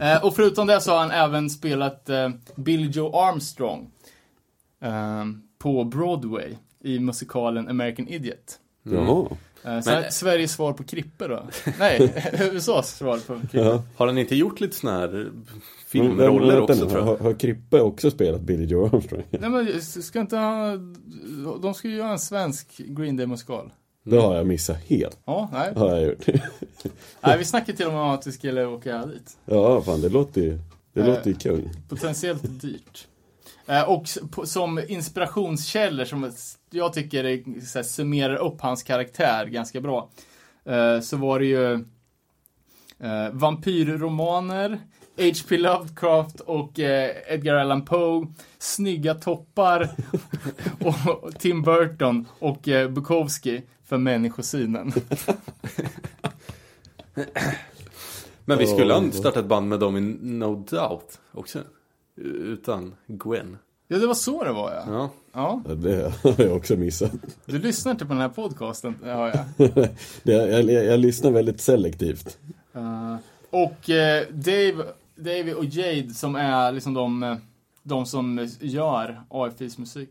[0.00, 0.14] där.
[0.16, 3.90] eh, och förutom det så har han även spelat eh, Billy Joe Armstrong
[4.82, 5.24] eh,
[5.58, 6.54] på Broadway
[6.84, 8.58] i musikalen American Idiot.
[8.82, 9.26] Jaha.
[9.64, 11.42] Eh, så Men- här, Sveriges svar på Krippe då?
[11.78, 12.14] Nej,
[12.52, 13.58] USAs svar på Krippe.
[13.58, 13.82] Ja.
[13.96, 15.46] har han inte gjort lite såna här Men
[15.86, 17.02] filmroller också tror jag?
[17.02, 19.22] Har, har Krippe också spelat Billy Joe Armstrong?
[19.30, 20.96] Nej men ska inte han,
[21.62, 23.70] de ska ju göra en svensk Green Day musikal.
[24.04, 25.18] Det har jag missat helt.
[25.24, 25.72] Ja, nej.
[25.76, 26.26] Har jag gjort.
[27.20, 29.36] nej vi snackade till och med om att vi skulle åka dit.
[29.44, 30.58] Ja, fan det låter ju,
[30.92, 31.06] det Eh.
[31.06, 31.70] låter ju kung.
[31.88, 33.08] Potentiellt dyrt.
[33.68, 34.08] Eh, och
[34.44, 36.32] som inspirationskällor som
[36.70, 40.10] jag tycker är, så här, summerar upp hans karaktär ganska bra.
[40.64, 41.72] Eh, så var det ju
[42.98, 44.80] eh, vampyrromaner,
[45.16, 45.58] H.P.
[45.58, 48.26] Lovecraft och Edgar Allan Poe,
[48.58, 49.90] snygga toppar
[50.80, 52.60] och, Tim Burton och
[52.90, 54.92] Bukowski för människosynen.
[58.44, 59.00] Men vi skulle Åh.
[59.00, 61.58] han starta ett band med dem i No Doubt också?
[62.24, 63.58] Utan Gwen.
[63.88, 64.84] Ja, det var så det var ja.
[64.88, 65.10] Ja.
[65.32, 67.12] Ja, Det har jag också missat.
[67.46, 69.68] du lyssnar inte på den här podcasten, har jag.
[70.22, 72.38] Det, jag, jag, jag lyssnar väldigt selektivt.
[72.74, 73.16] Eh,
[73.50, 74.84] och eh, Dave,
[75.16, 77.36] Dave och Jade som är liksom de,
[77.82, 80.10] de som gör AFIs musik.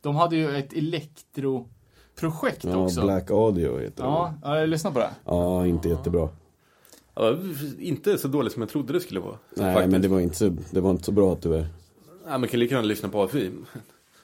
[0.00, 3.02] De hade ju ett elektroprojekt Ja, också.
[3.02, 4.48] Black Audio heter Ja, det.
[4.48, 5.10] ja, jag lyssnar på det.
[5.24, 6.28] Ja, inte jättebra.
[7.18, 7.36] Ja,
[7.78, 9.36] inte så dåligt som jag trodde det skulle vara.
[9.56, 9.92] Nej, faktiskt.
[9.92, 11.66] men det var, inte så, det var inte så bra tyvärr.
[12.26, 13.50] Ja, man kan lika gärna lyssna på AFI.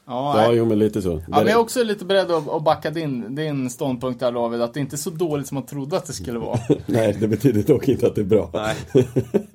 [0.06, 0.56] Ja, Ja, nej.
[0.56, 1.10] jo men lite så.
[1.10, 4.60] ja, men jag är också lite beredd att, att backa din, din ståndpunkt där David,
[4.60, 6.58] att det inte är så dåligt som man trodde att det skulle vara.
[6.86, 8.50] Nej, det betyder dock inte att det är bra.
[8.52, 8.76] Nej.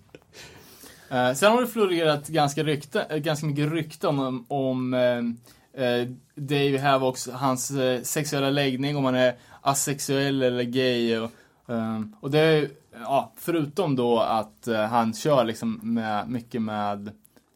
[1.12, 6.08] Eh, sen har det florerat ganska, rykte, eh, ganska mycket rykten om, om eh, eh,
[6.36, 11.18] Dave Havocs, hans eh, sexuella läggning, om han är asexuell eller gay.
[11.18, 11.32] Och,
[11.74, 12.68] eh, och det
[13.00, 17.12] ja, förutom då att eh, han kör liksom med, mycket med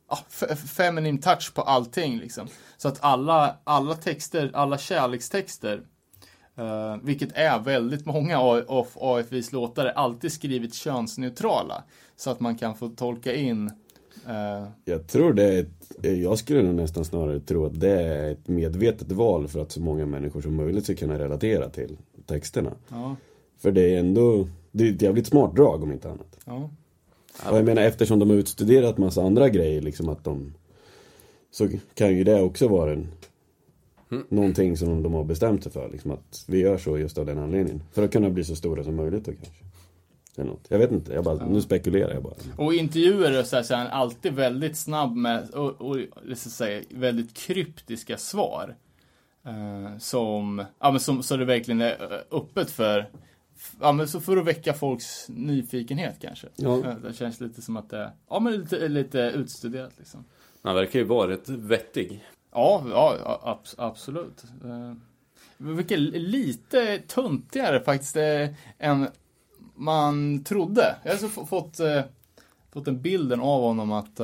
[0.10, 2.48] ja, f- feminin touch på allting liksom.
[2.78, 5.82] Så att alla, alla texter, alla kärlekstexter
[6.60, 11.84] Uh, vilket är väldigt många av AFIs låtar, alltid skrivit könsneutrala.
[12.16, 13.72] Så att man kan få tolka in
[14.28, 18.48] eh, Jag tror det är ett, jag skulle nästan snarare tro att det är ett
[18.48, 22.72] medvetet val för att så många människor som möjligt ska kunna relatera till texterna.
[22.90, 23.16] Ja.
[23.62, 26.40] För det är ändå, det är ett jävligt smart drag om inte annat.
[26.46, 26.70] Ja.
[27.50, 30.54] Och jag menar eftersom de har utstuderat massa andra grejer liksom att de
[31.52, 33.08] Så kan ju det också vara en
[34.30, 37.40] Någonting som de har bestämt sig för liksom att vi gör så just av den
[37.40, 37.84] anledningen.
[37.92, 39.64] För att kunna bli så stora som möjligt då kanske.
[40.38, 40.66] Eller något.
[40.70, 42.34] Jag vet inte, jag bara, nu spekulerar jag bara.
[42.58, 45.98] Och i intervjuer så, här, så är han alltid väldigt snabb med, och, och
[46.36, 48.76] så säga, väldigt kryptiska svar.
[49.46, 53.10] Eh, som, ja men som, så det verkligen är eh, öppet för,
[53.82, 56.48] ja men så för att väcka folks nyfikenhet kanske.
[56.56, 56.78] Ja.
[56.80, 60.24] Eh, Det känns lite som att det, är- ja men lite, lite utstuderat liksom.
[60.64, 62.24] Han verkar ju vara rätt vettig.
[62.52, 64.44] Ja, ja, abs- absolut.
[64.64, 64.94] Eh,
[65.58, 68.50] Vilket lite tuntigare faktiskt eh,
[68.80, 69.08] än
[69.76, 70.96] man trodde.
[71.04, 71.80] Jag har alltså fått,
[72.74, 74.20] fått en bilden av honom att,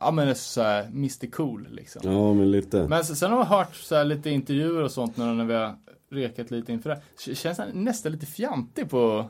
[0.00, 2.02] ja men det är så här Mr Cool liksom.
[2.04, 2.88] Ja men lite.
[2.88, 5.74] Men sen, har jag hört så här lite intervjuer och sånt när, när vi har
[6.10, 7.34] rekat lite inför det.
[7.34, 9.24] Känns han nästan lite fjantig på,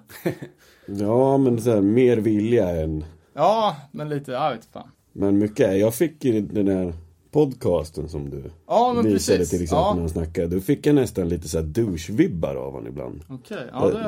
[0.86, 3.04] Ja men så här, mer vilja än
[3.34, 4.88] ja men lite, jag vet fan.
[5.12, 6.92] Men mycket jag fick ju den där
[7.30, 9.50] podcasten som du Ja men visade precis.
[9.50, 10.46] till exempel när Ja, han snackade.
[10.46, 13.20] Då fick jag nästan lite så här douche-vibbar av honom ibland.
[13.28, 13.66] okej.
[13.72, 14.00] Ja, det,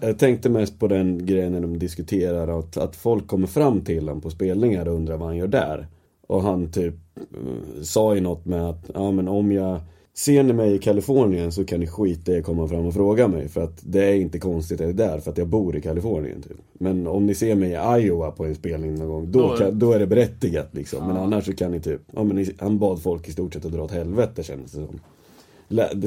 [0.00, 3.80] jag, jag tänkte mest på den grejen när de diskuterar att, att folk kommer fram
[3.84, 5.86] till honom på spelningar och undrar vad han gör där.
[6.26, 9.80] Och han typ eh, sa ju något med att, ja men om jag
[10.24, 13.28] ser ni mig i Kalifornien så kan ni skita i att komma fram och fråga
[13.28, 13.48] mig.
[13.48, 15.80] För att det är inte konstigt att jag är där för att jag bor i
[15.80, 16.42] Kalifornien.
[16.42, 16.56] Typ.
[16.72, 19.92] Men om ni ser mig i Iowa på en spelning någon gång, då, kan, då
[19.92, 21.06] är det berättigat liksom.
[21.06, 21.22] Men Ja.
[21.22, 23.82] annars så kan ni typ, ja men han bad folk i stort sett att dra
[23.82, 25.00] åt helvete kändes det som.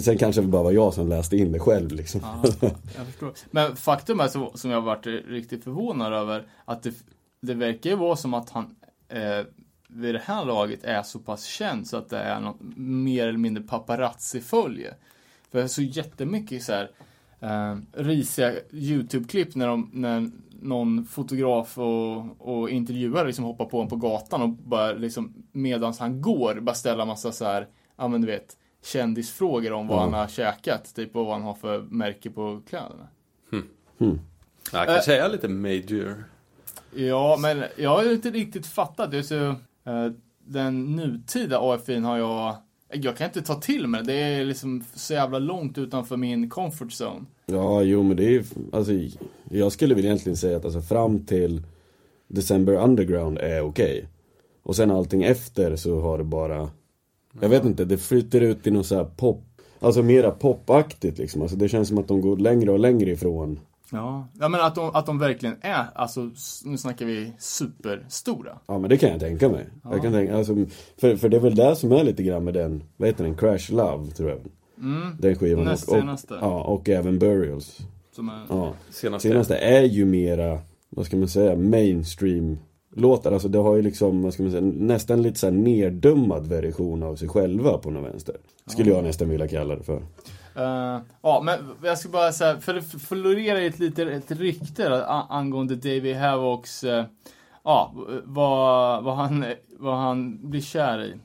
[0.02, 2.22] Sen kanske det bara var jag som läste in det själv liksom.
[2.24, 3.32] Ja, jag förstår.
[3.52, 6.94] Men faktum är, så, som jag varit riktigt förvånad över, att det,
[7.42, 8.76] det verkar ju vara som att han
[9.10, 9.46] eh,
[9.96, 13.38] vid det här laget är så pass känd så att det är något mer eller
[13.40, 14.94] mindre paparazzi-följe.
[15.52, 16.92] För det är så jättemycket så här
[17.40, 20.30] eh, risiga YouTube-klipp när, de, när
[20.62, 26.00] någon fotograf och, och intervjuare liksom hoppar på honom på gatan och bara liksom medans
[26.00, 30.02] han går bara ställa massa så här, ja men du vet, kändisfrågor om vad Ja.
[30.02, 33.08] han har käkat, typ och vad han har för märke på kläderna.
[34.72, 36.24] Han kanske är lite major.
[36.96, 39.12] Ja, men jag har inte riktigt fattat.
[39.12, 39.56] Det så,
[40.46, 42.56] den nutida AFIn har jag,
[42.94, 44.14] jag kan inte ta till mig det.
[44.14, 47.26] Är liksom så jävla långt utanför min comfort zone.
[47.46, 48.92] Ja, jo men det är ju, alltså
[49.50, 51.62] jag skulle väl egentligen säga att alltså fram till
[52.28, 54.08] December Underground är okej.
[54.64, 56.70] Och sen allting efter så har det bara,
[57.40, 59.44] jag vet inte, det flyter ut i någon så här pop,
[59.80, 61.42] alltså mera popaktigt liksom.
[61.42, 63.60] Alltså det känns som att de går längre och längre ifrån.
[63.92, 66.30] Ja, ja men att de, att de verkligen är, alltså
[66.66, 68.58] nu snackar vi superstora.
[68.68, 69.66] Ja men det kan jag tänka mig.
[69.84, 70.56] Jag kan tänka, alltså,
[70.98, 73.36] för, för det är väl det som är lite grann med den, vad heter den,
[73.38, 74.40] Crash Love tror jag.
[74.78, 75.66] Mm, Den skivan.
[75.66, 76.38] Näst och, och, senaste.
[76.42, 77.78] ja, och även Burials.
[78.16, 78.74] som är, Ja.
[78.90, 79.28] Senaste.
[79.30, 82.58] Senaste är ju mera, vad ska man säga, mainstream
[82.96, 83.32] låtar.
[83.32, 87.04] Alltså det har ju liksom, vad ska man säga, nästan lite så här nerdummad version
[87.04, 88.36] av sig själva på något vänster.
[88.66, 90.02] Skulle jag nästan vilja kalla det för.
[90.56, 95.76] Eh, ja, men jag ska bara säga, för det florerar ett litet ett rykte angående
[95.76, 97.04] Davey Havocs, uh,
[97.64, 97.94] ja,
[98.24, 99.46] vad, vad, han,
[99.78, 101.16] vad han blir kär i.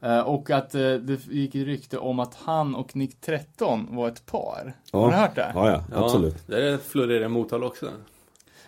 [0.00, 4.08] Eh, och att eh, det gick ett rykte om att han och Nick 13 var
[4.08, 4.72] ett par.
[4.92, 4.98] Ja.
[4.98, 5.52] Har du hört det?
[5.54, 6.46] Ja, ja, Ja, absolut.
[6.46, 7.86] Det florerar i Motala också.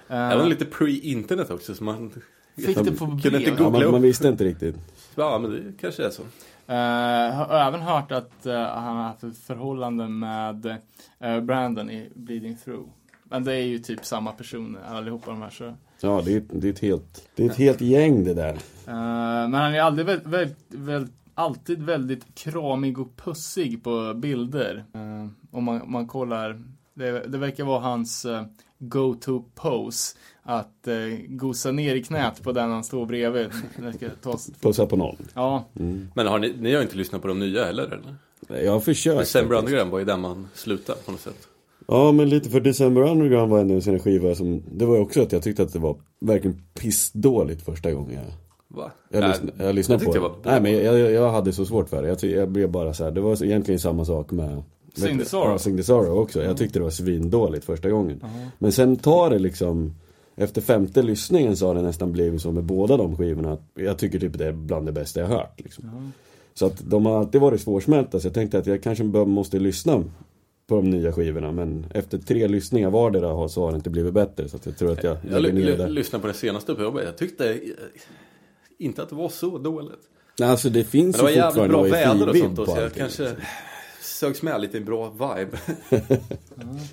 [0.09, 2.11] Eh, Även lite pre-internet också så man
[2.57, 3.35] Fick det på kunde brev.
[3.35, 4.03] inte Ja, googla man, man upp.
[4.05, 4.77] visste inte riktigt.
[5.15, 6.23] Ja men det kanske är så.
[6.71, 10.79] Eh, har även hört att eh, han har haft ett förhållande med
[11.19, 12.89] eh, Brandon i Bleeding Through.
[13.25, 15.75] Men det är ju typ samma personer allihopa de här så.
[16.01, 18.59] Ja, det är, det är ett helt, det är ett helt gäng det där.
[18.87, 24.85] Men han är aldrig väl, väl, väl, alltid väldigt kramig och pussig på bilder.
[24.95, 26.63] Uh, om man, man kollar,
[26.95, 28.27] det, det verkar vara hans
[28.81, 30.17] go-to pose.
[30.43, 33.51] Att uh, gosa ner i knät på den han står bredvid.
[34.61, 35.17] Pussa på noll.
[35.35, 35.65] ja,
[36.15, 38.17] Men har ni, ni har inte lyssnat på de nya heller eller?
[38.65, 39.19] Jag har försökt.
[39.19, 39.57] December.
[39.57, 41.49] Underground var ju där man slutade på något sätt.
[41.87, 45.01] Ja, men lite för December Underground var ändå en sån skiva som, det var ju
[45.01, 48.33] också att jag tyckte att det var verkligen pissdåligt första gången jag
[48.75, 48.91] Va?
[49.09, 50.21] Jag, Nej, lyssnade, jag lyssnade jag på det.
[50.21, 52.09] var Nej men jag, jag, hade så svårt för det.
[52.09, 53.11] Jag, jag blev bara så här.
[53.11, 54.63] det var egentligen samma sak med
[54.95, 55.51] Sing the Sorrow.
[55.53, 56.43] Ja, Sing the Sorrow också.
[56.43, 58.25] Jag tyckte det var svindåligt första gången.
[58.59, 59.95] Men sen tar det liksom
[60.37, 63.53] efter femte lyssningen så har det nästan blivit så med båda de skivorna.
[63.53, 65.61] att Jag tycker typ det är bland det bästa jag har hört.
[65.61, 66.13] Liksom.
[66.55, 68.21] Så att de har alltid varit svårsmälta.
[68.21, 70.05] Så jag tänkte att jag kanske måste lyssna
[70.67, 71.53] på de nya skivorna.
[71.53, 74.49] Men efter tre lyssningar vardera så har det inte blivit bättre.
[74.49, 75.89] Så jag tror att jag Jag det.
[75.89, 77.05] lyssnade på den senaste på jobbet.
[77.05, 77.59] Jag tyckte eh,
[78.79, 80.01] inte att det var så dåligt.
[80.39, 82.67] Nej, Alltså det finns Men det var ju jävligt fortfarande bra väder och sånt då,
[82.67, 83.41] så jag kanske liksom.
[84.21, 85.59] Sögs med lite i bra vibe.
[85.91, 86.01] Nej,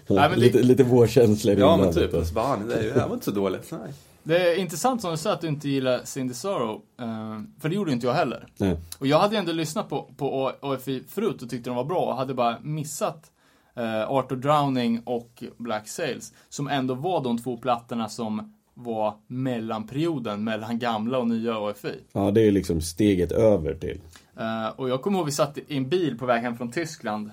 [0.08, 2.14] men det- lite, lite vårkänsla i ja men typ.
[2.14, 3.72] Och så bara, ah, det, ju- var inte så dåligt.
[3.72, 3.94] Nej.
[4.24, 6.82] Det är intressant som du sa att du inte gillar Cindy Sorrow.
[7.00, 8.48] eh, För det gjorde inte jag heller.
[8.58, 8.78] Nej.
[9.00, 12.16] Och jag hade ändå lyssnat på, på AFI förut och tyckte de var bra och
[12.16, 13.32] hade bara missat
[13.76, 16.34] eh, Art of Drowning och Black Sails.
[16.50, 21.94] Som ändå var de två plattorna som var mellanperioden mellan gamla och nya AFI.
[22.14, 24.00] Ja, det är liksom steget över till.
[24.40, 27.32] Eh, och jag kommer ihåg vi satt i en bil på väg hem från Tyskland.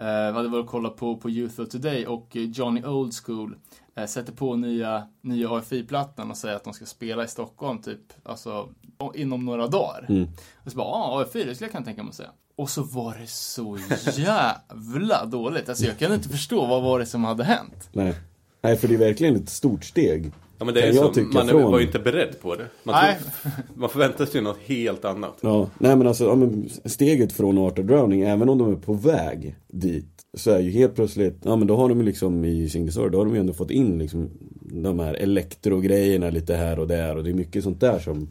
[0.00, 3.56] Uh, vi hade varit och kollat på, på Youth of Today och Johnny Old School
[3.98, 8.00] uh, sätter på nya, nya AFI-plattan och säger att de ska spela i Stockholm typ,
[8.22, 8.68] alltså
[9.14, 10.06] inom några dagar.
[10.08, 10.28] Mm.
[10.64, 12.30] Och så bara, ja, AFI, det skulle jag kunna tänka mig att säga.
[12.56, 13.78] Och så var det så
[14.16, 15.68] jävla dåligt.
[15.68, 17.88] Alltså jag kunde inte förstå vad var det som hade hänt.
[17.92, 18.14] Nej.
[18.60, 20.32] Nej, för det är verkligen ett stort steg.
[20.58, 22.66] Ja men det är ju jag så, man från- var ju inte beredd på det.
[22.82, 23.18] Man, Nej.
[23.42, 25.38] tror, man förväntar sig något helt annat.
[25.40, 28.76] Ja, nej men alltså, ja, men steget från Art of Drowning, även om de är
[28.76, 32.44] på väg dit, så är ju helt plötsligt, ja men då har de ju liksom
[32.44, 34.30] i Singesar, då har de ju ändå fått in liksom
[34.60, 38.28] de här elektrogrejerna lite här och där och det är mycket sånt där som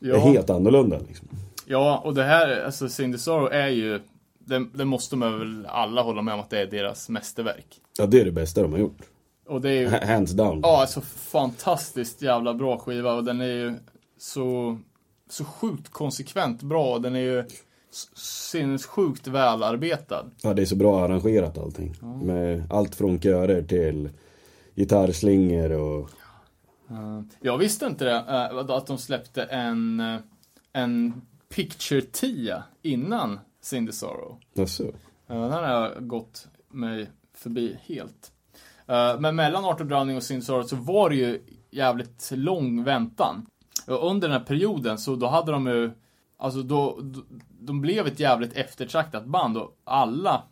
[0.00, 1.28] är helt annorlunda liksom.
[1.66, 4.00] Ja, och det här, alltså Sorrow är ju,
[4.38, 7.66] det, det måste man väl alla hålla med om att det är deras mästerverk.
[7.98, 8.98] Ja, det är det bästa de har gjort.
[9.48, 10.60] Och det är ju, Hands down.
[10.62, 13.74] ja, alltså fantastiskt jävla bra skiva och den är ju
[14.18, 14.78] så,
[15.30, 17.44] så sjukt konsekvent bra och den är ju
[18.16, 20.30] sinnessjukt välarbetad.
[20.42, 21.94] Ja, det är så bra arrangerat allting.
[22.22, 24.10] Med allt från körer till
[24.74, 26.10] gitarrslingor och...
[27.40, 30.20] Jag visste inte det, eh, att de släppte en, eh,
[30.72, 34.38] en Picture 10 innan Cindy Sorrow.
[34.58, 34.92] Alltså.
[35.26, 38.32] Ja, den har gått mig förbi helt.
[38.88, 42.84] Eh, Men mellan Art of Drowning och Sin Sorrow så var det ju jävligt lång
[42.84, 43.46] väntan.
[43.86, 45.90] Och under den här perioden så då hade de ju,
[46.36, 47.22] alltså då, då
[47.60, 50.42] de blev ett jävligt eftertraktat band och alla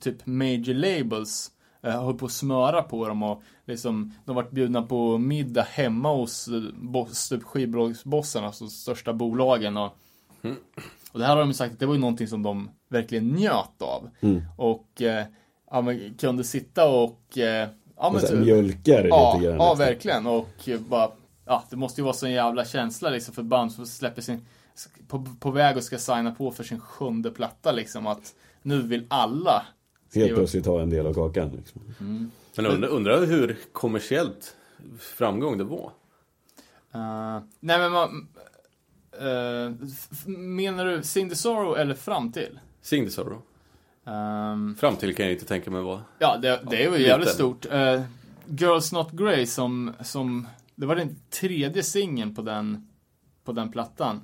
[0.00, 1.50] typ major labels
[1.82, 6.12] eh, höll på att smöra på dem och liksom de vart bjudna på middag hemma
[6.12, 9.96] hos eh, boss, typ skivbolagsbossen, alltså största bolagen och
[11.12, 13.28] och det här har de ju sagt att det var ju någonting som de verkligen
[13.28, 14.10] njöt av.
[14.20, 14.42] Mm.
[14.56, 15.26] Och eh,
[15.72, 19.56] ja, men, kunde sitta och eh, ja, men, så typ- mjölkar ja, lite grann.
[19.56, 19.78] ja, liksom.
[19.86, 20.26] verkligen.
[20.26, 21.10] Och bara,
[21.44, 24.46] ja, det måste ju vara så en jävla känsla liksom för band som släpper sin,
[25.08, 29.06] på, på väg och ska signa på för sin sjunde platta liksom att nu vill
[29.08, 29.62] alla
[30.14, 31.50] Helt plötsligt ha en del av kakan.
[31.56, 31.82] Liksom.
[32.56, 34.56] Men undrar, undrar hur kommersiellt
[34.98, 35.92] framgång det var.
[36.94, 38.28] Eh, nej men man,
[40.10, 42.58] f- menar du Cindy Sorrow eller fram till?
[42.82, 43.42] Sing the Sorrow.
[44.06, 46.00] Ehm, Fram till kan jag inte tänka mig vad.
[46.18, 47.66] Ja, det, det är ju jävligt stort.
[47.66, 48.02] Uh,
[48.46, 52.88] Girls Not Grey som, som, det var den tredje singeln på den,
[53.44, 54.20] på den plattan.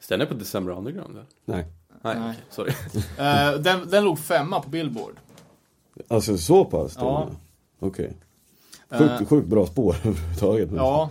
[0.00, 1.26] Så den är på December Underground eller?
[1.44, 1.66] Nej.
[2.02, 2.34] Nej, Nej.
[2.50, 2.72] sorry.
[3.18, 5.14] Eh, den, den låg femma på Billboard.
[6.08, 6.96] Alltså så pass?
[7.00, 7.30] Ja.
[7.78, 8.16] Okej.
[8.90, 10.70] Eh, Sjukt, sjukt bra spår överhuvudtaget.
[10.76, 11.10] Ja.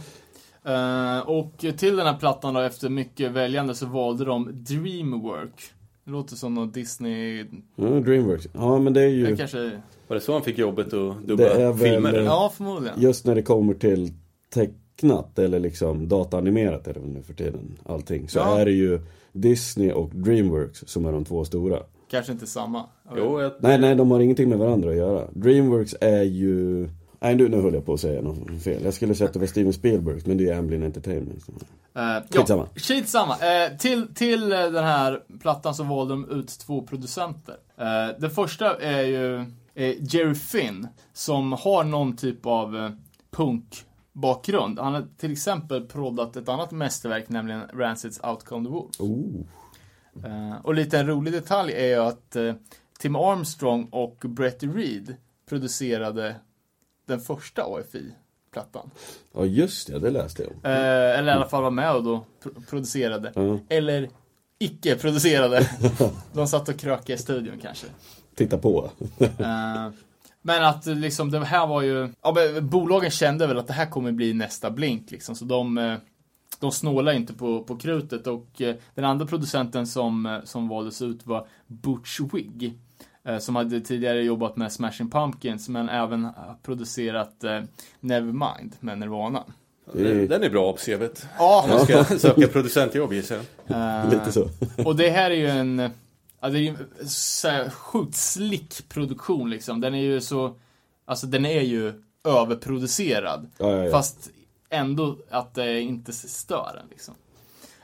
[1.26, 5.74] Och till den här plattan då, efter mycket väljande, så valde de Dreamwork.
[6.06, 7.46] Det låter som någon Disney...
[7.76, 8.48] Ja, Dreamworks.
[8.54, 9.26] Ja, men det är ju...
[9.26, 9.72] Det kanske...
[10.08, 12.14] Var det så han fick jobbet att dubba väl- filmer?
[12.22, 13.02] Ja, förmodligen.
[13.02, 14.14] Just när det kommer till
[14.54, 17.78] tecknat eller liksom dataanimerat är det väl nu för tiden.
[17.86, 18.28] Allting.
[18.30, 18.60] Så Ja.
[18.60, 19.00] är det ju
[19.32, 21.80] Disney och Dreamworks som är de två stora.
[22.12, 22.84] Kanske inte samma.
[23.18, 25.28] Jo, jag, Nej, nej, de har ingenting med varandra att göra.
[25.34, 26.90] Dreamworks är ju...
[27.24, 28.84] Nej, nu, nu höll jag på att säga något fel.
[28.84, 31.50] Jag skulle sätta över Steven Spielberg, men det är Amblin Entertainment.
[31.50, 32.68] Uh, Skitsamma.
[32.74, 33.34] Ja, skitsamma.
[33.34, 37.54] Eh, till, till eh, den här plattan så valde de ut två producenter.
[37.54, 39.36] Uh, den första är ju
[39.74, 42.90] eh, Jerry Finn, som har någon typ av uh,
[43.32, 44.80] punkbakgrund.
[44.80, 49.00] Han har till exempel proddat ett annat mästerverk, nämligen Rancids Outcome the Wolf.
[49.00, 49.46] Oh.
[50.26, 52.54] Eh, och lite en rolig detalj är ju att eh,
[53.00, 55.16] Tim Armstrong och Brett Reed
[55.50, 56.36] producerade
[57.06, 58.90] den första AFI-plattan.
[59.34, 60.00] Ja, just det.
[60.00, 60.58] Det läste jag om.
[60.64, 63.32] Eh, eller i alla fall var med och då pro- producerade.
[63.36, 63.60] Ja.
[63.70, 64.10] Eller
[64.60, 65.70] icke producerade.
[66.34, 67.88] De satt och krökade i studion kanske.
[68.36, 68.90] Titta på.
[69.20, 69.90] Eh,
[70.42, 73.90] men att liksom det här var ju, ja men bolagen kände väl att det här
[73.90, 75.36] kommer bli nästa Blink liksom.
[75.36, 75.96] Så de, eh,
[76.60, 81.02] de snålar inte på, på krutet och eh, den andra producenten som, eh, som valdes
[81.02, 82.74] ut var Butch Wig.
[83.28, 86.28] Eh, Som hade tidigare jobbat med Smashing Pumpkins men även
[86.64, 87.62] producerat eh,
[88.00, 89.44] Nevermind med Nirvana.
[89.94, 91.26] den, den är bra på CVt.
[91.38, 94.04] Ja, Man ska söka producentjobb gissar jag.
[94.04, 94.50] eh, Lite så.
[94.86, 95.80] Och det här är ju en,
[96.40, 99.82] ja, det är ju en så här sjukt slick produktion liksom.
[99.82, 100.56] Den är ju så,
[101.06, 101.94] alltså den är ju
[102.28, 103.50] överproducerad.
[103.58, 103.92] Ja, ja, ja.
[103.92, 104.30] Fast
[104.70, 107.14] ändå att det inte stör en liksom.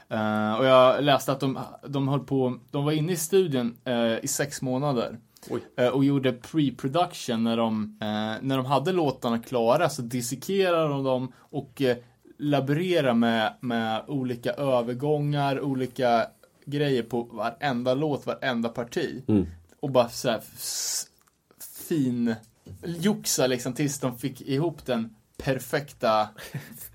[0.10, 4.20] Eh, och jag läste att de, de höll på, de var inne i studion eh,
[4.24, 5.18] i sex månader.
[5.50, 5.62] Oj.
[5.76, 11.04] Eh, och gjorde pre-production när de, eh, när de hade låtarna klara så dissekerade de
[11.04, 11.98] dem och eh,
[12.38, 16.28] laborerade med, med olika övergångar, olika
[16.66, 19.24] grejer på varenda låt, varenda parti.
[19.28, 19.48] Mm.
[19.80, 20.42] Och bara så här
[21.88, 22.36] fin
[22.84, 26.30] joxa liksom tills de fick ihop den perfekta,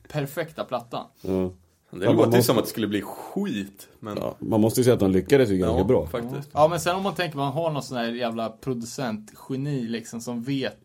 [0.09, 1.07] perfekta plattan.
[1.21, 1.53] Ja.
[1.99, 3.89] Det Ja, låter man ju måste- som att det skulle bli skit.
[4.01, 6.07] Men Ja, man måste ju säga att de lyckades ju ganska ja, bra.
[6.07, 6.49] faktiskt.
[6.53, 10.43] Ja men sen om man tänker man har någon sån här jävla producentgeni liksom som
[10.43, 10.79] vet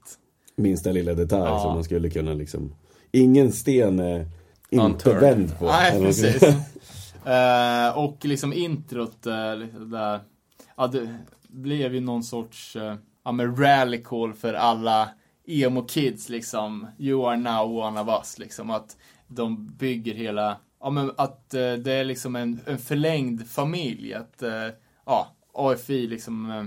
[0.56, 1.60] Minsta lilla detalj Ja.
[1.60, 2.74] som man skulle kunna liksom...
[3.12, 4.28] Ingen sten är
[4.70, 5.20] inte Unturned.
[5.22, 5.66] vänd på.
[5.66, 6.44] Nej, precis.
[7.26, 10.20] Eh, och liksom introt eh, liksom där,
[10.78, 11.16] ja det
[11.48, 12.96] blev ju någon sorts, eh,
[13.26, 15.10] ja men rally call för alla
[15.48, 16.88] emo kids liksom.
[16.98, 18.70] You are now one of us liksom.
[18.70, 24.14] Att de bygger hela, ja men att eh, det är liksom en, en förlängd familj.
[24.14, 24.68] Att, eh,
[25.06, 26.64] ja, AFI liksom, eh,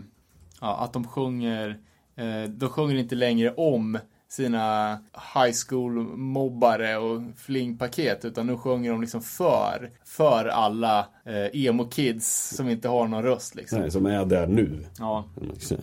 [0.60, 1.78] ja att de sjunger,
[2.16, 3.98] eh, de sjunger inte längre om
[4.28, 4.92] sina
[5.34, 11.88] high school mobbare och flingpaket utan nu sjunger de liksom för, för alla eh, emo
[11.88, 13.80] kids som inte har någon röst liksom.
[13.80, 14.86] Nej, som är där nu.
[14.98, 15.24] Ja.
[15.58, 15.80] säga.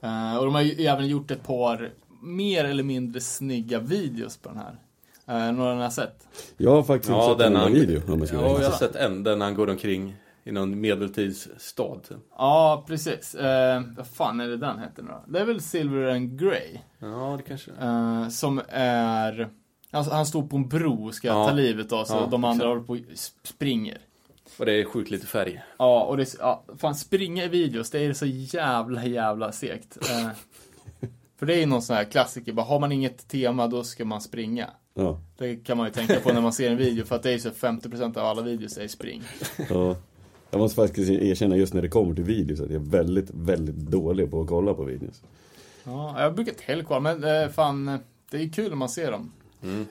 [0.00, 1.90] Eh, och de har ju även gjort ett par
[2.22, 4.78] mer eller mindre snygga videos på den här.
[5.30, 6.28] Uh, några ni har sett?
[6.56, 8.76] Jag har faktiskt Ja, inte sett den han- video om jag ska Ja, jag har
[8.78, 12.00] sett en där han går omkring i någon medeltidsstad.
[12.38, 13.34] Ja, precis.
[13.34, 13.42] Uh,
[13.96, 15.24] vad fan är det den heter nu då?
[15.32, 16.78] Det är väl Silver and Grey.
[16.98, 19.48] Ja, det kanske Eh, som är...
[19.90, 21.48] Alltså, han står på en bro och ska Ja.
[21.48, 22.98] ta livet av sig Ja, och de andra håller på
[23.42, 23.98] springer.
[24.58, 25.62] Och det är sjukt lite färg.
[25.78, 29.98] Ja, och det är, ja, fan springa i videos, det är så jävla jävla segt.
[31.44, 33.84] Eh, för det är ju någon sån här klassiker, bara har man inget tema då
[33.84, 34.70] ska man springa.
[34.94, 37.28] Ja, Det kan man ju tänka på när man ser en video för att det
[37.28, 39.22] är ju så 50% av alla videos är spring.
[39.70, 39.96] ja.
[40.50, 43.74] Jag måste faktiskt erkänna just när det kommer till videos att jag är väldigt, väldigt
[43.74, 45.22] dålig på att kolla på videos.
[45.84, 48.00] Ja, jag brukar inte heller kolla, men eh, fan, eh,
[48.30, 49.32] det är kul när man ser dem.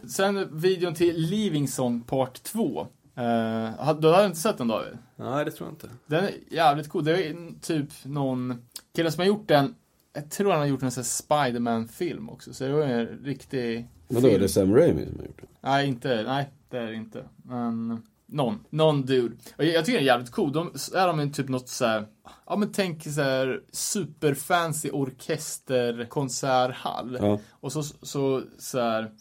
[0.09, 2.87] Sen videon till Leaving Song Part 2.
[3.17, 4.97] Uh, du hade inte sett den David?
[5.15, 5.89] Nej, det tror jag inte.
[6.05, 7.03] Den är jävligt cool.
[7.03, 8.61] Det är typ någon
[8.95, 9.75] kille som har gjort den.
[10.13, 12.53] Jag tror han har gjort en sån Spiderman-film också.
[12.53, 15.47] Så det var en riktig Men då är det Sam Raimi som har gjort det.
[15.61, 16.23] Nej, inte.
[16.23, 17.23] Nej, det är det inte.
[17.35, 18.59] Men någon.
[18.69, 19.35] Någon dude.
[19.57, 20.51] Och jag, jag tycker den är jävligt cool.
[20.51, 22.07] De är de typ något så här.
[22.45, 27.17] Ja men tänk så här superfancy orkesterkonserthall.
[27.21, 27.39] Ja.
[27.51, 29.11] Och så, så, så här,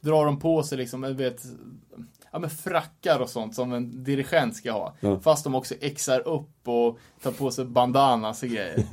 [0.00, 1.42] drar de på sig liksom, jag vet,
[2.32, 4.96] ja men frackar och sånt som en dirigent ska ha.
[5.00, 5.20] Ja.
[5.20, 8.80] Fast de också exar upp och tar på sig bandanas och grejer.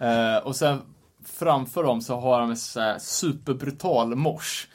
[0.00, 0.82] Eh, och sen
[1.24, 4.68] framför dem så har de en så här superbrutal mors.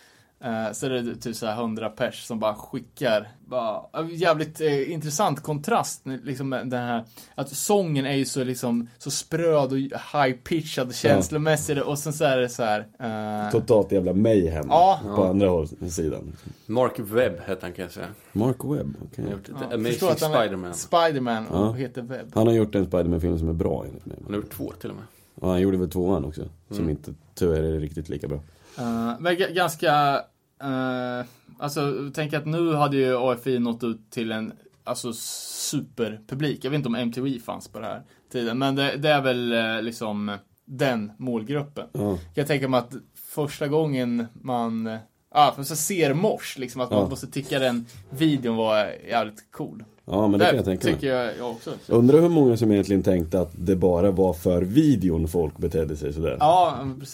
[0.43, 3.27] Eh, så är det typ så här 100 pers som bara skickar.
[3.45, 6.01] Bara, ja, jävligt eh, intressant kontrast.
[6.23, 7.03] Liksom med den här,
[7.35, 12.37] att sången är ju så liksom så spröd och high-pitchad känslomässigt och sen så är
[12.37, 12.87] det så här.
[12.99, 14.99] eh, Totalt jävla mayhem Ja.
[15.15, 16.33] på andra håll, sidan.
[16.65, 18.07] Mark Webb hette han kan jag säga.
[18.33, 19.23] Mark Webb, okej.
[19.23, 20.73] Han har gjort ja, Amazing att han är Spider-Man.
[20.73, 21.71] Spiderman och Ja.
[21.73, 22.31] heter Webb.
[22.33, 24.17] Han har gjort en Spiderman-film som är bra enligt mig.
[24.23, 25.05] Han har gjort två till och med.
[25.41, 26.41] Ja, han gjorde väl tvåan också.
[26.67, 26.89] Som Mm.
[26.89, 28.39] inte tyvärr är riktigt lika bra.
[28.79, 30.15] Uh, men ganska,
[30.63, 31.25] uh,
[31.59, 34.53] alltså tänk att nu hade ju AFI nått ut till en
[34.83, 36.65] alltså superpublik.
[36.65, 39.53] Jag vet inte om MTV fanns på den här tiden, men det, det är väl
[39.53, 41.87] eh, liksom den målgruppen.
[41.91, 44.97] Ja, Jag tänka mig att första gången man,
[45.33, 46.99] ja, för så ser mors, liksom att Ja.
[46.99, 49.83] man måste tycka den videon var jävligt cool.
[50.05, 51.73] ja men det kan jag tänka tycker jag, jag också.
[51.85, 55.97] Jag undrar hur många som egentligen tänkte att det bara var för videon folk betedde
[55.97, 56.37] sig sådär.
[56.39, 57.05] Ja, men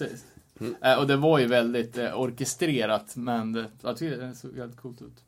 [0.82, 4.78] Eh, och det var ju väldigt eh, orkestrerat, men det, jag tycker det såg jävligt
[4.78, 5.24] coolt ut.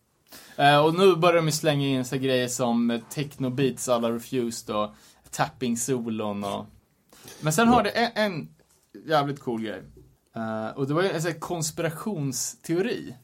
[0.55, 4.89] Eh, och nu börjar de ju slänga in så grejer som techno-beats alla Refused och
[5.31, 6.65] tapping-solon och...
[7.41, 8.49] Men sen har det en, en
[9.07, 9.81] jävligt cool grej.
[10.75, 13.15] Och det var ju en sån här konspirationsteori.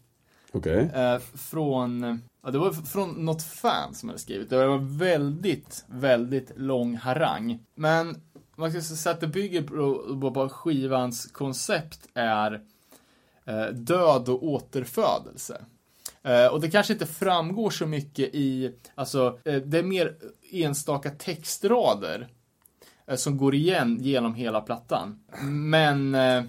[0.51, 0.91] Okej.
[0.95, 4.49] Eh, från, ja, det var från något fan som hade skrivit.
[4.49, 7.59] Det var väldigt, väldigt lång harang.
[7.75, 8.21] Men
[8.55, 12.61] man ska säga att det bygger på, på, skivans koncept är
[13.45, 15.61] eh, död och återfödelse.
[16.23, 20.15] Eh, och det kanske inte framgår så mycket i, alltså, eh, det är mer
[20.51, 22.27] enstaka textrader
[23.07, 25.19] eh, som går igen genom hela plattan.
[25.49, 26.43] Men eh, eh,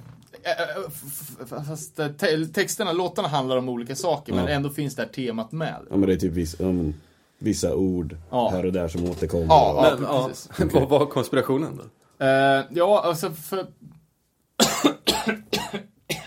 [1.67, 4.51] Fast te- texterna, låtarna handlar om olika saker men Ja.
[4.51, 5.77] ändå finns det här temat med.
[5.91, 6.95] Ja men det är typ vissa, ja, men,
[7.39, 8.51] vissa ord Ja.
[8.53, 9.47] här och där som återkommer.
[9.49, 10.51] Ja, Men, ja, precis.
[10.75, 12.25] vad var konspirationen då?
[12.25, 13.67] Eh, ja, alltså för...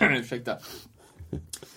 [0.00, 0.56] Ursäkta.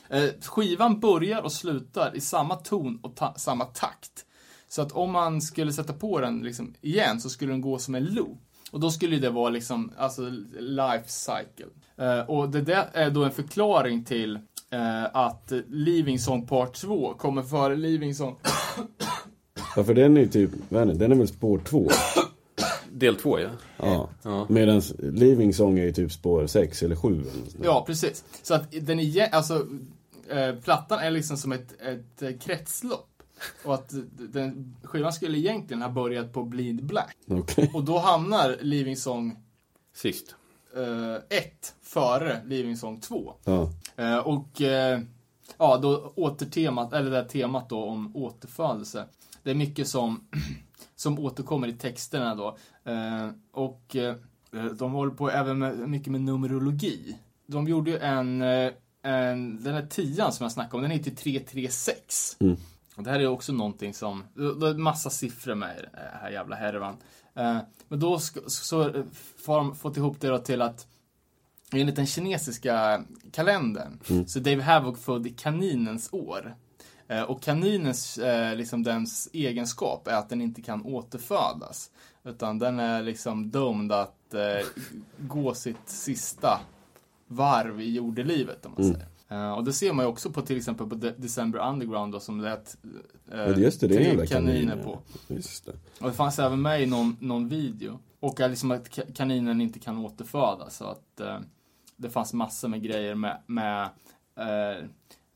[0.10, 4.26] Eh, skivan börjar och slutar i samma ton och ta- samma takt.
[4.70, 7.96] Så att om man skulle sätta på den liksom igen så skulle den gå som
[7.96, 8.38] en loop.
[8.72, 10.22] Och då skulle det vara liksom, alltså
[10.60, 11.66] life cycle.
[11.98, 14.36] Eh, och det där är då en förklaring till
[14.70, 18.36] eh, att Leaving Song Part 2 kommer före Leaving Song
[19.76, 20.98] Ja, för den är ju typ, vad är den?
[20.98, 21.90] den är väl spår två?
[22.92, 23.50] Del två ja.
[23.78, 24.10] Ja.
[24.24, 24.46] Ja.
[24.50, 27.14] Medan Living Song är ju typ spår sex eller sju.
[27.14, 27.66] eller där.
[27.66, 28.24] Ja, precis.
[28.42, 29.68] Så att den är, alltså,
[30.30, 33.10] eh, plattan är liksom som ett, ett eh, kretslopp.
[33.64, 33.94] Och att
[34.32, 37.18] den, skivan skulle egentligen ha börjat på Bleed Black.
[37.28, 37.72] Okej.
[37.74, 39.38] Och då hamnar Leaving Song
[39.96, 40.36] Sist.
[41.30, 43.34] 1 före Leaving Song 2.
[43.44, 43.70] Ja.
[43.96, 45.00] Eh, och eh,
[45.58, 49.06] ja, då återtemat, eller det här temat då om återfödelse.
[49.44, 50.28] Det är mycket som,
[50.96, 52.58] som återkommer i texterna då.
[52.92, 54.16] Eh, och eh,
[54.78, 57.18] de håller på även med, mycket med numerologi.
[57.48, 58.72] De gjorde ju en, eh,
[59.02, 62.38] en den här tian som jag snackade om, den heter 336.
[62.40, 62.56] Mm.
[62.96, 65.90] Och det här är också någonting som, det är massa siffror med i den
[66.22, 66.98] här jävla härvan.
[67.36, 67.58] Eh,
[67.88, 68.84] men då ska, så
[69.48, 70.88] har de fått ihop det då till att
[71.76, 76.56] Enligt den kinesiska kalendern så är Dave Havoc född i kaninens år.
[77.08, 81.92] Eh, och kaninens, eh, liksom dens egenskap är att den inte kan återfödas.
[82.24, 84.68] Utan den är liksom dömd att eh,
[85.18, 86.60] gå sitt sista
[87.28, 89.08] varv i jordelivet om man säger.
[89.30, 92.20] Eh, och det ser man ju också på till exempel på De- December Underground då,
[92.20, 92.78] som lät
[93.32, 94.84] eh, Ja, just det, tre kaniner kaniner.
[94.84, 95.00] på.
[95.28, 95.72] Just det.
[96.00, 98.00] Och det fanns även med i någon, någon video.
[98.20, 100.78] Och liksom att ka- kaninen inte kan återfödas.
[100.78, 101.38] Så att eh,
[101.96, 103.90] det fanns massor med grejer med, med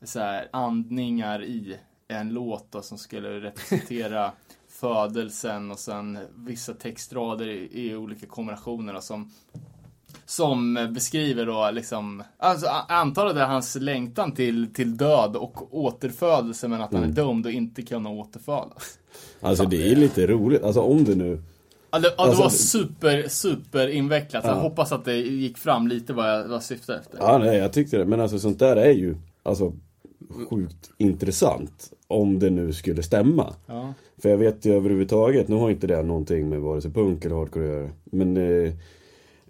[0.04, 1.76] så här, andningar i
[2.08, 4.32] en låt då, som skulle representera
[4.68, 9.30] födelsen och sen vissa textrader i, i olika kombinationer då, som
[10.26, 16.68] som beskriver då liksom, alltså antar det är hans längtan till, till död och återfödelse
[16.68, 18.98] men att han är dömd och inte kunna återfödas.
[19.40, 20.62] Alltså det är lite roligt.
[20.62, 21.42] Alltså om det nu...
[21.90, 24.44] Ja, det, ja, det Alltså, var super, super invecklat.
[24.44, 24.60] Jag Ja.
[24.60, 27.18] hoppas att det gick fram lite vad jag, vad jag syftade efter.
[27.18, 28.04] Ja, nej, jag tyckte det.
[28.04, 29.72] Men alltså sånt där är ju alltså
[30.28, 31.92] sjukt intressant.
[32.06, 33.54] Om det nu skulle stämma.
[33.66, 33.94] Ja.
[34.22, 37.36] För jag vet ju överhuvudtaget, nu har inte det någonting med vare sig punk eller
[37.36, 37.90] hardcore att göra.
[38.04, 38.72] Men eh,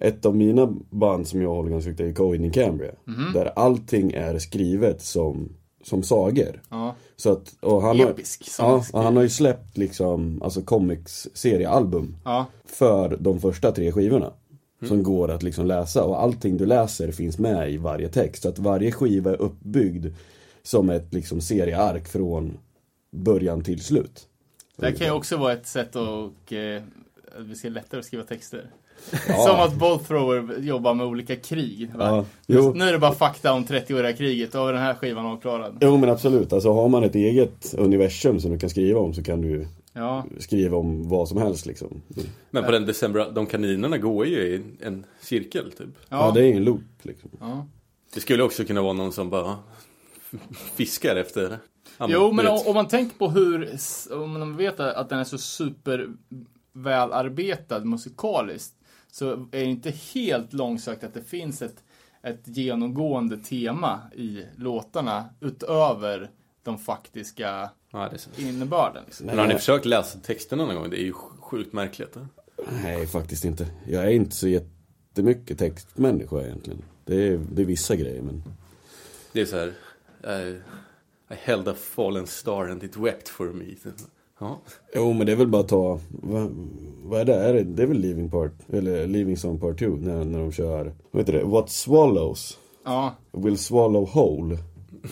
[0.00, 2.92] ett av mina band som jag håller ganska högt är Coin in Cambria.
[3.04, 3.32] Mhm.
[3.34, 5.48] Där allting är skrivet som,
[5.84, 6.62] som sagor.
[6.70, 6.94] Ja.
[7.16, 8.50] Så att, och han har, Episk.
[8.50, 12.16] som ja, han har ju släppt liksom, alltså comics-seriealbum.
[12.24, 12.46] ja.
[12.64, 14.32] för de första tre skivorna.
[14.88, 18.42] Som går att liksom läsa och allting du läser finns med i varje text.
[18.42, 20.06] Så att varje skiva är uppbyggd
[20.68, 22.58] som ett liksom serieark från
[23.10, 24.28] början till slut.
[24.76, 26.82] Det här kan ju också vara ett sätt att eh,
[27.38, 28.70] att vi ska lättare att skriva texter.
[29.28, 29.34] Ja.
[29.46, 31.90] Som att Bothrower jobbar med olika krig.
[31.94, 32.06] va?
[32.06, 32.72] Ja, jo.
[32.74, 35.78] Nu är det bara fakta om 30-åriga kriget och den här skivan avklarad.
[35.80, 39.22] Jo men absolut, alltså har man ett eget universum som du kan skriva om så
[39.22, 40.24] kan du Ja.
[40.38, 42.02] skriva om vad som helst liksom.
[42.50, 45.88] Men på den december, de kaninerna går ju i en cirkel typ.
[46.08, 46.30] Ja, Ja.
[46.34, 47.30] det är en loop liksom.
[47.40, 47.66] ja.
[48.14, 49.56] Det skulle också kunna vara någon som bara
[50.74, 51.58] fiskar efter
[51.98, 53.76] ja, Jo, men om, om man tänker på hur,
[54.10, 56.08] om man vet att den är så super
[56.72, 58.74] välarbetad musikaliskt,
[59.12, 61.84] så är det inte helt långsökt att det finns ett,
[62.22, 66.30] ett genomgående tema i låtarna utöver
[66.62, 68.30] de faktiska Ja, det är så.
[68.40, 69.02] innebörden.
[69.06, 69.26] Liksom.
[69.26, 70.90] Men har ni försökt läsa texterna någon gång?
[70.90, 72.16] Det är ju sjukt märkligt.
[72.16, 72.22] eh.
[72.82, 73.66] Nej, faktiskt inte.
[73.86, 76.82] Jag är inte så jättemycket textmänniska egentligen.
[77.04, 78.42] Det är, det är vissa grejer men
[79.32, 79.72] Det är så här.
[80.24, 80.48] Eh,
[81.30, 83.64] I held a fallen star and it wept for me.
[84.40, 84.58] Ja.
[84.94, 86.50] Jo men det är väl bara att ta, vad,
[87.04, 87.34] vad är det?
[87.34, 87.62] Är det?
[87.64, 91.20] Det är väl Leaving Part, eller Leaving Song Part 2 när, när de kör, vad
[91.22, 91.44] heter det?
[91.44, 94.58] What swallows Ja, will swallow whole.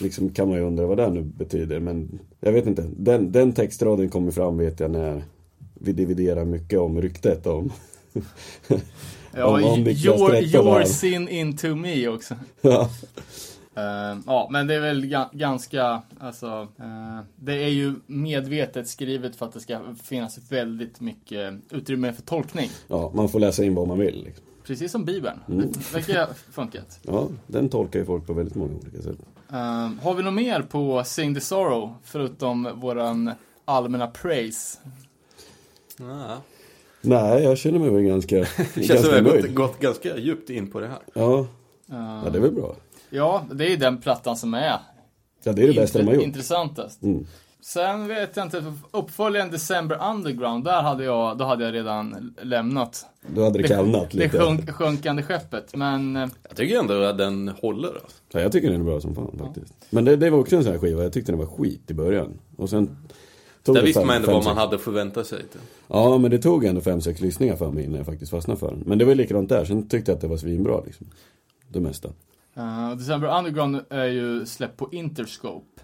[0.01, 2.85] Liksom kan man ju undra vad det nu betyder men jag vet inte.
[2.97, 5.23] Den, den textraden kommer fram vet jag när
[5.73, 7.71] vi dividerar mycket om ryktet om.
[9.35, 12.35] ja Om- om your, your sin into me också.
[12.61, 12.89] Ja.
[13.77, 19.35] Eh, ja, men det är väl ga- ganska, alltså, eh, det är ju medvetet skrivet
[19.35, 22.69] för att det ska finnas väldigt mycket utrymme för tolkning.
[22.87, 24.23] ja, man får läsa in vad man vill.
[24.23, 24.43] Liksom.
[24.63, 25.39] Precis som Bibeln.
[25.49, 25.71] Mm.
[25.71, 26.99] Det verkar funkat.
[27.07, 29.17] Ja, den tolkar ju folk på väldigt många olika sätt.
[29.51, 33.31] Eh, har vi något mer på Sing the Sorrow, förutom våran
[33.65, 34.77] allmänna praise?
[35.99, 36.37] Ja.
[37.01, 38.45] Nej, jag känner mig väl ganska, Det
[38.83, 39.55] känns som ganska att vi har gått, nöjd.
[39.55, 40.99] gått ganska djupt in på det här.
[41.13, 41.47] Ja,
[41.85, 42.75] ja, det är väl bra.
[43.09, 44.79] Ja, det är ju den plattan som är
[45.43, 46.23] Ja, det är det bästa de har gjort.
[46.23, 47.01] intressantast.
[47.03, 47.25] Mm.
[47.61, 53.05] Sen vet jag inte, uppföljaren December Underground, där hade jag, då hade jag redan lämnat
[53.35, 54.39] Då hade det kallnat det lite.
[54.39, 55.75] sjunk, sjunkande skeppet.
[55.75, 57.87] Men eh, Jag tycker ändå att den håller.
[57.87, 58.17] Alltså.
[58.31, 59.73] Ja, jag tycker den är bra som fan faktiskt.
[59.89, 61.93] Men det, det var också en sån här skiva, jag tyckte den var skit i
[61.93, 62.39] början.
[62.57, 62.97] Och sen
[63.63, 65.39] tog Där det visste fem- man ändå vad man hade att förvänta sig.
[65.39, 65.61] Typ.
[65.87, 68.67] Ja, men det tog ändå fem, sex lyssningar för mig innan jag faktiskt fastnade för
[68.71, 68.83] den.
[68.85, 71.07] Men det var likadant där, sen tyckte jag att det var svinbra liksom.
[71.69, 72.09] Det mesta.
[72.57, 75.81] Uh, December Underground är ju släppt på Interscope.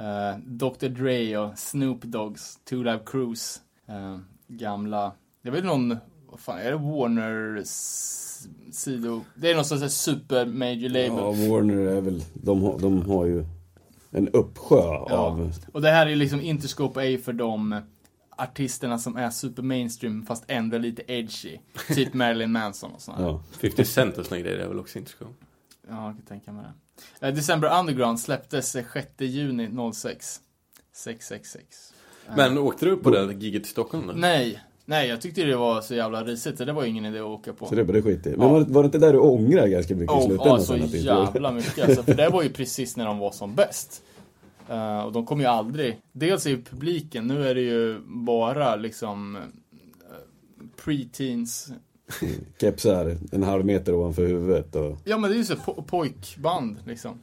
[0.00, 3.60] Uh, Dr Dre och Snoop Dogs Two Live Cruise.
[3.90, 4.18] Uh,
[4.48, 5.12] gamla,
[5.42, 5.96] det är väl någon,
[6.30, 11.18] vad fan är det, Warner s- sido, det är någon sån här super major label.
[11.18, 13.44] Ja, Warner är väl, de har, de har ju
[14.10, 17.80] en uppsjö av, Och det här är liksom Interscope är ju för de
[18.38, 21.58] artisterna som är super mainstream fast ändå lite edgy.
[21.94, 23.22] Typ Marilyn Manson och sådana.
[23.26, 23.42] ja.
[23.60, 25.24] 50 Cent och såna grejer är väl också inte så.
[25.88, 26.64] Ja, jag kan tänka mig
[27.20, 27.26] det.
[27.28, 30.40] Eh, December Underground släpptes eh, 6 juni 06.
[30.92, 31.92] 666.
[32.28, 34.12] Eh, Men åkte du på det giget i Stockholm då?
[34.12, 37.24] Nej, nej jag tyckte det var så jävla risigt så det var ingen idé att
[37.24, 37.66] åka på.
[37.66, 38.30] Så det var det skit i.
[38.30, 38.48] Men Ja.
[38.48, 40.80] var, det- var det inte där du ångrar ganska mycket i Oh, slutändan?
[40.80, 44.02] ja, så jävla mycket alltså, För det var ju precis när de var som bäst.
[44.68, 48.76] Eh, och de kom ju aldrig, dels är ju publiken, nu är det ju bara
[48.76, 49.42] liksom uh,
[50.84, 51.72] pre-teens.
[52.60, 54.96] Kepsar en halv meter ovanför huvudet och...
[55.04, 57.18] Ja men det är ju så po- pojkband liksom.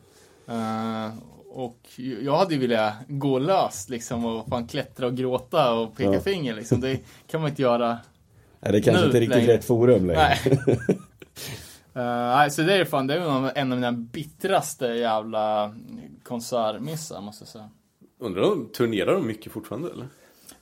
[0.48, 1.14] Eh,
[1.52, 1.80] och
[2.22, 6.20] jag hade ju velat gå löst liksom och fan klättra och gråta och peka Ja.
[6.22, 6.82] finger liksom.
[6.82, 7.98] Det kan man inte göra
[8.60, 9.54] Nej, det är kanske Nu inte riktigt längre.
[9.54, 10.38] rätt forum längre.
[10.46, 10.60] Nej.
[11.94, 15.76] Nej, så det är fan, det är en av mina bittraste jävla
[16.24, 17.70] konsertmissar måste jag säga.
[18.20, 20.08] Undrar om turnerar de mycket fortfarande eller?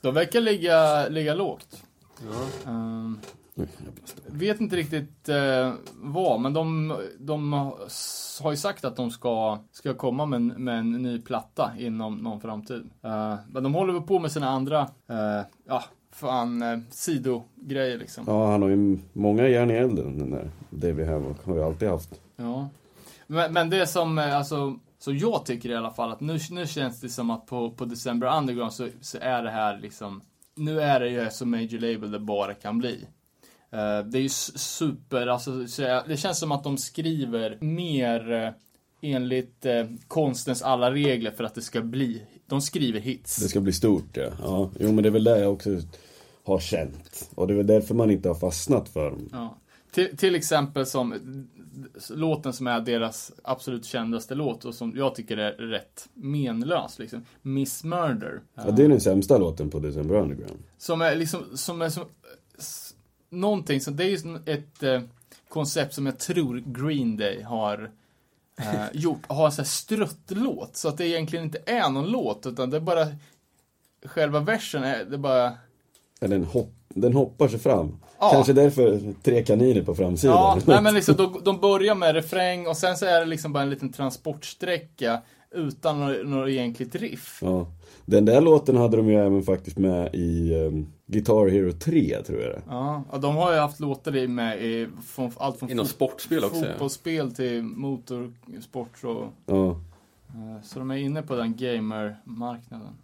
[0.00, 1.82] De verkar ligga, ligga lågt.
[2.30, 2.48] Ja.
[2.60, 3.14] Stor.
[4.26, 7.52] Vet inte riktigt uh, vad, men de, de
[8.42, 12.16] har ju sagt att de ska, ska komma med, en- med en ny platta inom
[12.16, 12.90] någon framtid.
[13.02, 18.24] Eh, men de håller väl på med sina andra, eh, ja, fan, uh, sidogrejer liksom.
[18.26, 21.44] Ja, han har ju många järn i elden, den där David Havok.
[21.44, 22.20] Har ju alltid haft.
[22.36, 22.68] Ja.
[23.26, 26.66] Men, men det som, eh, alltså, så jag tycker i alla fall att nu, nu
[26.66, 30.20] känns det som att på, på December Underground så, så är det här liksom,
[30.54, 33.06] nu är det ju så major label det bara kan bli.
[33.72, 35.50] Eh, det är ju super, alltså,
[36.08, 38.50] det känns som att de skriver mer eh,
[39.00, 43.36] enligt eh, konstens alla regler för att det ska bli, de skriver hits.
[43.36, 44.30] Det ska bli stort ja.
[44.42, 44.70] ja.
[44.78, 45.70] Jo men det är väl det jag också
[46.44, 47.30] har känt.
[47.34, 49.28] Och det är väl därför man inte har fastnat för dem.
[49.32, 49.56] Ja.
[49.90, 51.14] Till, till exempel som
[52.10, 57.24] låten som är deras absolut kändaste låt och som jag tycker är rätt menlös liksom.
[57.42, 58.40] Miss Murder.
[58.54, 60.62] Ja, det är den sämsta låten på December Underground.
[60.78, 62.04] Som är liksom, som är som,
[63.32, 65.00] någonting som, det är ju ett eh,
[65.48, 67.90] koncept som jag tror Green Day har
[68.58, 70.76] eh, gjort, har sån här struttlåt.
[70.76, 73.06] Så att det egentligen inte är någon låt, utan det är bara,
[74.04, 75.52] själva versen är, det är bara,
[76.22, 77.96] Ja, den, hopp, den hoppar sig fram.
[78.18, 78.30] Ja.
[78.32, 80.36] Kanske därför tre kaniner på framsidan.
[80.36, 83.52] Ja, nej men liksom, de, de börjar med refräng och sen så är det liksom
[83.52, 85.22] bara en liten transportsträcka
[85.54, 87.38] utan något, något egentligt riff.
[87.42, 87.66] Ja.
[88.04, 92.40] Den där låten hade de ju även faktiskt med i um, Guitar Hero 3 tror
[92.40, 95.84] jag det Ja, de har ju haft låtar i med i från, allt från Inom
[95.86, 96.56] fot- sportspel också.
[96.56, 96.64] ja.
[96.72, 99.70] fotbollsspel till motorsport och Ja.
[99.70, 102.96] eh, så de är inne på den gamer-marknaden.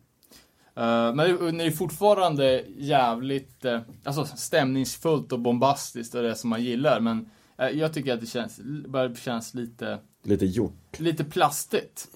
[0.74, 6.62] Eh, Men det är fortfarande jävligt eh, alltså, stämningsfullt och bombastiskt och det som man
[6.62, 7.00] gillar.
[7.00, 7.30] Men
[7.72, 11.00] jag tycker att det känns, börjar känns lite Lite gjort.
[11.00, 12.08] lite plastigt.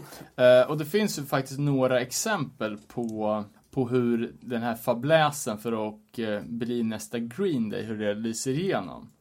[0.69, 6.19] Och det finns ju faktiskt några exempel på, på hur den här fabläsen för att
[6.19, 9.12] eh, bli nästa Green Day, hur det lyser igenom.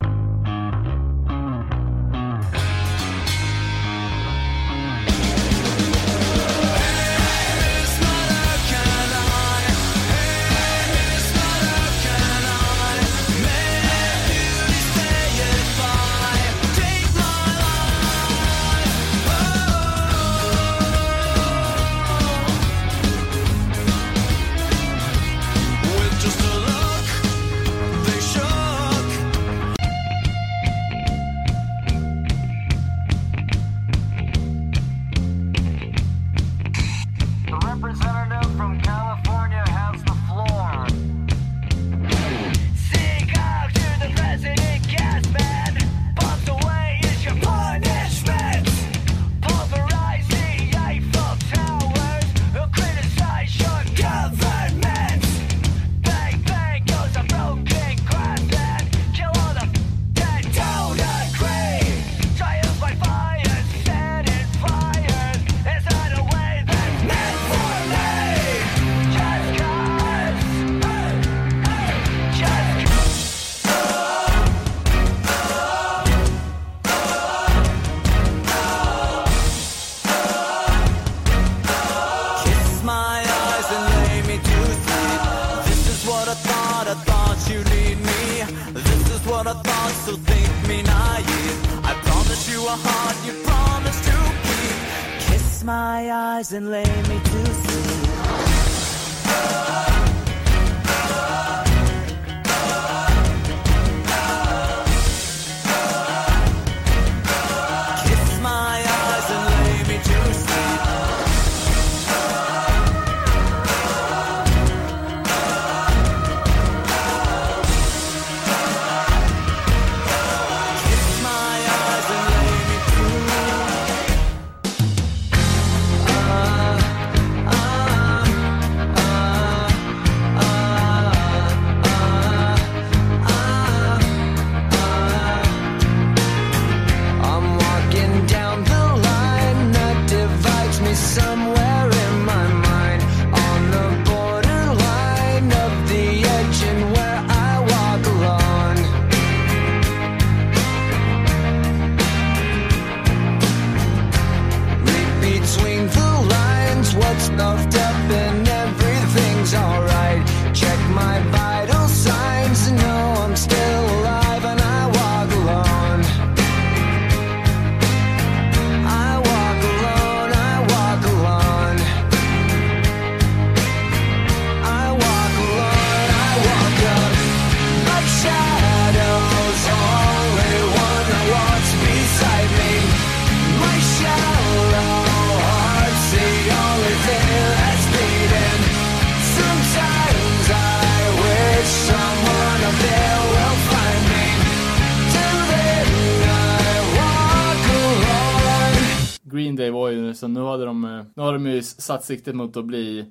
[201.81, 203.05] Satt siktet mot att bli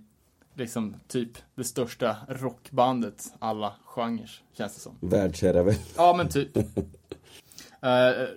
[0.55, 4.97] liksom typ det största rockbandet alla genrer, känns det som.
[5.01, 5.81] Världsherravälde.
[5.97, 6.57] Ja, men typ.
[6.57, 6.63] uh,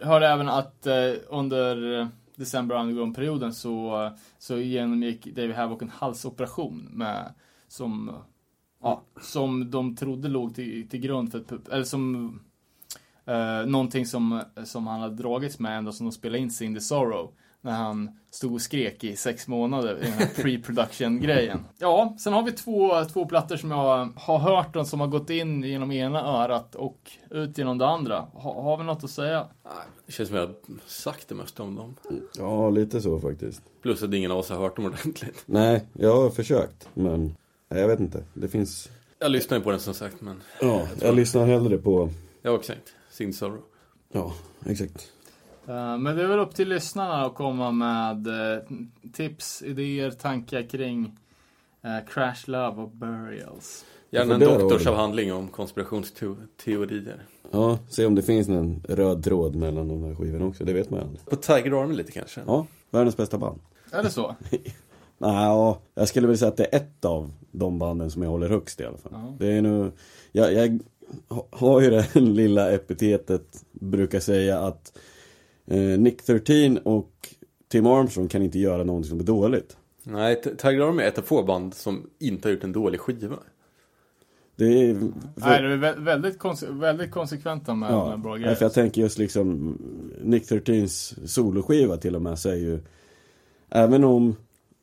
[0.02, 6.90] hörde även att eh, under uh, december underground-perioden så, så genomgick David Havok en halsoperation
[6.92, 7.34] med,
[7.68, 8.16] som,
[8.82, 12.26] ja, som de trodde låg till, till grund för eller som
[13.30, 17.34] uh, någonting som, som han hade dragits med ända som de spelade in the Sorrow.
[17.66, 21.66] När han stod och skrek i sex månader i den här pre-production-grejen.
[21.78, 25.30] Ja, sen har vi två, två plattor som jag har hört och som har gått
[25.30, 28.20] in genom ena örat och ut genom det andra.
[28.20, 29.48] Ha, har vi något att säga?
[30.06, 30.56] Det känns som jag har
[30.88, 31.96] sagt det mesta om dem.
[32.38, 33.62] Ja, lite så faktiskt.
[33.82, 35.44] Plus att ingen av oss har hört dem ordentligt.
[35.46, 37.36] Nej, jag har försökt, men
[37.70, 38.24] jag vet inte.
[38.34, 38.90] Det finns...
[39.20, 40.42] Jag lyssnar ju på den som sagt, men...
[40.62, 42.10] Ja, jag lyssnar hellre på...
[42.42, 42.94] Ja, exakt.
[43.10, 43.62] Sin Sorrow.
[44.12, 44.34] Ja,
[44.66, 45.13] exakt.
[45.68, 48.64] Eh, Men det är väl upp till lyssnarna att komma med eh,
[49.14, 51.18] tips, idéer, tankar kring
[51.82, 53.86] eh, Crash Love och Burials.
[54.10, 57.22] Gärna en doktorsavhandling om konspirationsteorier.
[57.52, 60.64] Ja, se om det finns en röd tråd mellan de här skivorna också.
[60.66, 61.26] Det vet man ju aldrig.
[61.26, 62.42] På Tiger Army lite kanske?
[62.48, 63.60] Ja, världens bästa band.
[63.92, 64.36] Är det så?
[65.18, 68.30] Nej, ja, jag skulle väl säga att det är ett av de banden som jag
[68.30, 69.12] håller högst i alla fall.
[69.16, 69.34] Ja.
[69.40, 69.92] Det är nu,
[70.32, 70.80] jag, jag
[71.30, 74.98] ha- har ju det lilla epitetet, brukar säga att
[75.98, 77.36] Nick 13 och
[77.68, 79.78] Tim Armstrong kan inte göra någonting som är dåligt.
[80.04, 83.36] Nej, Tiger Army är ett av få band som inte har gjort en dålig skiva.
[84.56, 84.94] Det är...
[85.36, 88.56] Nej, det är vä- väldigt, konse- väldigt konsekventa med, Ja, med bra grejer.
[88.56, 89.78] för jag tänker just liksom
[90.24, 92.80] Nick 13s soloskiva till och med så är ju
[93.70, 94.36] Även om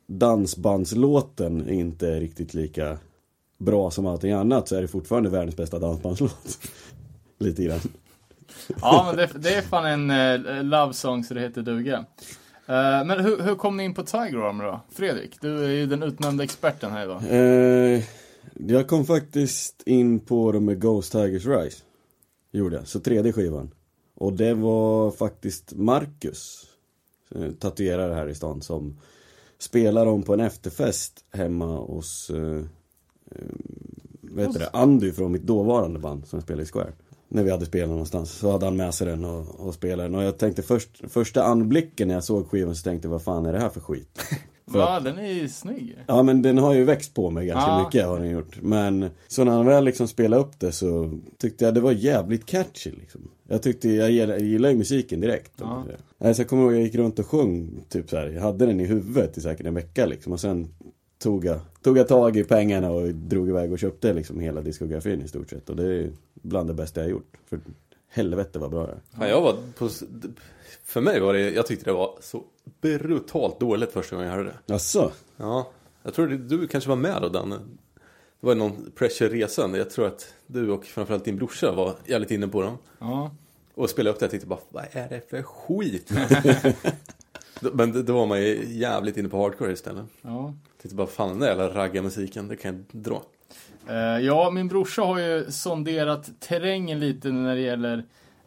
[0.07, 2.99] dansbandslåten inte är riktigt lika
[3.59, 6.59] bra som allting annat så är det fortfarande världens bästa dansbandslåt.
[7.39, 7.81] Lite grann.
[8.81, 10.11] Ja, men det, det är fan en
[10.47, 12.05] uh, love song så det heter duga.
[12.71, 14.81] Eh, men hur, hur kom ni in på Tiger Army då?
[14.91, 17.23] Fredrik, du är ju den utnämnda experten här idag.
[17.29, 18.05] Eh,
[18.55, 21.83] jag kom faktiskt in på dem med Ghost Tigers Rise.
[22.53, 23.71] Gjorde jag, så tredje skivan.
[24.15, 26.67] Och det var faktiskt Marcus,
[27.35, 29.01] eh, tatuerare här i stan, som
[29.59, 32.65] spelade dem på en efterfest hemma hos, eh,
[33.31, 33.45] eh,
[34.21, 36.93] vad heter det, Andy från mitt dåvarande band som jag spelade i Square.
[37.33, 40.15] När vi hade spelat någonstans, så hade han med sig den och, och spelade den.
[40.15, 43.47] Och jag tänkte först, första anblicken när jag såg skivan så tänkte jag, vad fan
[43.47, 44.21] är det här för skit?
[44.71, 45.97] För Va, den är ju snygg.
[46.07, 47.85] Ja men den har ju växt på mig ganska Ja.
[47.85, 48.59] mycket har den gjort.
[48.63, 52.47] Men så när han väl liksom spelade upp det så tyckte jag det var jävligt
[52.47, 53.31] catchy liksom.
[53.49, 55.53] Jag tyckte, jag gillar ju musiken direkt.
[55.57, 55.85] Ja.
[56.19, 56.35] Ja.
[56.35, 58.27] Så jag kommer ihåg jag gick runt och sjöng typ så här.
[58.27, 60.33] Jag hade den i huvudet i säkert en vecka liksom.
[60.33, 60.69] Och sen
[61.21, 65.23] tog jag, tog jag tag i pengarna och drog iväg och köpte liksom hela diskografin
[65.23, 65.71] i stort sett.
[65.71, 67.37] Och det är bland det bästa jag har gjort.
[67.47, 67.61] För
[68.09, 69.01] helvete vad bra det är.
[69.21, 69.89] Ja, jag var på,
[70.85, 72.45] för mig var det, jag tyckte det var så
[72.81, 74.73] brutalt dåligt första gången jag hörde det.
[74.73, 75.13] Jaså?
[75.37, 75.71] Ja,
[76.03, 77.57] jag tror du kanske var med då Danne.
[78.41, 79.75] Det var någon Pressure-resan.
[79.75, 82.79] Jag tror att du och framförallt din brorsa var jävligt inne på dem.
[82.99, 83.31] Ja.
[83.75, 86.11] Och spelade upp det och tänkte bara, vad är det för skit?
[87.73, 90.05] Men då var man ju jävligt inne på hardcore istället.
[90.23, 90.55] ja.
[90.83, 93.23] Tänkte bara, fan den där jävla raggarmusiken, det kan jag dra.
[93.89, 93.97] Eh,
[94.27, 98.05] ja, min brorsa har ju sonderat terrängen lite när det gäller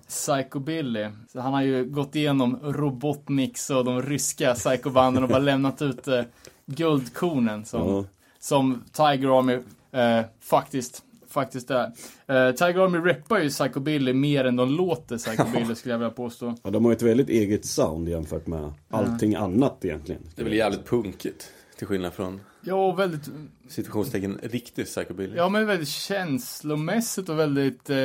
[0.07, 1.07] Psychobilly.
[1.31, 6.07] Så han har ju gått igenom Robotniks och de ryska psykobanden och bara lämnat ut
[6.07, 6.21] eh,
[6.65, 8.05] guldkornen som, Ja.
[8.39, 9.53] som Tiger Army
[9.91, 11.85] eh, faktiskt, faktiskt är.
[12.27, 16.55] Eh, Tiger Army reppar ju Psychobilly mer än de låter Psychobilly skulle jag vilja påstå.
[16.63, 20.21] Ja, de har ju ett väldigt eget sound jämfört med allting annat egentligen.
[20.35, 21.49] Det är väl jävligt punkigt.
[21.83, 23.29] Till skillnad från Ja, och väldigt,
[23.67, 25.35] situationstecken riktig psychobilly.
[25.35, 27.95] ja men väldigt känslomässigt och väldigt eh,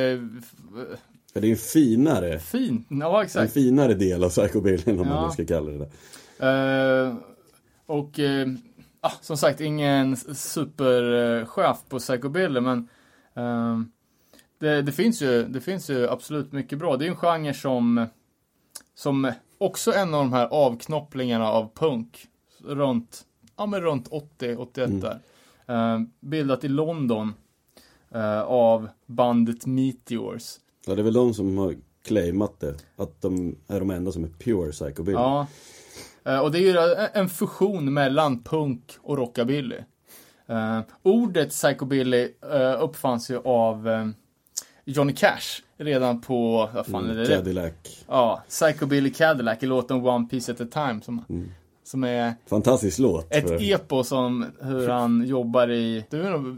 [1.33, 2.87] För det är en finare, fint.
[2.89, 3.53] Ja, en exakt.
[3.53, 5.13] finare del av psykobillyn om Ja.
[5.13, 6.47] man nu ska kalla det det.
[6.47, 7.15] Eh,
[7.85, 8.47] och eh,
[9.01, 12.87] ah, som sagt, ingen superchef på Psychobilly, men
[13.35, 13.79] eh,
[14.59, 16.97] det, det, finns ju, det finns ju absolut mycket bra.
[16.97, 18.05] Det är ju en genre som,
[18.95, 22.25] som också en av de här avknopplingarna av punk
[22.65, 23.25] runt,
[23.59, 24.99] ja, men runt 80, 81 Mm.
[24.99, 25.19] där.
[25.67, 27.33] Eh, bildat i London
[28.11, 30.55] eh, av bandet Meteors.
[30.85, 31.75] Ja, det är väl de som har
[32.05, 32.75] claimat det.
[32.95, 35.17] Att de är de enda som är pure psychobilly.
[35.17, 35.47] Ja.
[36.25, 39.77] Eh, Och det är ju en fusion mellan punk och rockabilly.
[40.47, 42.23] Eh, ordet psychobilly
[42.53, 44.07] uh, uppfanns ju av eh,
[44.85, 47.27] Johnny Cash redan på, vad fan är Mm, det?
[47.35, 47.73] Cadillac.
[48.07, 51.51] Ja, Psychobilly Cadillac i låten One Piece at a Time som, Mm.
[51.89, 53.33] Som är Fantastisk låt.
[53.35, 56.05] ett för- epos om hur han jobbar i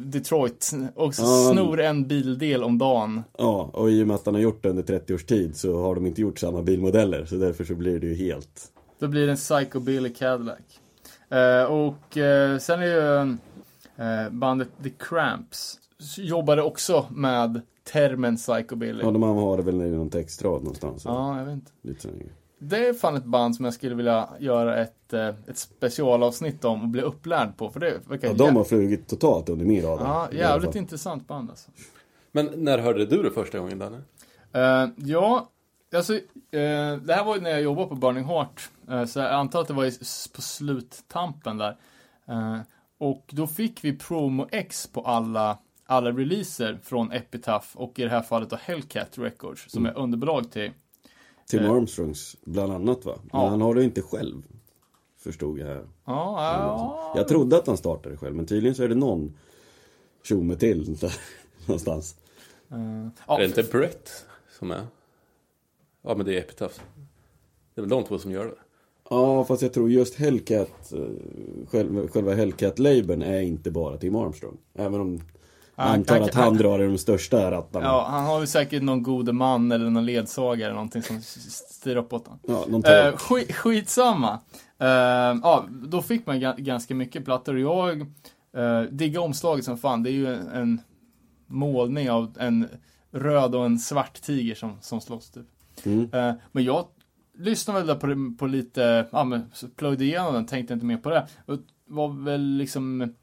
[0.06, 1.52] Detroit och Ja.
[1.54, 3.24] snor en bildel om dagen.
[3.38, 5.82] Ja, och i och med att han har gjort det under 30 års tid så
[5.82, 7.26] har de inte gjort samma bilmodeller.
[7.26, 8.72] Så därför så blir det ju helt...
[9.00, 10.58] Då blir det en Psychobilly Cadillac.
[11.30, 13.22] Eh, och eh, sen är ju
[14.06, 15.80] eh, bandet The Cramps
[16.18, 19.04] jobbade också med termen Psychobilly.
[19.04, 21.06] Ja, de har det väl i någon textrad någonstans.
[21.06, 21.72] Ja, jag vet inte.
[21.82, 22.08] Lite.
[22.64, 26.82] Det är fan ett band som jag skulle vilja göra ett, eh, ett specialavsnitt om
[26.82, 27.70] och bli upplärd på.
[27.70, 30.06] För det verkar Ja, de har flugit totalt under min radar.
[30.06, 31.72] ja, jävligt intressant band alltså.
[32.32, 34.02] Men när hörde du det första gången Danne?
[34.54, 35.50] Eh, ja,
[35.96, 36.20] alltså, eh,
[37.02, 38.70] det här var ju när jag jobbade på Burning Heart.
[38.90, 39.92] Eh, så jag antar att det var i,
[40.36, 41.78] på sluttampen där.
[42.98, 48.10] Och då fick vi Promo X på alla, alla releaser från Epitaph och i det
[48.10, 50.72] här fallet då Hellcat Records som är underbolag till.
[51.52, 53.16] Tim eh, Armstrongs bland annat va?
[53.22, 53.48] Men Ja.
[53.48, 54.44] han har det inte själv.
[55.18, 55.76] Förstod jag här.
[56.06, 57.14] Ja, ja.
[57.16, 59.38] Jag trodde att han startade själv, men tydligen så är det någon
[60.24, 61.14] tjomme till där
[61.66, 62.16] någonstans.
[63.28, 64.26] Ja, är det inte Brett
[64.60, 64.88] som är?
[66.02, 66.80] Ja men det är Epitaph.
[67.74, 68.56] Det är väl de två som gör det?
[69.10, 71.06] Ja, fast jag tror just Hellcat, eh,
[71.68, 74.58] själva, själva Hellcat-labeln är inte bara Tim Armstrong.
[74.74, 75.22] Även om
[75.82, 77.86] jag Han antar kan- att han drar i de största rattarna.
[77.86, 81.96] Ja, han har ju säkert någon gode man eller någon ledsagare eller någonting som styr
[81.96, 82.40] upp åt honom.
[82.48, 84.40] Ja, någon Eh, skit, skitsamma.
[84.80, 84.88] Eh,
[85.44, 87.60] ja, då fick man ga- ganska mycket plattor.
[87.60, 88.02] Jag
[88.58, 90.04] uh, diggar omslaget som fan.
[90.04, 90.82] Det är ju en, en
[91.48, 92.68] målning av en
[93.12, 95.46] röd och en svart tiger som, som slåss typ.
[95.86, 96.10] Mm.
[96.14, 96.86] Eh, men jag
[97.38, 101.10] lyssnade väl där på, på lite, ja men plöjde igenom den, tänkte inte mer på
[101.10, 101.28] det.
[101.46, 103.14] Och var väl liksom,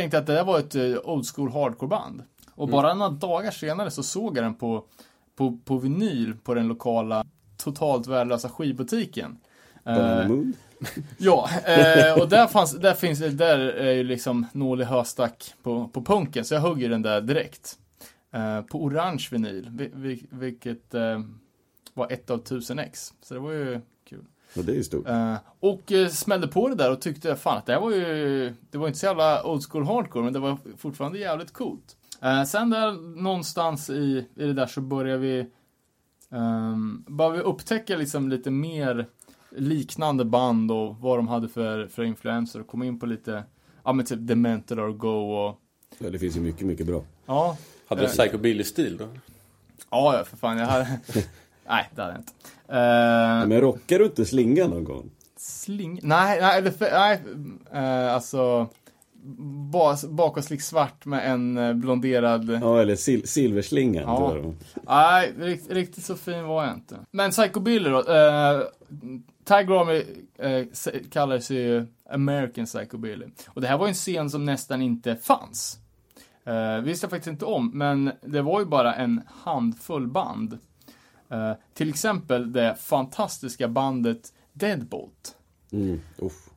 [0.00, 2.22] tänkte att det där var ett eh, old school hardcore band.
[2.54, 4.84] Och bara några dagar senare så såg jag den på,
[5.36, 7.24] på, på vinyl på den lokala
[7.56, 9.38] totalt värdelösa skivbutiken.
[9.84, 10.52] Eh, Moon.
[11.18, 15.88] Ja, eh, och där, fanns, där finns där är ju liksom nål i höstack på,
[15.88, 17.78] på punken, så jag hugger den där direkt.
[18.32, 21.20] Eh, på orange vinyl, vi- vi- vilket eh,
[21.94, 23.12] var ett av tusen ex.
[23.22, 23.80] Så det var ju.
[24.56, 25.08] Ja, det är ju stort.
[25.08, 28.54] Eh, och eh, smällde på det där och tyckte fan att det här var ju,
[28.70, 31.96] det var inte så jävla old school hardcore, men det var fortfarande jävligt coolt.
[32.22, 32.92] Eh, sen där
[33.22, 35.46] någonstans i, i det där så börjar vi,
[36.28, 39.06] um, börjar vi upptäcka liksom lite mer
[39.56, 43.44] liknande band och vad de hade för, för influenser och komma in på lite,
[43.84, 45.60] ja men typ Demented or Go och,
[45.98, 47.02] Ja, det finns ju mycket, mycket bra.
[47.26, 47.56] ja.
[47.88, 49.08] Hade du psychobilly-stil då?
[49.90, 51.00] Ja, ja för fan, jag hade,
[51.68, 52.32] nej det hade jag inte.
[52.68, 55.10] Eh, Men rockar du inte slinga någon gång?
[55.36, 56.00] Sling...
[56.02, 57.20] Nej, nej, eller för, nej,
[57.72, 58.68] eh, alltså
[59.72, 62.58] bas, bakåtslick svart med en eh, blonderad...
[62.62, 64.02] Ja, eller sil silverslingan.
[64.06, 64.36] Ja.
[64.86, 66.96] Nej, rikt, riktigt så fin var jag inte.
[67.10, 67.98] Men Psycho Billy då.
[67.98, 68.60] Eh,
[69.44, 70.02] Tiger Army
[70.38, 70.66] eh,
[71.10, 73.26] kallar sig ju American Psycho Billy.
[73.48, 75.78] Och det här var ju en scen som nästan inte fanns.
[76.44, 80.58] Eh, visste jag faktiskt inte om, men det var ju bara en handfull band.
[81.30, 85.36] Eh, till exempel det fantastiska bandet Deadbolt.
[85.72, 86.50] Mm, uff.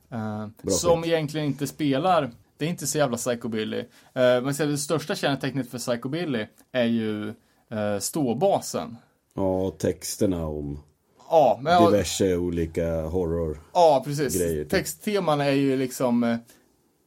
[0.62, 1.12] Bra som skit.
[1.12, 2.30] egentligen inte spelar
[2.60, 3.78] det är inte så jävla psychobilly.
[3.78, 3.84] Eh,
[4.14, 7.28] men det största kännetecknet för psychobilly är ju
[7.70, 8.96] eh, ståbasen.
[9.34, 10.80] Ja, och texterna om
[11.30, 13.60] Ja, men, diverse olika horror.
[13.74, 14.38] ja precis.
[14.38, 14.70] grejer, typ.
[14.70, 16.38] Textteman är ju liksom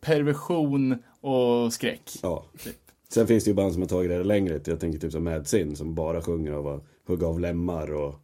[0.02, 2.12] perversion och skräck.
[2.22, 2.46] Ja.
[2.64, 2.76] Typ.
[3.10, 4.62] Sen finns det ju band som har tagit det längre.
[4.66, 8.16] Jag tänker typ som Mad Sin som bara sjunger av att hugga av lemmar och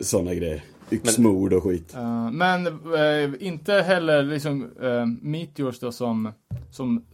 [0.00, 0.64] sådana grejer.
[0.90, 1.94] Yxmord och skit.
[1.94, 6.32] Eh, men eh, inte heller liksom uh, Meteors då som,
[6.70, 7.04] som,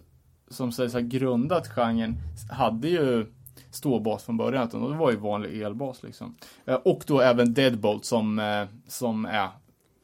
[0.48, 2.16] som sägs ha grundat genren
[2.50, 3.26] hade ju
[3.70, 6.36] ståbas från början, utan det var ju vanlig elbas liksom.
[6.84, 8.40] Och då även Deadbolt som,
[8.88, 9.48] som är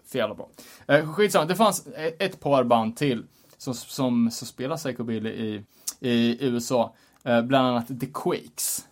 [0.05, 0.48] för jävla bra.
[0.93, 3.24] Uh, skitsamma, det fanns ett, ett par band till
[3.56, 5.64] som, som, som spelar psychobilly i,
[6.01, 6.94] i USA.
[7.22, 8.86] Bland annat The Quakes.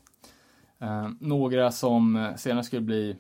[0.79, 3.17] Eh, några som eh, senare skulle bli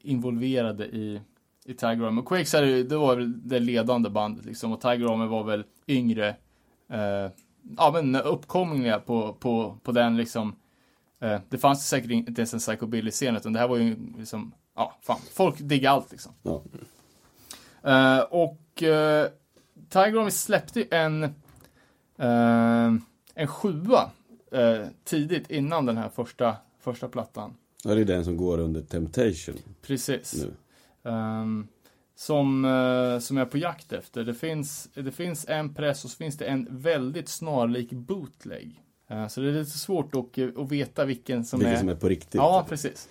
[0.00, 1.20] involverade i,
[1.64, 2.20] i Tiger Army.
[2.20, 5.64] Och Quakes är det var väl det ledande bandet liksom och Tiger Army var väl
[5.88, 6.28] yngre,
[6.88, 7.30] eh,
[7.76, 10.56] ja men uppkomlingar på, på, på den liksom.
[11.20, 14.98] Eh, det fanns säkert inte ens en psychobilly-scen utan det här var ju liksom, ja
[15.02, 16.32] fan, folk diggar allt liksom.
[16.42, 16.62] Ja.
[17.84, 19.26] Eh, och uh,
[19.88, 21.24] Tiger Army släppte en,
[22.18, 22.92] eh,
[23.34, 24.10] en sjua
[24.52, 27.54] eh, tidigt innan den här första, första plattan.
[27.84, 30.34] Ja, det är den som går under Temptation Precis.
[30.34, 30.52] nu.
[31.10, 31.68] Ehm,
[32.14, 34.24] som, eh, som jag är på jakt efter.
[34.24, 38.82] Det finns, det finns en press och så finns det en väldigt snarlik bootleg.
[39.08, 41.78] Eh, så det är lite svårt att, att veta vilken som Vilken är...
[41.78, 42.34] som är på riktigt.
[42.34, 43.08] Ja, precis.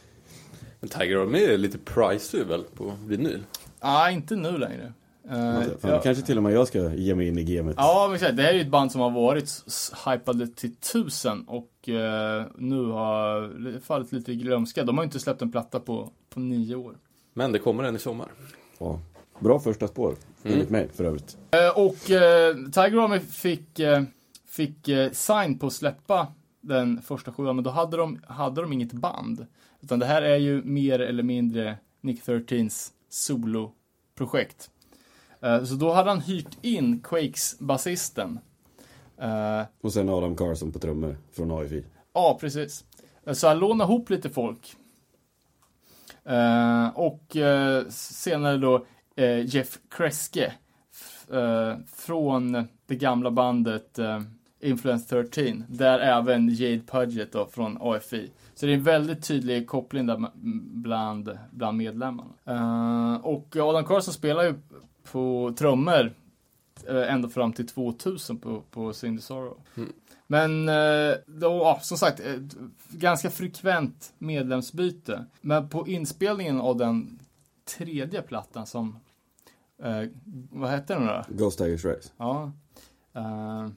[0.80, 3.43] Men Tiger Army är lite pricey väl på vinyl?
[3.80, 4.93] Ja, inte nu längre.
[5.30, 7.76] Fan, ja, Kanske till och med jag ska ge mig in i gamet.
[7.77, 8.38] ja, men exakt.
[8.38, 9.64] det här är ju ett band som har varit
[10.06, 14.84] hypade till tusen och eh, nu har fallit lite i glömska.
[14.84, 16.95] De har ju inte släppt en platta på, på nio år.
[17.34, 18.27] Men det kommer en i sommar.
[18.77, 18.99] Ja.
[19.39, 20.53] Bra första spår, Mm.
[20.53, 21.38] enligt mig för övrigt.
[21.52, 21.95] Eh, och
[22.72, 23.80] Tiger Army fick,
[24.48, 26.27] fick sign på att släppa
[26.61, 29.45] den första sjuan, men då hade de, hade de inget band.
[29.81, 34.69] Utan det här är ju mer eller mindre Nick 13s soloprojekt.
[35.41, 38.39] Eh, så då hade han hyrt in Quakes-basisten.
[39.18, 41.84] Eh, Och sen Adam Carson på trummor från AFI.
[42.13, 42.85] Ja, precis.
[43.34, 44.76] Så han lånade ihop lite folk.
[46.26, 48.85] Eh, och eh, senare då
[49.15, 50.53] eh, Jeff Kreske
[51.34, 52.51] eh, från
[52.85, 54.22] det gamla bandet eh,
[54.63, 55.63] Influence 13.
[55.69, 58.31] Där även Jade Pudgett då från AFI.
[58.55, 60.31] Så det är en väldigt tydlig koppling där
[60.73, 62.30] bland, bland medlemmarna.
[62.45, 64.53] Eh, och Adam Carson spelar ju
[65.03, 66.14] på trummor
[66.88, 69.57] eh, ända fram till 2000 på, på Cindy Sorrow.
[70.28, 72.56] Men eh, då, ja, som sagt, ett
[72.90, 75.26] ganska frekvent medlemsbyte.
[75.41, 77.19] Men på inspelningen av den
[77.78, 78.99] tredje plattan som,
[79.84, 80.10] eh,
[80.52, 81.23] vad hette den då?
[81.30, 82.10] Ghost Tigers Race.
[82.18, 82.52] Ja.
[83.14, 83.68] Eh,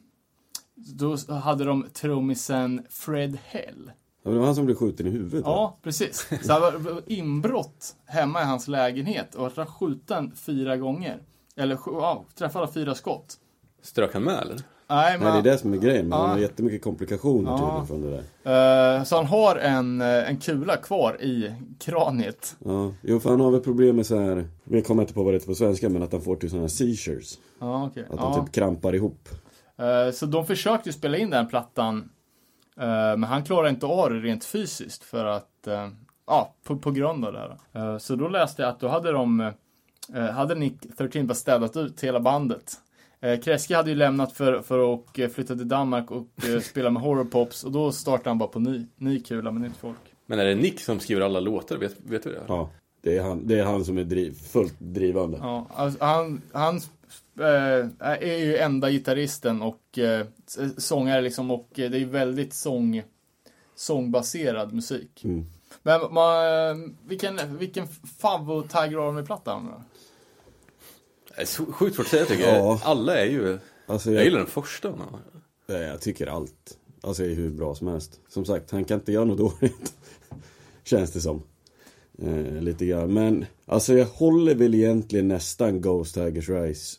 [0.74, 3.90] då hade de trummisen Fred Hell.
[4.24, 5.50] Ja, men det var han som blev skjuten i huvudet va?
[5.50, 6.28] Ja, precis.
[6.42, 11.18] Så det var inbrott hemma i hans lägenhet och han skjuten fyra gånger.
[11.56, 13.34] Eller ja, träffade fyra skott.
[13.82, 14.56] Strök han med eller?
[14.88, 16.08] Nej, men Nej, det är det som är grejen.
[16.08, 16.22] Men Ja.
[16.24, 17.58] han har jättemycket komplikationer Ja.
[17.58, 18.96] tydligen från det där.
[18.98, 22.56] Eh, så han har en, eh, en kula kvar i kraniet.
[22.64, 24.48] Ja, jo för han har väl problem med så här.
[24.64, 26.62] Jag kommer inte på vad det heter på svenska men att han får till sådana
[26.62, 27.38] här seizures.
[27.60, 28.06] Ja, okej.
[28.10, 28.44] Att han Ja.
[28.44, 29.28] typ krampar ihop.
[29.78, 32.08] Eh, så de försökte ju spela in den plattan.
[32.80, 35.88] Eh, men han klarade inte av det rent fysiskt för att, eh,
[36.26, 37.58] ja, på, på grund av det här.
[37.72, 39.52] Eh, så då läste jag att då hade de,
[40.32, 42.80] hade Nick 13 bara städat ut hela bandet.
[43.24, 47.02] Uh, Kreske hade ju lämnat för, för att flytta till Danmark och uh, spela med
[47.02, 49.98] horrorpops och då startade han bara på ny, ny kula med nytt folk.
[50.26, 51.76] Men är det Nick som skriver alla låtar?
[51.76, 52.42] Vet, vet du det?
[52.48, 52.70] Ja,
[53.02, 55.38] det är han, det är han som är driv, fullt drivande.
[55.42, 56.80] Ja, alltså, han, han
[57.98, 60.26] är ju enda gitarristen och eh,
[60.76, 63.02] sångare liksom och eh, det är väldigt sång,
[63.74, 65.24] sångbaserad musik.
[65.24, 65.44] Mm.
[65.82, 67.86] Men man, eh, vilken, vilken
[68.18, 69.82] favvo Tiger Army-platta har då?
[71.72, 72.56] Sjukt svårt att säga tycker jag.
[72.56, 72.80] Ja.
[72.84, 73.58] Alla är ju...
[73.86, 74.90] Alltså, Jag jag, gillar den första.
[74.90, 75.00] men-
[75.66, 76.78] jag, jag tycker allt.
[77.00, 78.20] Alltså är hur bra som helst.
[78.28, 79.94] Som sagt, han kan inte göra något dåligt.
[80.84, 81.42] Känns det som.
[82.18, 83.14] Eh, lite grann.
[83.14, 86.96] Men alltså jag håller väl egentligen nästan Ghost Tigers Rise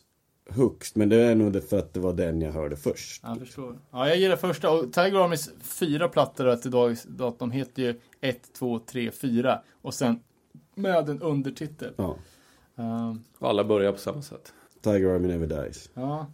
[0.50, 0.96] högst.
[0.96, 3.22] Men det är nog för att det var den jag hörde först.
[3.22, 3.78] Jag förstår.
[3.90, 8.52] Ja, jag gillar första och Tiger Armys fyra plattor till dags datum heter ju 1,
[8.52, 10.20] 2, 3, 4 och sen
[10.74, 11.92] med en undertitel.
[11.96, 12.16] Ja.
[12.76, 14.52] Ehm, Och alla börjar på samma sätt.
[14.80, 15.90] Tiger Army Never Dies.
[15.94, 16.26] Ja.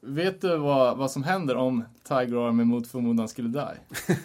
[0.00, 4.14] Vet du vad, vad som händer om Tiger Army mot förmodan skulle die?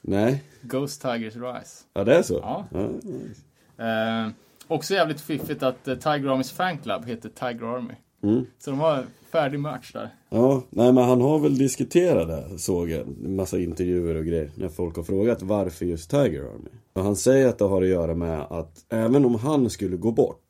[0.00, 1.84] Nej, Ghost Tigers Rise.
[1.94, 2.34] ja det är så?
[2.34, 2.64] Ja.
[3.02, 3.40] nice.
[3.76, 4.28] Eh,
[4.66, 7.94] också jävligt fiffigt att eh, Tiger Armys fanclub heter Tiger Army.
[8.24, 8.46] Mm.
[8.58, 10.14] Så de har färdig match där.
[10.30, 13.06] Ja, nej men han har väl diskuterat det, såg jag.
[13.22, 14.50] Massa intervjuer och grejer.
[14.54, 16.70] När folk har frågat varför just Tiger Army.
[16.92, 20.10] Och han säger att det har att göra med att även om han skulle gå
[20.12, 20.40] bort.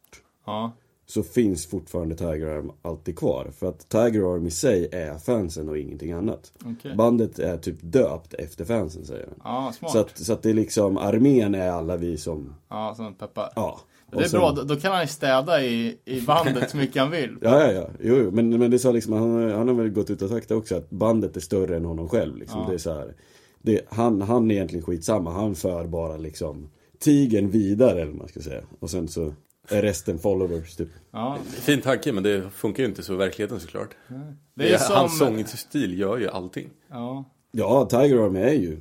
[0.46, 0.72] Ja.
[1.06, 3.51] Så finns fortfarande Tiger Army alltid kvar.
[3.59, 6.52] För att Tiger Army i sig är fansen och ingenting annat.
[6.64, 6.94] Okej.
[6.96, 9.36] Bandet är typ döpt efter fansen säger han.
[9.64, 9.92] Ja, smart.
[9.92, 13.52] Så att, så att det är liksom, armén är alla vi som, Ja, som peppar.
[13.56, 13.80] ja.
[14.15, 17.03] Det är Och sen- bra, då, kan han ju städa i, i bandet så mycket
[17.03, 17.36] han vill.
[17.43, 17.89] Ja, ja, ja.
[18.01, 18.31] Jo, jo.
[18.31, 20.91] Men, men det sa liksom, han, han har väl gått ut och sagt också att
[20.91, 22.36] bandet är större än honom själv.
[22.36, 22.61] Liksom.
[22.61, 22.66] Ja.
[22.69, 23.15] Det är så här,
[23.62, 25.32] det, han, han är egentligen skitsamma.
[25.32, 26.69] Han för bara liksom
[26.99, 28.62] tigern vidare, eller vad man ska säga.
[28.81, 29.35] Och sen så
[29.69, 30.89] är resten followers, typ.
[31.11, 33.89] Ja, Fin tanke men det funkar ju inte så i verkligheten såklart.
[34.55, 34.97] det är ju som...
[34.97, 36.69] Hans sångstil gör ju allting.
[36.91, 37.24] Ja,
[37.57, 38.81] Ja, Tiger Army är ju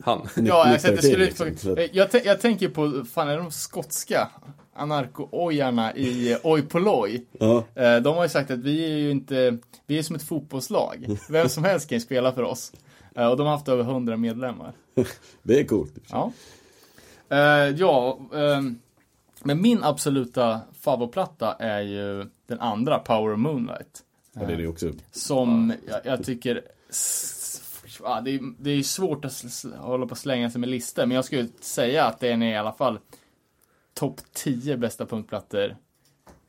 [0.00, 0.28] Han.
[0.36, 0.96] Ja exakt.
[0.96, 1.72] Det 13, skulle liksom.
[1.72, 4.28] att- jag, jag tänker på, fan är de skotska
[4.74, 7.24] anarko-ojarna i eh, Oj Polloj?
[7.32, 10.22] Ja, Eh, De har ju sagt att vi är ju inte, vi är som ett
[10.22, 11.18] fotbollslag.
[11.30, 12.72] Vem som helst kan ju spela för oss.
[13.14, 14.72] Eh, Och de har haft över 100 medlemmar.
[15.42, 15.94] det är coolt.
[16.10, 16.32] Ja.
[17.30, 17.38] Eh,
[17.76, 18.78] ja, ehm,
[19.42, 24.02] men min absoluta favoritplatta är ju den andra, Power of Moonlight.
[24.32, 24.92] Ja, det är det också.
[25.12, 26.62] Som jag, jag tycker,
[28.02, 29.44] ja, det, är, det är svårt att
[29.78, 32.56] hålla på och slänga sig med listor, men jag skulle säga att den är i
[32.56, 32.98] alla fall
[33.94, 35.76] topp 10 bästa punktplattor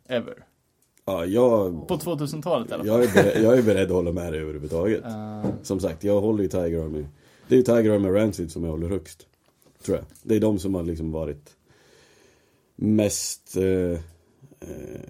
[0.08, 0.46] ever.
[1.06, 2.88] Ja, jag, På 2000-talet i alla fall.
[2.88, 5.06] jag, är beredd, jag är beredd att hålla med dig överhuvudtaget.
[5.06, 7.06] Eh, Som sagt, jag håller ju Tiger Army.
[7.48, 9.28] Det är ju Tiger Army och Rancid som jag håller högst.
[9.86, 10.06] Tror jag.
[10.24, 11.56] Det är de som har liksom varit
[12.76, 14.00] mest, eh,
[14.70, 15.02] eh,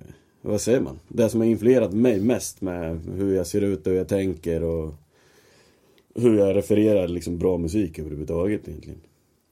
[0.42, 1.00] vad säger man?
[1.08, 4.64] Det som har influerat mig mest med hur jag ser ut och hur jag tänker
[4.64, 4.94] och
[6.20, 9.00] hur jag refererar liksom bra musik överhuvudtaget egentligen.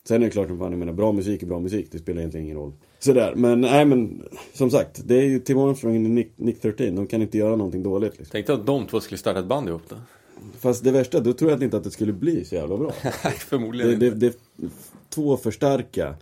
[0.08, 2.20] Sen är det klart som fan, jag menar bra musik är bra musik, det spelar
[2.20, 2.72] egentligen ingen roll.
[3.00, 4.24] Sådär, men nej men
[4.54, 7.56] som sagt, det är ju Tim Armstrong och Nick, Nick 13, de kan inte göra
[7.56, 8.32] någonting dåligt liksom.
[8.32, 9.96] Tänkte att de två skulle starta ett band ihop då.
[10.60, 12.94] Fast det värsta, då tror jag inte att det skulle bli så jävla bra.
[13.04, 14.18] Nej, förmodligen Det, inte.
[14.20, 14.70] det, det,
[15.10, 16.16] två för starka.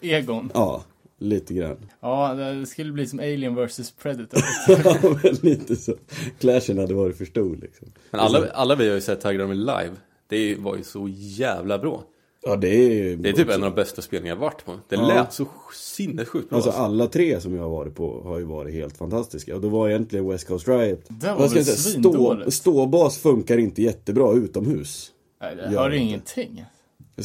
[0.00, 0.50] Egon.
[0.54, 0.84] Ja,
[1.20, 1.76] lite grann.
[2.00, 4.40] Ja, det skulle bli som Alien vs Predator.
[4.84, 5.94] Ja, lite så.
[6.38, 7.88] Clashen hade varit för stor liksom.
[8.10, 9.90] Men alla, alla vi har ju sett Tiger Army live.
[10.28, 12.02] Det var ju så jävla bra.
[12.42, 14.76] Ja, det är Det är typ en av de bästa spelningar jag varit på.
[14.88, 15.06] Det Ja.
[15.08, 16.56] lät så sinnessjukt bra.
[16.56, 19.54] Alltså Alltså, alla tre som jag har varit på har ju varit helt fantastiska.
[19.54, 21.00] Och då var egentligen West Coast Riot.
[21.08, 25.10] Det var väl stå, ståbas funkar inte jättebra utomhus.
[25.40, 26.64] Nej, det hör ingenting.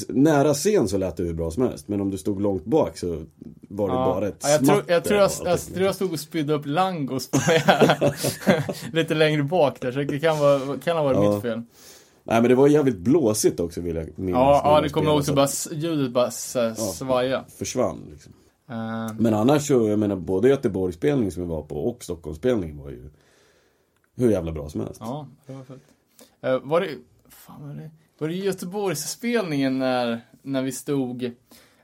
[0.10, 1.88] Nära scen så lät det hur bra som helst.
[1.88, 3.08] Men om du stod långt bak så
[3.70, 5.74] var det bara ett Ja, jag, tror, jag, tror jag, jag, allting.
[5.74, 7.30] tror jag stod och spydde upp langos
[8.94, 11.34] lite längre bak där, så det kan, vara, kan ha varit Ja.
[11.34, 11.62] mitt fel.
[12.24, 14.40] Nej men det var jävligt blåsigt också vill jag minnas.
[14.40, 15.48] Ja, ja de det kommer också så bara,
[15.80, 17.46] ljudet bara s- svaja.
[17.58, 18.34] Försvann liksom.
[18.70, 22.90] Eh, Men annars så, jag menar både Göteborgsspelningen som vi var på och Stockholmsspelningen var
[22.90, 23.10] ju
[24.16, 24.98] hur jävla bra som helst.
[25.00, 25.82] ja, det var fett.
[26.42, 26.90] Eh, var det,
[27.30, 31.32] fan var det, var det Göteborgsspelningen när, när vi stod,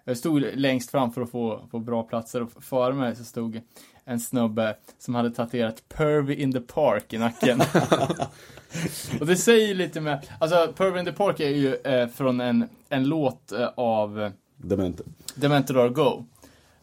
[0.03, 3.61] jag stod längst fram för att få, få bra platser och före mig så stod
[4.05, 7.61] en snubbe som hade tatuerat Pervy in the Park i nacken.
[9.19, 12.69] och det säger lite med, alltså Pervy in the Park är ju eh, från en,
[12.89, 15.05] en låt eh, av eh, Dementer.
[15.35, 16.25] Demented Are Go.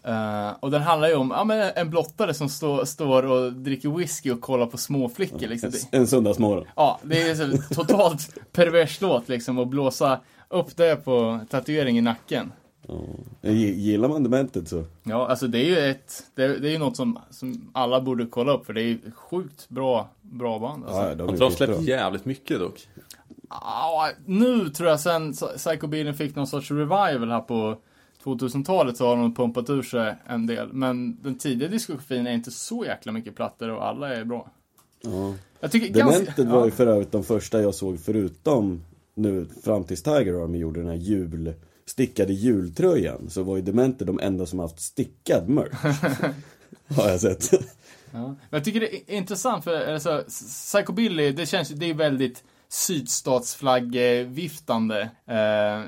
[0.08, 3.88] Eh, och den handlar ju om ja, men en blottare som stå, står och dricker
[3.88, 5.48] whisky och kollar på småflickor.
[5.48, 5.70] Liksom.
[5.92, 6.64] En, en söndagsmorgon.
[6.76, 12.00] ja, det är så totalt pervers låt liksom att blåsa upp det på tatuering i
[12.00, 12.52] nacken.
[13.40, 13.50] Ja.
[13.50, 14.84] Gillar man Demented så.
[15.02, 18.00] Ja, alltså det är ju ett, det är, det är ju något som, som alla
[18.00, 20.84] borde kolla upp för det är ju sjukt bra, bra band.
[20.84, 21.00] Alltså.
[21.02, 21.94] Ja, de de är har släppt skitbra.
[21.96, 22.88] jävligt mycket dock.
[23.50, 27.76] Ja, nu tror jag sen Psycho Billion fick någon sorts revival här på
[28.34, 30.72] 2000-talet så har de pumpat ur sig en del.
[30.72, 34.50] Men den tidiga diskografin är inte så jäkla mycket plattor och alla är bra.
[35.02, 35.34] Ja.
[35.60, 38.84] Jag tycker Demented var ju för övrigt de första jag såg förutom
[39.14, 41.54] nu fram tills Tiger Army gjorde den här jul
[41.86, 45.96] stickade jultröjan så var ju Demented de enda som haft stickad merch.
[46.96, 47.50] Har jag sett.
[48.12, 48.34] ja.
[48.50, 52.44] Jag tycker det är intressant för alltså, Psycho Billy, det känns ju, det är väldigt
[52.68, 55.00] sydstatsflagg-viftande.
[55.02, 55.08] Eh,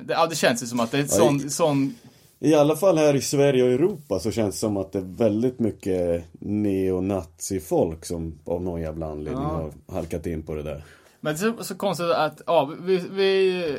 [0.04, 1.94] det, ja, det känns ju som att det är Ja, sån, sån
[2.42, 5.16] I alla fall här i Sverige och Europa så känns det som att det är
[5.16, 9.70] väldigt mycket neonazi-folk som av någon jävla anledning Ja.
[9.86, 10.84] har halkat in på det där.
[11.20, 13.78] Men det är så, konstigt att, ja, vi, vi,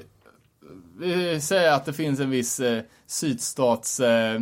[0.99, 4.39] vi säger att det finns en viss eh, sydstats eh,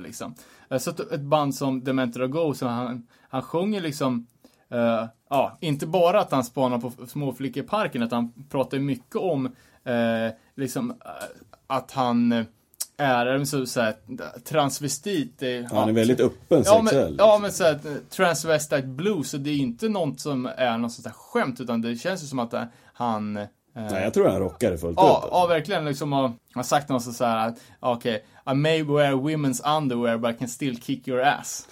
[0.00, 0.34] liksom.
[0.70, 4.26] Eh, Så ett band som Dementor Go, så han, han sjunger liksom,
[4.70, 9.16] eh, ja, inte bara att han spanar på småflickor i parken, utan han pratar mycket
[9.16, 9.46] om,
[9.84, 10.94] eh, liksom,
[11.66, 12.44] att han
[13.02, 13.94] är, är så, så här,
[14.44, 15.42] transvestit.
[15.42, 17.08] Ja, han är väldigt öppen Ja sexuell.
[17.08, 17.78] men, ja men såhär,
[18.10, 21.80] transvestite blues, så det är ju inte något som är något sånt där skämt, utan
[21.82, 22.62] det känns ju som att eh,
[22.94, 23.36] han...
[23.36, 25.28] Eh, Nej, jag tror han rockar det fullt Ja, ut.
[25.32, 29.76] ja, verkligen liksom har, har sagt något så här att, okej, I may wear women's
[29.78, 31.68] underwear but I can still kick your ass.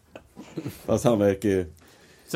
[0.86, 1.66] Fast han verkar ju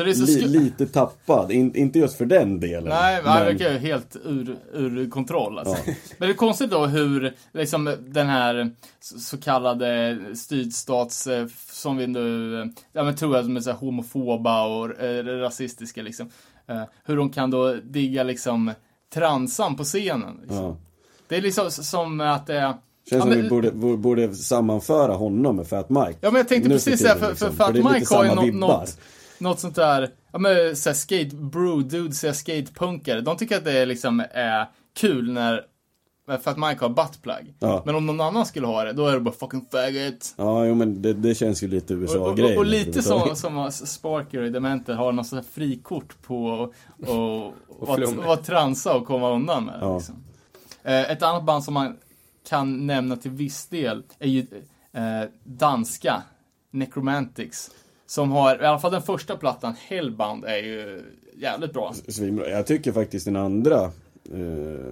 [0.03, 1.51] li, lite tappad.
[1.51, 2.89] In, inte just för den delen.
[2.89, 5.77] Nej, men han verkar ju helt ur, ur kontroll alltså.
[6.17, 12.07] Men det är konstigt då hur, liksom den här så kallade sydstats, eh, som vi
[12.07, 16.29] nu, eh, ja men tror jag som är så här homofoba och eh, rasistiska liksom.
[16.67, 18.71] Eh, hur de kan då digga liksom
[19.13, 20.37] transan på scenen.
[20.41, 20.63] Liksom.
[20.63, 20.77] Ja.
[21.27, 22.73] Det är liksom som att det är...
[23.09, 26.15] Känns ja, som men- vi borde, borde, borde sammanföra honom med Fat Mike.
[26.21, 27.55] Ja men jag tänkte Nu precis för säga, för, för liksom.
[27.55, 28.97] Fat är lite Mike har ju något,
[29.37, 33.21] något sånt där, ja men såhär skate, bro, dudes är skatepunkare.
[33.21, 35.65] De tycker att det är liksom är kul när
[36.43, 37.55] Fat Mike har buttplug.
[37.59, 37.83] Ja.
[37.85, 40.33] Men om någon annan skulle ha det, då är det bara fucking faggot.
[40.37, 42.57] Ja, jo men det, det känns ju lite Och, och, USA-grej.
[42.57, 47.87] och lite som, som Sparker i Dementer har något sånt här frikort på och, och,
[47.87, 48.25] vara flummig.
[48.25, 49.97] vara transa och komma undan med det, Ja.
[49.97, 50.15] liksom.
[50.83, 51.97] eh, Ett annat band som man
[52.49, 54.39] kan nämna till viss del är ju
[54.93, 56.23] eh, danska
[56.71, 57.71] Necromantics.
[58.07, 61.03] Som har, i alla fall den första plattan, Hellbound, är ju
[61.37, 61.93] jävligt bra.
[62.07, 62.49] Svinbra.
[62.49, 63.89] Jag tycker faktiskt den andra, eh,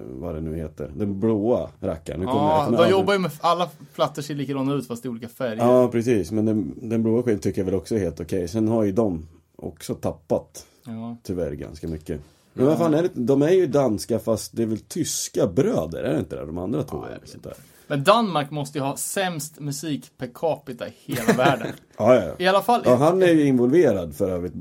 [0.08, 2.22] vad det nu heter, den blåa rackaren.
[2.22, 5.28] Jag- Ja, jag de jobbar ju med, alla plattor ser likadana ut fast i olika
[5.28, 5.56] färger.
[5.56, 6.30] Ja, precis.
[6.32, 8.48] Men den, den blåa skivan tycker jag väl också är helt okej.
[8.48, 9.26] Sen har ju de
[9.56, 11.16] också tappat, Ja.
[11.22, 12.20] tyvärr, ganska mycket.
[12.56, 13.08] Men vad fan är det?
[13.14, 16.46] De är ju danska fast det är väl tyska bröder, är det inte det?
[16.46, 16.96] De andra två?
[16.96, 17.54] jag eller vet där.
[17.86, 21.72] Men Danmark måste ju ha sämst musik per capita i hela världen.
[21.98, 22.32] Ja, ja.
[22.38, 24.52] I alla fall, Ja, han är ju involverad för övrigt.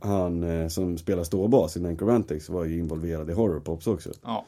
[0.00, 4.10] Han eh, som spelar ståbas i Necromantics var ju involverad i Horrorpops också.
[4.24, 4.44] ja,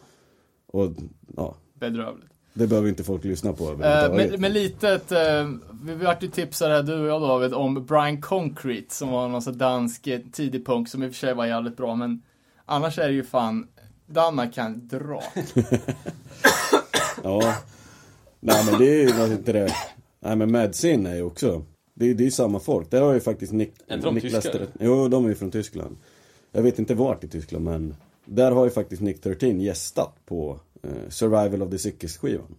[0.66, 0.92] Och
[1.36, 2.30] ja, bedrövligt.
[2.54, 4.30] det behöver inte folk lyssna på Eh, överhuvudtaget.
[4.30, 5.48] men, men litet, eh,
[5.82, 9.42] vi vart ju tipsade här, du och jag David, om Brian Concrete som var någon
[9.42, 12.22] sån dansk eh, tidig punk som i och för sig var jävligt bra, men
[12.66, 13.66] annars är det ju fan,
[14.06, 15.22] Danmark kan dra.
[17.24, 17.54] Ja.
[18.46, 19.74] Nej men det är ju vad heter det.
[20.20, 21.64] Nej men Madsin är ju också.
[21.94, 22.90] Det är det är ju samma folk.
[22.90, 24.66] Där har ju faktiskt Nick, Är de Niklas tyskar?
[24.80, 25.96] Jo, de är ju från Tyskland.
[26.52, 27.94] Jag vet inte vart i Tyskland men.
[28.24, 32.56] Där har ju faktiskt Nick 13 gästat på eh, Survival of the Sickest skivan.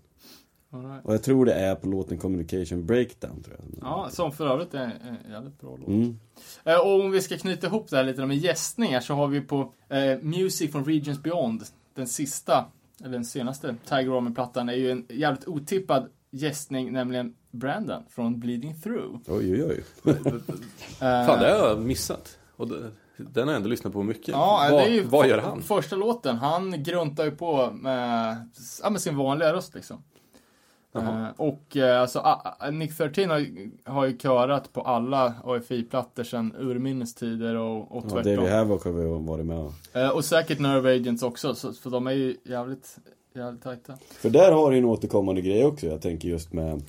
[0.69, 1.05] Right.
[1.05, 3.65] Och jag tror det är på låten Communication Breakdown tror jag.
[3.81, 5.87] Ja, som för övrigt är en jävligt bra låt.
[5.87, 6.19] Mm.
[6.63, 9.41] Eh, och om vi ska knyta ihop det här lite med gästningar så har vi
[9.41, 11.63] på eh, Music from Regions Beyond,
[11.95, 12.65] den sista,
[12.99, 18.81] eller den senaste Tiger Army-plattan, är ju en jävligt otippad gästning, nämligen Brandon från Bleeding
[18.81, 19.19] Through.
[19.27, 19.83] Oj oj oj.
[20.99, 22.37] Fan, det har jag missat.
[22.55, 24.27] Och det, den har jag ändå lyssnat på mycket.
[24.27, 25.61] Ja, vad, det är ju vad gör han?
[25.61, 28.37] Första låten, han gruntar ju på med,
[28.83, 30.03] ja, med sin vanliga röst liksom.
[30.95, 32.37] Eh, och eh, alltså,
[32.71, 33.45] Nick 13 har,
[33.91, 38.35] har ju körat på alla AFI-plattor sedan urminnes tider och, och Ja, tvärtom.
[38.35, 39.73] David Havoc har vi varit med och.
[39.93, 42.97] Eh, och säkert Nerve Agents också, så, för de är ju jävligt,
[43.35, 43.97] jävligt tajta.
[44.11, 45.87] För där har du en återkommande grej också.
[45.87, 46.83] Jag tänker just med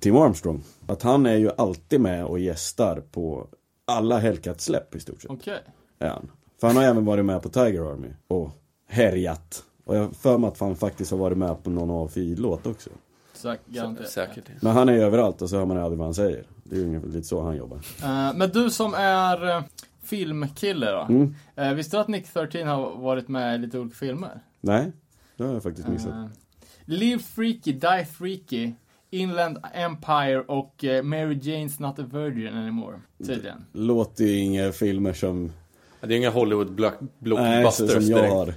[0.00, 0.62] Tim Armstrong.
[0.86, 3.46] Att han är ju alltid med och gästar på
[3.84, 5.30] alla Hellcat-släpp i stort sett.
[5.30, 5.58] Okej.
[5.98, 6.30] Är han.
[6.60, 8.50] För han har även varit med på Tiger Army och
[8.88, 9.64] härjat.
[9.84, 12.90] Och jag har för mig att han faktiskt har varit med på någon AFI-låt också.
[13.44, 14.08] Säk- garanterat.
[14.10, 14.44] Säkert.
[14.60, 16.44] Men han är ju överallt och så hör man aldrig vad han säger.
[16.64, 17.76] Det är ju ungefär lite så han jobbar.
[18.02, 19.62] Eh, men du som är eh,
[20.02, 21.00] filmkille då.
[21.08, 21.34] Mm.
[21.56, 24.40] Eh, visste du att Nick 13 har varit med i lite olika filmer?
[24.60, 24.92] Nej,
[25.36, 26.12] det har jag faktiskt missat.
[26.12, 26.26] Uh,
[26.84, 28.72] Live Freaky, Die Freaky,
[29.10, 33.00] Inland Empire och eh, Mary Jane's Not a Virgin Anymore.
[33.26, 33.64] Tydligen.
[33.72, 35.52] Låter ju inga filmer som,
[36.00, 38.32] Det är inga Hollywood block, nej, blockbusters som jag direkt.
[38.34, 38.54] har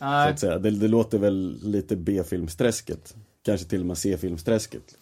[0.00, 0.26] Nej.
[0.26, 0.58] Så att säga.
[0.58, 3.14] Det, det låter väl lite B-filmsträsket.
[3.44, 4.94] Kanske till och med C-filmsträsket.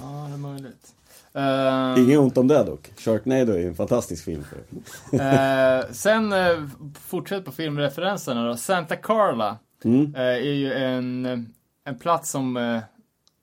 [0.00, 0.94] Ja, det är möjligt.
[1.36, 2.90] Uh, Inget ont om det dock.
[2.96, 4.44] Sharknado är en fantastisk film.
[4.44, 4.58] För.
[5.78, 6.68] eh, sen uh,
[7.00, 8.56] fortsätt på filmreferenserna då.
[8.56, 10.14] Santa Carla Mm.
[10.14, 11.26] eh, är ju en,
[11.84, 12.80] en plats som,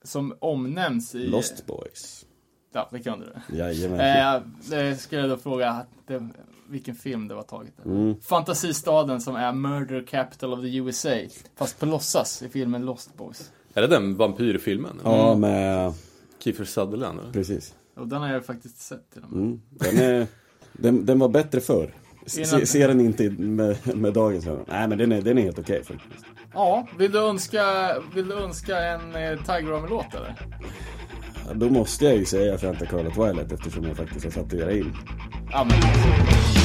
[0.04, 1.26] som omnämns i...
[1.26, 2.26] Lost Boys.
[2.72, 3.56] Ja, det kunde du.
[3.56, 4.00] Jajamän.
[4.00, 6.28] Eh, det skulle jag då fråga det,
[6.68, 7.72] vilken film det var taget.
[7.84, 8.14] Mm.
[8.20, 11.10] Fantasistaden som är Murder Capital of the USA.
[11.56, 13.50] Fast på låtsas i filmen Lost Boys.
[13.74, 15.00] Är det den vampyrfilmen?
[15.04, 15.92] Ja, med...
[16.38, 17.20] Kiefer Sutherland?
[17.20, 17.32] eller?
[17.32, 17.74] Presis.
[17.96, 19.42] Och den har jag faktiskt sett till och med.
[19.42, 19.60] Mm.
[19.70, 20.26] Den, är,
[20.72, 21.94] den, den var bättre förr.
[22.26, 24.64] Se, Innan- se den inte med, med dagens ögon.
[24.68, 26.24] Nej men den är, den är helt okej faktiskt.
[26.54, 27.62] Ja, vill du önska,
[28.14, 30.36] vill du önska en eh, Tiger Army-låt eller?
[31.48, 34.52] Ja, Då måste jag ju säga Santa Carla Twilight eftersom jag faktiskt har satt att
[34.58, 34.92] göra in.
[35.52, 36.55] Ja, men.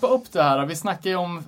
[0.00, 0.66] Wrappa upp det här.
[0.66, 1.42] Vi snackade ju om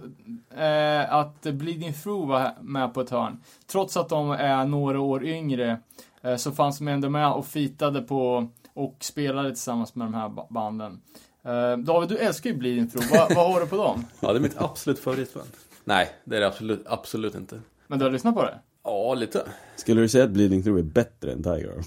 [0.57, 3.41] eh, att Bleeding Through var med på ett hörn.
[3.66, 5.79] Trots att de är några år yngre
[6.23, 10.29] eh, så fanns de ändå med och fitade på och spelade tillsammans med de här
[10.29, 11.01] ba- banden.
[11.45, 13.12] Eh, David, du älskar ju Bleeding Through.
[13.12, 14.05] Va, vad har du på dem?
[14.20, 15.49] Ja, det är mitt absolut favoritband.
[15.85, 17.61] Nej, det är det absolut, absolut inte.
[17.87, 18.59] Men du har lyssnat på det?
[18.85, 19.43] Ja, lite.
[19.77, 21.83] Skulle du säga att Bleeding Through är bättre än Tiger Arm?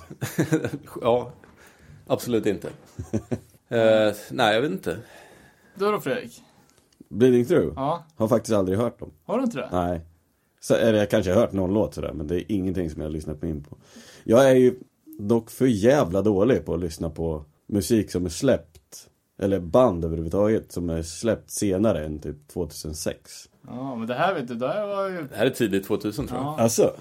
[1.01, 1.31] ja,
[2.07, 2.69] absolut inte.
[3.69, 4.97] Eh, nej, jag vet inte.
[5.75, 6.43] Du då Fredrik?
[7.11, 7.73] Bleeding Through?
[7.75, 9.11] Ja, Har faktiskt aldrig hört dem.
[9.25, 9.69] har du inte det?
[9.71, 10.01] Nej.
[10.59, 13.07] Så, eller jag kanske har hört någon låt sådär, men det är ingenting som jag
[13.07, 13.77] har lyssnat in på.
[14.23, 14.75] Jag är ju
[15.19, 19.07] dock för jävla dålig på att lyssna på musik som är släppt,
[19.39, 23.31] eller band överhuvudtaget, som är släppt senare än typ 2006.
[23.67, 25.27] Ja, men det här vet du, det här var ju...
[25.27, 26.47] Det här är tidigt 2000 tror jag.
[26.47, 26.59] Ja.
[26.59, 26.93] Alltså?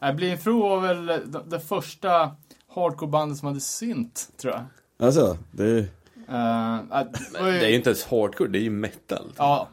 [0.00, 1.06] Nej, Bleeding Through var väl
[1.50, 2.30] det, första
[2.74, 4.62] hardcore-bandet som hade synt, tror jag.
[5.06, 5.86] Alltså, det...
[6.32, 9.32] Äh, det är ju inte ens hardcore, det är ju metal.
[9.36, 9.68] Ja,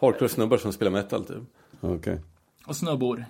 [0.00, 1.42] Hardcore snubbar som spelar metal typ.
[1.80, 2.20] Okej.
[2.66, 3.24] och snubbor.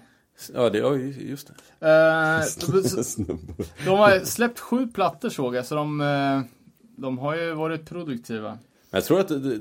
[0.54, 1.86] Ja, det, ja just det.
[1.86, 2.44] Eh,
[3.84, 6.40] de, har släppt sju plattor såg jag, så de, eh,
[6.96, 8.48] de har ju varit produktiva.
[8.48, 8.58] Men
[8.90, 9.60] jag tror att de,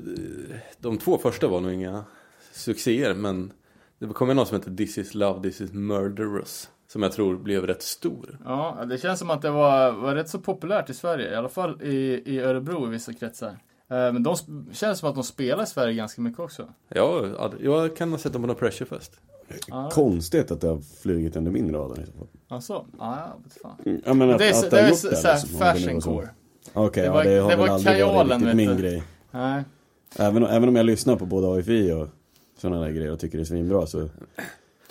[0.78, 2.04] de två första var nog inga
[2.52, 3.52] succéer, men
[3.98, 6.68] det kom ju någon som heter This is love, this is murderous.
[6.96, 8.38] Som jag tror blev rätt stor.
[8.44, 11.48] Ja, det känns som att det var, var rätt så populärt i Sverige, i alla
[11.48, 13.48] fall i, i Örebro i vissa kretsar.
[13.48, 13.56] Eh,
[13.88, 14.36] Men de
[14.72, 16.68] känns som att de spelar i Sverige ganska mycket också.
[16.88, 19.12] Ja, ja, jag kan ha sett dem på No Pressure Fest.
[19.66, 19.90] Ja.
[19.92, 22.04] Konstigt att det har flugit under min radar.
[22.48, 23.76] Alltså, ja, jag vet fan.
[23.86, 25.74] Mm, Ja men att, Det är, att det är så, det, så här liksom, om
[25.74, 26.28] det nu fashion var.
[26.86, 29.02] Okej, Det ja det har det väl var aldrig kajalen, varit riktigt min grej.
[29.30, 29.62] Nej.
[30.18, 32.08] Även, även om jag lyssnar på både AFI och
[32.58, 34.08] sådana där grejer och tycker det är svinbra så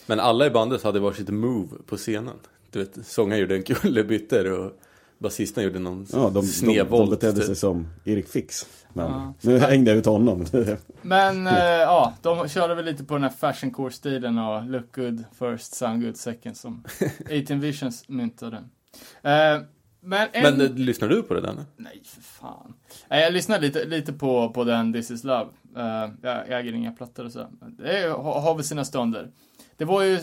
[0.05, 2.35] Men alla i bandet hade varsitt move på scenen.
[2.71, 4.71] Du vet, sångaren gjorde en kullerbyttor och
[5.17, 7.09] basisten gjorde någon Ja, de, de, de snedvolt.
[7.09, 7.45] betedde typ.
[7.45, 8.65] sig som Erik Fix.
[8.93, 9.33] Men Ja.
[9.41, 10.45] nu hängde jag ut honom.
[11.01, 15.23] Men eh, ja, de körde väl lite på den här fashion core-stilen och look good
[15.39, 16.83] first, sound good second som
[17.43, 18.57] 18 Visions myntade.
[19.21, 19.61] Eh,
[20.01, 20.43] men en...
[20.57, 21.65] Men eh, lyssnar du på det där nu?
[21.77, 22.73] Nej, för fan.
[23.09, 25.47] Nej, jag lyssnade lite, lite på, på den This is Love.
[25.77, 27.47] Eh, jag äger inga plattor och så.
[27.77, 29.29] Det är, har, har väl sina stunder.
[29.77, 30.19] Det var ju,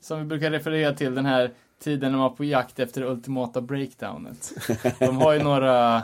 [0.00, 1.50] som vi brukar referera till, den här
[1.82, 4.52] tiden när man var på jakt efter det ultimata breakdownet.
[4.98, 6.02] De har ju några,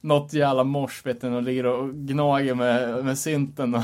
[0.00, 3.82] något jävla mors, vet du, och ligger och gnager med, med synten och...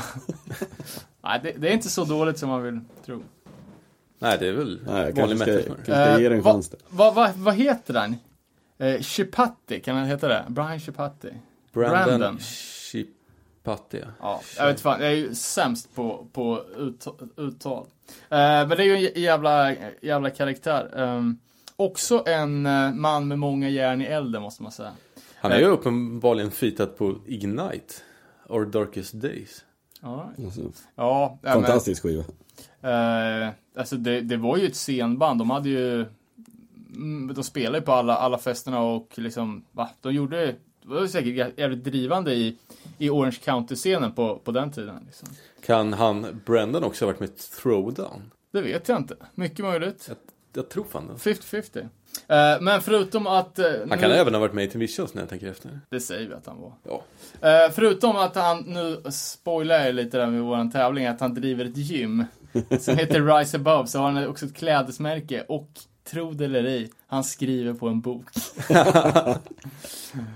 [1.23, 3.23] Nej, det, det är inte så dåligt som man vill tro.
[4.19, 5.75] Nej, det är väl Nej, jag vanlig kanske ska, metal.
[5.85, 6.75] kanske ska ge det en Eh, vad-.
[6.89, 8.15] Vad va, vad heter den?
[8.77, 10.45] Eh, Chipatti, kan han heta det?
[10.47, 11.33] Brian Chipatti?
[11.73, 12.39] Brandon, Brandon.
[13.75, 14.07] Chipati, ja.
[14.21, 17.07] Ja, jag vet fan, jag är ju sämst på, på ut,
[17.37, 17.85] uttal.
[18.29, 20.91] Eh, men det är ju en jä- jävla, jävla karaktär.
[20.97, 21.37] Ehm,
[21.75, 24.91] också en eh, man med många järn i elden, måste man säga.
[25.35, 27.93] Han är ju uppenbarligen fitat på Ignite.
[28.49, 29.63] Or Darkest Days.
[30.01, 30.31] Ja,
[30.95, 32.23] ja fantastisk skiva.
[32.81, 35.39] eh, alltså det, det var ju ett scenband.
[35.39, 36.05] De hade ju...
[36.95, 39.89] mm, De spelade ju på alla, alla festerna och liksom, va?
[40.01, 40.55] De gjorde...
[40.87, 42.57] Var säkert jä- jävligt drivande i,
[42.97, 45.03] i Orange County-scenen på, på den tiden.
[45.05, 45.27] Liksom.
[45.65, 48.31] Kan han, Brandon också ha varit med i Throwdown?
[48.53, 49.15] Det vet jag inte.
[49.35, 50.05] Mycket möjligt.
[50.07, 50.17] Jag,
[50.53, 51.13] jag tror fan det.
[51.31, 51.79] 50-50.
[52.27, 53.59] Eh, men förutom att...
[53.59, 55.79] eh, Han kan nu, även ha varit med i Visions när jag tänker efter.
[55.89, 56.73] Det säger vi att han var.
[56.83, 57.03] Ja.
[57.49, 61.65] Eh, förutom att han, nu spoilar jag lite där med våran tävling, att han driver
[61.65, 62.23] ett gym.
[62.79, 65.69] Som heter Rise Above, så har han också ett klädesmärke och,
[66.11, 68.25] tro det eller ej, han skriver på en bok.
[68.33, 68.75] Som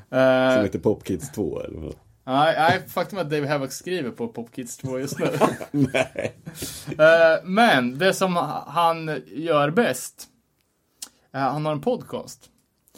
[0.10, 1.96] Eh, heter Pop Kids 2 eller vad?
[2.24, 5.28] Nej, nej, faktum är att Dave Havoc skriver på Pop Kids 2 just nu.
[5.72, 6.36] Nej.
[6.88, 8.36] Eh, men det som
[8.68, 10.28] han gör bäst,
[11.34, 12.50] eh, han har en podcast.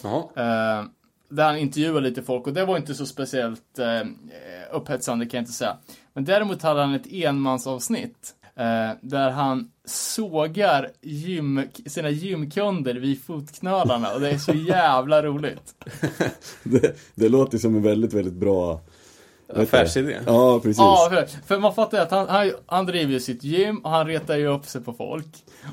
[0.03, 0.19] Jaha.
[0.19, 0.85] Eh,
[1.29, 3.79] där han intervjuar lite folk och det var inte så speciellt
[4.71, 5.77] upphetsande kan jag inte säga.
[6.13, 8.35] Men däremot hade han ett enmansavsnitt
[9.01, 15.75] där han sågar gym, sina gymkunder vid fotknölarna och det är så jävla roligt.
[16.63, 18.81] Det, det låter som en väldigt, väldigt bra?
[19.55, 20.17] Affärsidé.
[20.25, 20.77] Ja, precis.
[20.77, 23.89] Ja, för, för man fattar ju att han, han, han driver ju sitt gym och
[23.89, 25.25] han retar ju upp sig på folk.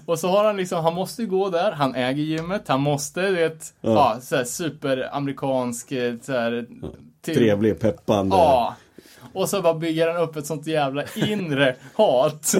[0.07, 3.23] Och så har han liksom, han måste ju gå där, han äger gymmet, han måste,
[3.23, 4.21] du vet, ja, Ja.
[4.23, 6.67] såhär superamerikansk, eh, såhär...
[7.23, 8.37] till- Trevlig, peppande.
[8.37, 8.77] Ja.
[9.33, 12.55] Och så bara bygger han upp ett sånt jävla inre hat.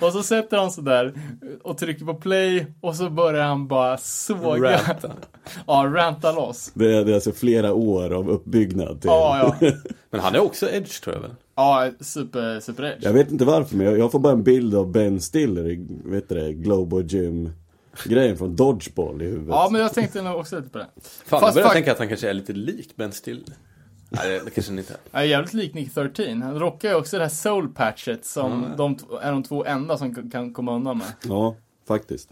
[0.00, 1.12] Och så sätter han sig där
[1.62, 4.72] och trycker på play och så börjar han bara såga.
[4.72, 5.12] Ranta.
[5.66, 6.70] Ja, ranta loss.
[6.74, 9.08] Det, är, det är alltså flera år av uppbyggnad till...
[9.10, 9.70] Ja, ja.
[10.10, 11.34] Men han är också Edge tror jag väl?
[11.56, 12.98] Ja, super, super edge.
[13.04, 15.86] Jag vet inte varför men jag, jag får bara en bild av Ben Stiller i,
[16.04, 17.50] vet du det, Global Gym
[18.04, 19.48] grejen från Dodgeball i huvudet.
[19.48, 20.86] Ja, men jag tänkte nog också lite på det.
[21.02, 23.44] Fan, Fast jag börjar fakt- tänka att han kanske är lite lik Ben Stiller.
[24.16, 24.98] Nej, det, kanske inte är.
[25.12, 26.42] Jag är jävligt lik Nick 13.
[26.42, 29.98] Han rockar ju också det här soul patchet som de t- är de två enda
[29.98, 31.06] som kan komma undan med.
[31.28, 31.56] Ja,
[31.88, 32.28] faktiskt.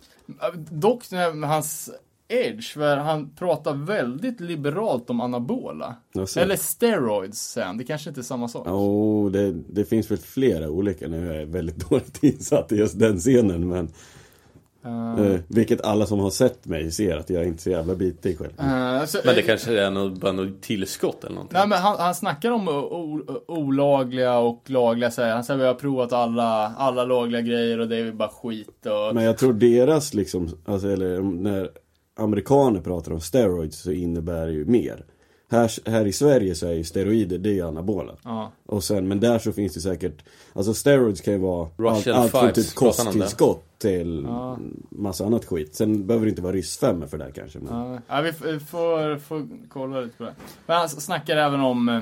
[0.70, 1.90] Dock med hans
[2.28, 5.96] edge, för han pratar väldigt liberalt om anabola.
[6.36, 8.66] Eller steroids säger han, det kanske inte är samma sak.
[8.68, 11.26] Jo, det, det finns väl flera olika nu.
[11.26, 13.68] Jag är väldigt dåligt insatt i just den scenen.
[13.68, 13.88] Men,
[14.86, 17.94] Uh, eh, vilket alla som har sett mig ser att jag är inte så jävla
[17.94, 18.50] bitig själv.
[18.50, 21.58] uh, så, Men det kanske är något, bara något tillskott eller någonting.
[21.58, 25.36] Nej men han, han snackar om o, o, olagliga och lagliga säger han.
[25.36, 29.14] Han säger vi har provat alla, alla lagliga grejer och det är bara skit och...
[29.14, 31.70] Men jag tror deras liksom, alltså, eller när
[32.18, 35.04] amerikaner pratar om steroids så innebär det ju mer.
[35.50, 38.16] Här, här i Sverige så är ju steroider, det är ju anabola.
[38.24, 38.52] Ja.
[38.66, 42.16] Och sen, men där så finns det säkert, alltså steroids kan ju vara allt, Russian
[42.16, 44.58] allt från typ kosttillskott till Ja.
[44.90, 45.74] massa annat skit.
[45.74, 47.58] Sen behöver det inte vara ryssfemmor för det här kanske.
[47.58, 48.00] Men...
[48.08, 50.34] Ja, vi får, får kolla lite på det.
[50.66, 51.98] Men han snackar även om, eh,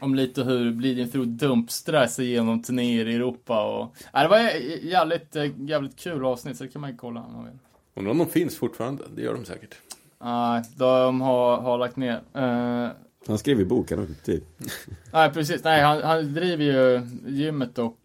[0.00, 3.96] om lite hur Bleeding Through dumpstrar sig genom turnéer i Europa och...
[4.12, 7.20] Ja, det var jä- jävligt, eh, jävligt kul avsnitt så det kan man ju kolla
[7.20, 7.58] om man vill.
[7.94, 9.02] Undrar om de finns fortfarande?
[9.16, 9.74] Det gör de säkert.
[10.20, 12.20] Nej, de har, har lagt ner.
[12.36, 12.88] Uh,
[13.26, 14.44] Han skrev i boken också tid.
[15.12, 15.64] nej, precis.
[15.64, 17.98] Nej, han, han driver ju gymmet och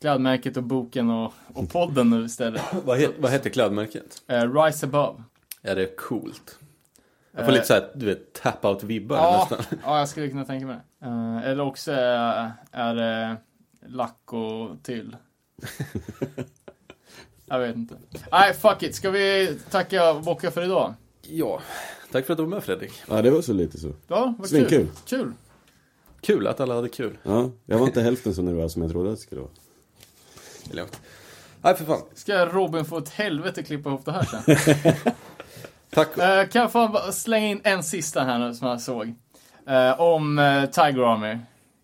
[0.00, 2.62] klädmärket och boken och, och podden nu istället.
[2.84, 4.22] Vad, het, vad heter klädmärket?
[4.28, 5.22] Eh, Rise Above.
[5.62, 6.58] Ja, det är coolt.
[7.32, 9.78] Jag får Eh, lite såhär, du vet, tap-out-vibbar Ja, nästan.
[9.84, 11.06] ja, jag skulle kunna tänka mig det.
[11.06, 13.36] Eh, eller också är, är det
[13.86, 15.16] lack och till.
[17.46, 17.94] Jag vet inte.
[18.32, 18.94] Nej, fuck it.
[18.94, 20.94] Ska vi tacka och bocka för idag?
[21.22, 21.60] Ja,
[22.12, 22.92] tack för att du var med Fredrik.
[23.08, 23.92] Ja, det var så lite så.
[24.08, 24.88] Ja, vad kul.
[25.06, 25.32] Kul.
[26.20, 27.18] Kul att alla hade kul.
[27.22, 29.50] Ja, jag var inte hälften så nervös som jag trodde att det skulle vara.
[30.64, 31.00] Det är lugnt.
[31.62, 32.02] Nej, för fan.
[32.14, 34.56] Ska Robin få ett helvete klippa ihop det här sen?
[35.90, 36.18] Tack.
[36.18, 39.14] Eh, kan jag få slänga in en sista här nu som jag såg?
[39.66, 41.38] Eh, om uh, Tiger Army.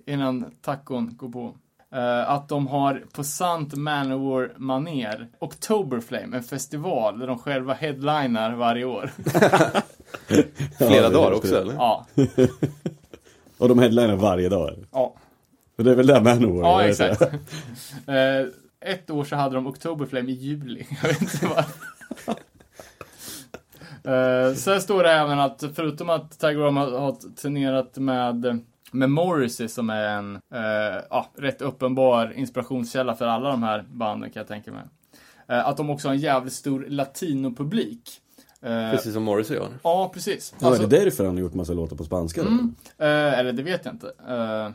[0.07, 1.57] Innan tacon går på.
[1.95, 8.53] Eh, att de har på sant Manowar maner Oktoberflame, en festival där de själva headlinar
[8.55, 9.11] varje år.
[10.79, 11.61] Flera Ja, dagar också det.
[11.61, 11.75] eller?
[11.75, 12.07] ja,
[13.59, 14.69] Och de headlinar varje dag.
[14.69, 14.87] eller?
[14.93, 15.15] ja,
[15.79, 17.23] Och det är väl där Manowar ja exakt.
[18.07, 18.47] Eh,
[18.81, 20.87] ett år så hade de Oktoberflame i juli.
[21.03, 21.89] Jag vet inte varför.
[24.09, 27.13] Uh, sen står det även att förutom att Tiger Army har har
[27.43, 28.61] turnerat med,
[28.91, 34.31] med Morrissey som är en eh, ja, rätt uppenbar inspirationskälla för alla de här banden
[34.31, 34.83] kan jag tänka mig.
[35.49, 38.21] Eh, att de också har en jävligt stor latinopublik.
[38.63, 39.69] Eh, Precis som Morrissey gör.
[39.83, 40.55] Ja, precis.
[40.61, 42.41] Ja, är det därför han har gjort massa låtar på spanska?
[42.41, 42.75] Mm.
[42.99, 44.13] Eh, eller det vet jag inte.
[44.29, 44.71] Eh,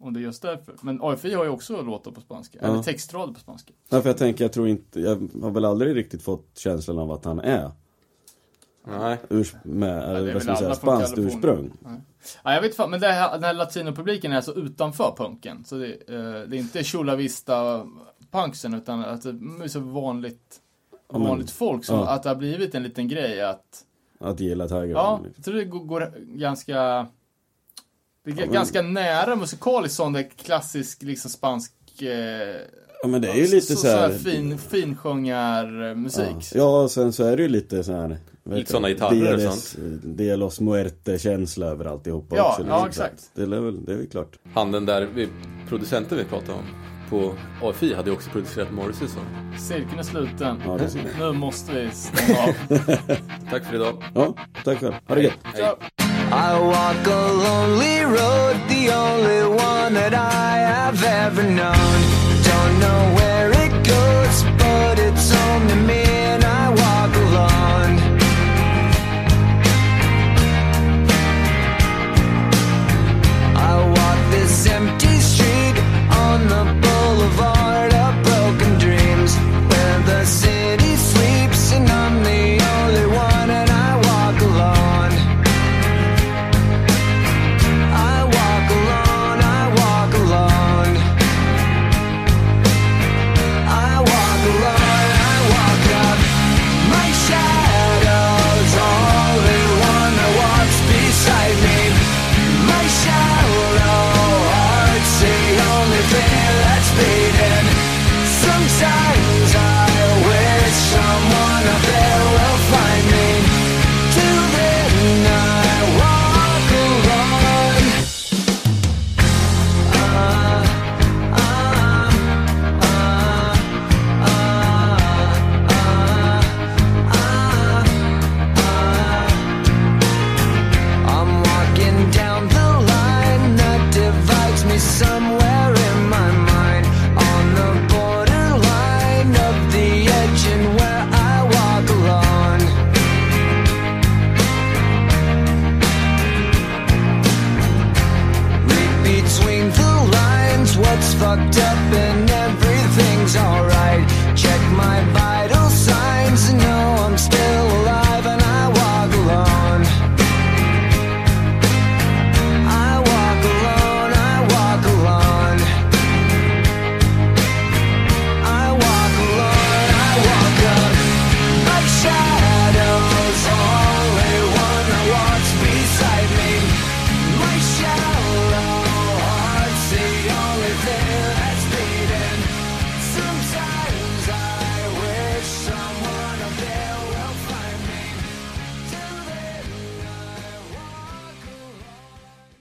[0.00, 0.74] om det är just därför.
[0.82, 2.58] Men AFI har ju också låtar på spanska.
[2.62, 2.68] Ja.
[2.68, 3.72] Eller textrader på spanska.
[3.88, 7.12] Ja, för jag tänker, jag tror inte, jag har väl aldrig riktigt fått känslan av
[7.12, 7.70] att han är
[8.86, 9.18] Nej.
[9.28, 11.72] urs, med, det är väl vad ska man säga, spanskt ursprung.
[12.44, 15.64] Ja, jag vet fan, men det här, den här latinopubliken är alltså utanför punken.
[15.64, 17.86] Så det, eh, det är inte Chula Vista
[18.30, 20.60] punksen utan att det är så vanligt,
[21.12, 21.84] Ja, men- vanligt folk.
[21.84, 22.08] Som, ja.
[22.08, 23.84] Att det har blivit en liten grej att,
[24.20, 25.32] Att gilla Tiger ja, liksom.
[25.36, 26.74] jag tror det går, går ganska,
[28.24, 32.56] det är Ja, men- ganska nära musikaliskt sån där klassisk liksom spansk eh,
[33.02, 36.26] Ja men det är ju lite så, så här, fin, finsjungarmusik.
[36.28, 38.18] Ja, ja och sen så är det ju lite så här
[38.50, 38.88] Lite det?
[38.88, 42.66] gitarrer och Deles- Delos Muerte-känsla över alltihopa Ja, också.
[42.68, 43.04] ja, liksom.
[43.04, 43.30] exakt.
[43.34, 44.38] Det är väl, det är väl klart.
[44.54, 45.28] Han den där vi,
[45.68, 46.64] producenten vi pratade om
[47.10, 47.34] på
[47.68, 49.18] AFI hade ju också producerat Morrissey så.
[49.58, 50.62] Cirkeln är sluten.
[50.66, 51.18] Ja, det är.
[51.18, 52.52] Nu måste vi stänga av.
[53.50, 54.02] Tack för idag.
[54.14, 54.34] Ja,
[54.64, 54.94] tack själv.
[55.08, 55.32] Ha det gött.
[55.56, 55.76] Ciao.
[56.30, 61.98] I walk a lonely road, the only one that I have ever known.
[62.44, 65.30] Don't know where it goes, but it's
[65.68, 66.02] to me
[66.34, 66.63] and I
[76.48, 76.73] the